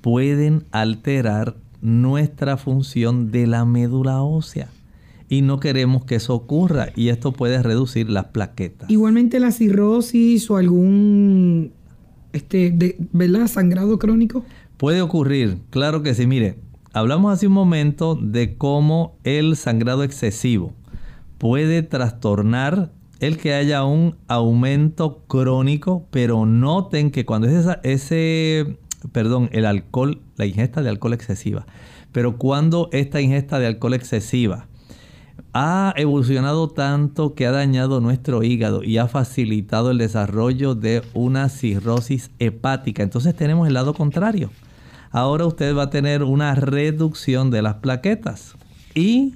pueden 0.02 0.64
alterar 0.72 1.56
nuestra 1.82 2.58
función 2.58 3.32
de 3.32 3.48
la 3.48 3.66
médula 3.66 4.22
ósea. 4.22 4.70
Y 5.28 5.42
no 5.42 5.60
queremos 5.60 6.06
que 6.06 6.16
eso 6.16 6.36
ocurra 6.36 6.90
y 6.96 7.10
esto 7.10 7.32
puede 7.32 7.62
reducir 7.64 8.10
las 8.10 8.26
plaquetas. 8.26 8.90
Igualmente 8.90 9.40
la 9.40 9.52
cirrosis 9.52 10.50
o 10.52 10.58
algún 10.58 11.72
este, 12.34 12.72
de, 12.72 12.98
¿verdad? 13.12 13.48
sangrado 13.48 13.98
crónico. 13.98 14.46
Puede 14.78 15.02
ocurrir, 15.02 15.58
claro 15.72 16.04
que 16.04 16.14
sí. 16.14 16.28
Mire, 16.28 16.58
hablamos 16.94 17.34
hace 17.34 17.48
un 17.48 17.54
momento 17.54 18.16
de 18.16 18.56
cómo 18.56 19.16
el 19.24 19.56
sangrado 19.56 20.04
excesivo 20.04 20.74
puede 21.38 21.82
trastornar 21.82 22.92
el 23.20 23.38
que 23.38 23.54
haya 23.54 23.84
un 23.84 24.18
aumento 24.28 25.24
crónico, 25.28 26.06
pero 26.12 26.46
noten 26.46 27.12
que 27.12 27.26
cuando 27.26 27.48
es 27.48 27.66
ese, 27.84 28.78
perdón, 29.12 29.50
el 29.52 29.66
alcohol, 29.66 30.22
la 30.36 30.46
ingesta 30.46 30.82
de 30.82 30.90
alcohol 30.90 31.14
excesiva, 31.14 31.66
pero 32.12 32.38
cuando 32.38 32.90
esta 32.92 33.22
ingesta 33.22 33.60
de 33.60 33.68
alcohol 33.68 33.94
excesiva 33.94 34.68
ha 35.54 35.94
evolucionado 35.96 36.70
tanto 36.70 37.34
que 37.34 37.46
ha 37.46 37.52
dañado 37.52 38.02
nuestro 38.02 38.44
hígado 38.44 38.84
y 38.84 38.98
ha 38.98 39.08
facilitado 39.08 39.92
el 39.92 39.98
desarrollo 39.98 40.76
de 40.76 41.02
una 41.14 41.50
cirrosis 41.50 42.32
hepática, 42.40 43.04
entonces 43.04 43.36
tenemos 43.36 43.68
el 43.68 43.74
lado 43.74 43.94
contrario. 43.94 44.50
Ahora 45.12 45.46
usted 45.46 45.74
va 45.74 45.84
a 45.84 45.90
tener 45.90 46.24
una 46.24 46.56
reducción 46.56 47.52
de 47.52 47.62
las 47.62 47.76
plaquetas 47.76 48.56
y 48.94 49.36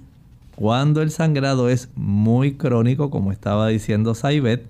cuando 0.59 1.01
el 1.01 1.09
sangrado 1.09 1.69
es 1.69 1.87
muy 1.95 2.55
crónico, 2.55 3.09
como 3.09 3.31
estaba 3.31 3.69
diciendo 3.69 4.13
Saibet, 4.13 4.65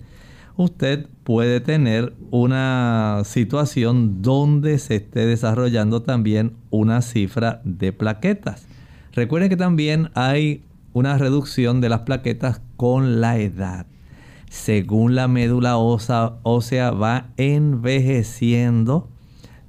usted 0.54 1.08
puede 1.24 1.58
tener 1.58 2.12
una 2.30 3.22
situación 3.24 4.22
donde 4.22 4.78
se 4.78 4.94
esté 4.94 5.26
desarrollando 5.26 6.02
también 6.02 6.52
una 6.70 7.02
cifra 7.02 7.60
de 7.64 7.92
plaquetas. 7.92 8.68
Recuerden 9.14 9.48
que 9.48 9.56
también 9.56 10.10
hay 10.14 10.62
una 10.92 11.18
reducción 11.18 11.80
de 11.80 11.88
las 11.88 12.02
plaquetas 12.02 12.62
con 12.76 13.20
la 13.20 13.38
edad. 13.38 13.86
Según 14.48 15.16
la 15.16 15.26
médula 15.26 15.76
ósea, 15.76 16.34
ósea 16.44 16.92
va 16.92 17.30
envejeciendo, 17.36 19.08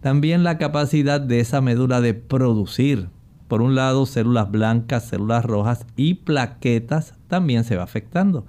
también 0.02 0.44
la 0.44 0.60
capacidad 0.60 1.20
de 1.20 1.40
esa 1.40 1.62
médula 1.62 2.00
de 2.00 2.14
producir 2.14 3.10
por 3.52 3.62
un 3.62 3.76
lado, 3.76 4.06
células 4.06 4.50
blancas, 4.50 5.10
células 5.10 5.44
rojas 5.44 5.86
y 5.98 6.14
plaquetas 6.14 7.16
también 7.28 7.66
se 7.66 7.76
va 7.76 7.84
afectando. 7.84 8.46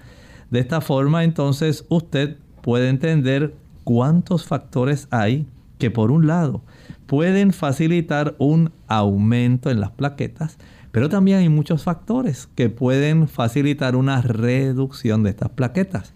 De 0.52 0.60
esta 0.60 0.80
forma, 0.80 1.24
entonces, 1.24 1.84
usted 1.88 2.36
puede 2.60 2.88
entender 2.88 3.52
cuántos 3.82 4.46
factores 4.46 5.08
hay 5.10 5.48
que, 5.78 5.90
por 5.90 6.12
un 6.12 6.28
lado, 6.28 6.62
pueden 7.06 7.52
facilitar 7.52 8.36
un 8.38 8.70
aumento 8.86 9.72
en 9.72 9.80
las 9.80 9.90
plaquetas, 9.90 10.56
pero 10.92 11.08
también 11.08 11.38
hay 11.38 11.48
muchos 11.48 11.82
factores 11.82 12.48
que 12.54 12.70
pueden 12.70 13.26
facilitar 13.26 13.96
una 13.96 14.22
reducción 14.22 15.24
de 15.24 15.30
estas 15.30 15.48
plaquetas. 15.48 16.12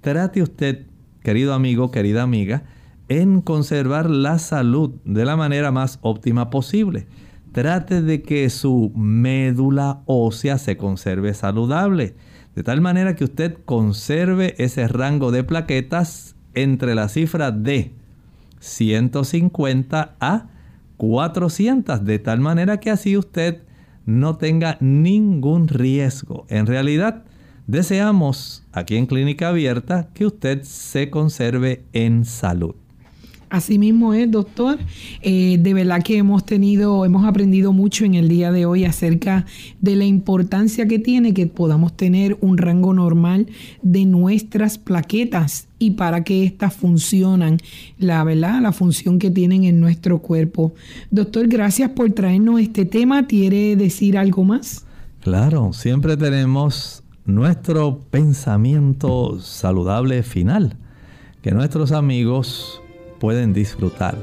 Trate 0.00 0.42
usted, 0.42 0.86
querido 1.24 1.54
amigo, 1.54 1.90
querida 1.90 2.22
amiga, 2.22 2.62
en 3.08 3.40
conservar 3.40 4.08
la 4.08 4.38
salud 4.38 4.92
de 5.04 5.24
la 5.24 5.34
manera 5.34 5.72
más 5.72 5.98
óptima 6.02 6.50
posible 6.50 7.08
trate 7.52 8.02
de 8.02 8.22
que 8.22 8.48
su 8.50 8.92
médula 8.94 10.02
ósea 10.06 10.58
se 10.58 10.76
conserve 10.76 11.34
saludable, 11.34 12.14
de 12.54 12.62
tal 12.62 12.80
manera 12.80 13.14
que 13.14 13.24
usted 13.24 13.56
conserve 13.64 14.54
ese 14.58 14.88
rango 14.88 15.30
de 15.30 15.44
plaquetas 15.44 16.34
entre 16.54 16.94
la 16.94 17.08
cifra 17.08 17.50
de 17.50 17.92
150 18.60 20.16
a 20.20 20.46
400, 20.96 22.04
de 22.04 22.18
tal 22.18 22.40
manera 22.40 22.78
que 22.80 22.90
así 22.90 23.16
usted 23.16 23.62
no 24.06 24.36
tenga 24.36 24.76
ningún 24.80 25.68
riesgo. 25.68 26.46
En 26.48 26.66
realidad, 26.66 27.24
deseamos 27.66 28.64
aquí 28.72 28.96
en 28.96 29.06
Clínica 29.06 29.48
Abierta 29.48 30.08
que 30.14 30.26
usted 30.26 30.62
se 30.62 31.10
conserve 31.10 31.84
en 31.92 32.24
salud. 32.24 32.81
Así 33.52 33.78
mismo 33.78 34.14
es, 34.14 34.30
doctor. 34.30 34.78
Eh, 35.20 35.58
de 35.60 35.74
verdad 35.74 36.02
que 36.02 36.16
hemos 36.16 36.46
tenido, 36.46 37.04
hemos 37.04 37.26
aprendido 37.26 37.74
mucho 37.74 38.06
en 38.06 38.14
el 38.14 38.26
día 38.26 38.50
de 38.50 38.64
hoy 38.64 38.86
acerca 38.86 39.44
de 39.78 39.94
la 39.94 40.06
importancia 40.06 40.88
que 40.88 40.98
tiene 40.98 41.34
que 41.34 41.48
podamos 41.48 41.94
tener 41.94 42.38
un 42.40 42.56
rango 42.56 42.94
normal 42.94 43.48
de 43.82 44.06
nuestras 44.06 44.78
plaquetas 44.78 45.68
y 45.78 45.90
para 45.90 46.24
que 46.24 46.44
éstas 46.44 46.72
funcionan, 46.72 47.58
la 47.98 48.24
verdad, 48.24 48.62
la 48.62 48.72
función 48.72 49.18
que 49.18 49.30
tienen 49.30 49.64
en 49.64 49.80
nuestro 49.80 50.20
cuerpo. 50.20 50.72
Doctor, 51.10 51.46
gracias 51.46 51.90
por 51.90 52.10
traernos 52.12 52.58
este 52.58 52.86
tema. 52.86 53.26
¿Quiere 53.26 53.76
decir 53.76 54.16
algo 54.16 54.44
más? 54.44 54.86
Claro, 55.20 55.74
siempre 55.74 56.16
tenemos 56.16 57.02
nuestro 57.26 57.98
pensamiento 58.10 59.38
saludable 59.40 60.22
final, 60.22 60.78
que 61.42 61.50
nuestros 61.50 61.92
amigos 61.92 62.81
pueden 63.22 63.52
disfrutar. 63.52 64.18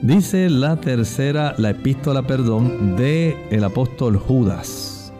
Dice 0.00 0.48
la 0.48 0.76
tercera, 0.76 1.56
la 1.58 1.70
epístola, 1.70 2.24
perdón, 2.24 2.94
de 2.94 3.36
el 3.50 3.64
apóstol 3.64 4.16
Judas, 4.16 5.12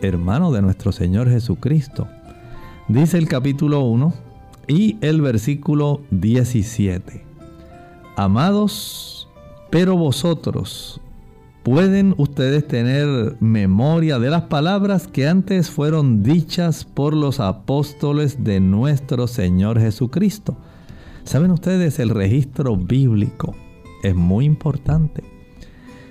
hermano 0.00 0.50
de 0.50 0.62
nuestro 0.62 0.90
Señor 0.90 1.28
Jesucristo. 1.28 2.08
Dice 2.88 3.18
el 3.18 3.28
capítulo 3.28 3.80
1 3.80 4.14
y 4.68 4.96
el 5.02 5.20
versículo 5.20 6.00
17. 6.12 7.22
Amados, 8.16 9.28
pero 9.68 9.94
vosotros 9.98 11.02
pueden 11.62 12.14
ustedes 12.16 12.66
tener 12.66 13.36
memoria 13.40 14.18
de 14.18 14.30
las 14.30 14.44
palabras 14.44 15.08
que 15.08 15.28
antes 15.28 15.68
fueron 15.68 16.22
dichas 16.22 16.86
por 16.86 17.12
los 17.12 17.38
apóstoles 17.38 18.42
de 18.44 18.60
nuestro 18.60 19.26
Señor 19.26 19.78
Jesucristo 19.78 20.56
Saben 21.24 21.50
ustedes, 21.50 21.98
el 21.98 22.10
registro 22.10 22.76
bíblico 22.76 23.54
es 24.02 24.14
muy 24.14 24.44
importante. 24.44 25.24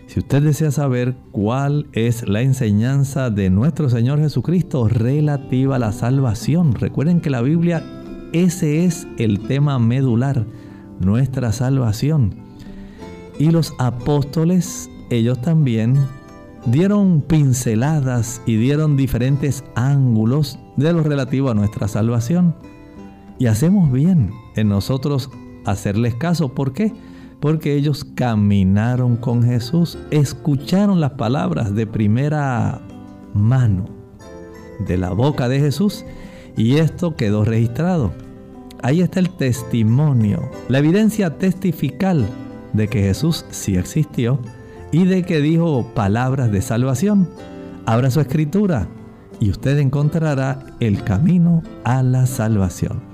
Si 0.08 0.20
usted 0.20 0.42
desea 0.44 0.72
saber 0.72 1.16
cuál 1.32 1.88
es 1.94 2.28
la 2.28 2.42
enseñanza 2.42 3.30
de 3.30 3.50
nuestro 3.50 3.90
Señor 3.90 4.20
Jesucristo 4.20 4.88
relativa 4.88 5.76
a 5.76 5.80
la 5.80 5.92
salvación, 5.92 6.74
recuerden 6.74 7.22
que 7.22 7.30
la 7.30 7.42
Biblia, 7.42 7.84
ese 8.34 8.86
es 8.86 9.08
el 9.18 9.48
tema 9.48 9.80
medular, 9.80 10.46
nuestra 11.00 11.52
salvación. 11.52 12.36
Y 13.40 13.52
los 13.52 13.74
apóstoles, 13.78 14.90
ellos 15.10 15.42
también 15.42 15.96
dieron 16.66 17.22
pinceladas 17.22 18.42
y 18.46 18.58
dieron 18.58 18.98
diferentes 18.98 19.64
ángulos 19.76 20.60
de 20.76 20.92
lo 20.92 21.04
relativo 21.04 21.50
a 21.50 21.56
nuestra 21.56 21.88
salvación. 21.88 22.56
Y 23.44 23.48
hacemos 23.48 23.92
bien 23.92 24.32
en 24.56 24.70
nosotros 24.70 25.30
hacerles 25.66 26.16
caso. 26.16 26.56
¿Por 26.56 26.72
qué? 26.72 26.94
Porque 27.42 27.76
ellos 27.76 28.06
caminaron 28.06 29.18
con 29.18 29.44
Jesús, 29.44 29.98
escucharon 30.12 31.02
las 31.02 31.12
palabras 31.12 31.76
de 31.76 31.86
primera 31.86 32.80
mano 33.34 33.84
de 34.88 34.98
la 34.98 35.10
boca 35.10 35.50
de 35.50 35.60
Jesús 35.60 36.06
y 36.56 36.78
esto 36.78 37.18
quedó 37.18 37.44
registrado. 37.44 38.14
Ahí 38.82 39.02
está 39.02 39.20
el 39.20 39.30
testimonio, 39.32 40.50
la 40.70 40.80
evidencia 40.80 41.38
testifical 41.38 42.26
de 42.72 42.88
que 42.88 43.02
Jesús 43.02 43.46
sí 43.50 43.76
existió 43.76 44.40
y 44.94 45.04
de 45.04 45.24
que 45.24 45.42
dijo 45.42 45.92
palabras 45.94 46.50
de 46.50 46.62
salvación. 46.62 47.30
Abra 47.86 48.10
su 48.10 48.22
escritura 48.22 48.88
y 49.42 49.50
usted 49.50 49.80
encontrará 49.80 50.66
el 50.80 51.04
camino 51.04 51.62
a 51.84 52.04
la 52.04 52.26
salvación. 52.26 53.13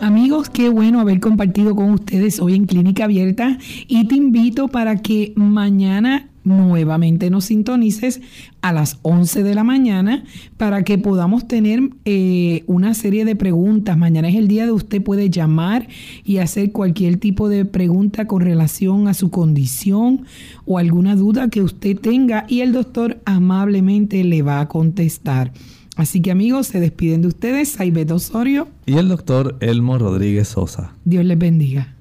Amigos, 0.00 0.48
qué 0.48 0.70
bueno 0.70 0.98
haber 1.00 1.20
compartido 1.20 1.76
con 1.76 1.90
ustedes 1.90 2.40
hoy 2.40 2.54
en 2.54 2.64
Clínica 2.64 3.04
Abierta 3.04 3.58
y 3.86 4.08
te 4.08 4.14
invito 4.14 4.68
para 4.68 4.96
que 4.96 5.34
mañana 5.36 6.30
nuevamente 6.42 7.28
nos 7.28 7.44
sintonices 7.44 8.22
a 8.62 8.72
las 8.72 8.98
11 9.02 9.42
de 9.42 9.54
la 9.54 9.62
mañana 9.62 10.24
para 10.56 10.84
que 10.84 10.96
podamos 10.96 11.46
tener 11.46 11.90
eh, 12.06 12.64
una 12.66 12.94
serie 12.94 13.26
de 13.26 13.36
preguntas. 13.36 13.98
Mañana 13.98 14.30
es 14.30 14.36
el 14.36 14.48
día 14.48 14.64
de 14.64 14.72
usted 14.72 15.02
puede 15.02 15.28
llamar 15.28 15.86
y 16.24 16.38
hacer 16.38 16.72
cualquier 16.72 17.18
tipo 17.18 17.50
de 17.50 17.66
pregunta 17.66 18.26
con 18.26 18.40
relación 18.40 19.06
a 19.06 19.12
su 19.12 19.30
condición 19.30 20.24
o 20.64 20.78
alguna 20.78 21.14
duda 21.14 21.50
que 21.50 21.60
usted 21.60 21.98
tenga 21.98 22.46
y 22.48 22.62
el 22.62 22.72
doctor 22.72 23.20
amablemente 23.26 24.24
le 24.24 24.40
va 24.40 24.60
a 24.60 24.68
contestar. 24.68 25.52
Así 25.96 26.22
que 26.22 26.30
amigos, 26.30 26.68
se 26.68 26.80
despiden 26.80 27.22
de 27.22 27.28
ustedes, 27.28 27.70
Saibeto 27.70 28.14
Osorio 28.14 28.68
y 28.86 28.96
el 28.96 29.08
doctor 29.08 29.56
Elmo 29.60 29.98
Rodríguez 29.98 30.48
Sosa. 30.48 30.94
Dios 31.04 31.24
les 31.24 31.38
bendiga. 31.38 31.94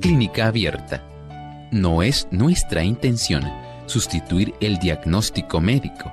Clínica 0.00 0.48
abierta. 0.48 1.04
No 1.70 2.02
es 2.02 2.28
nuestra 2.30 2.82
intención 2.82 3.44
sustituir 3.86 4.54
el 4.60 4.78
diagnóstico 4.78 5.60
médico 5.60 6.12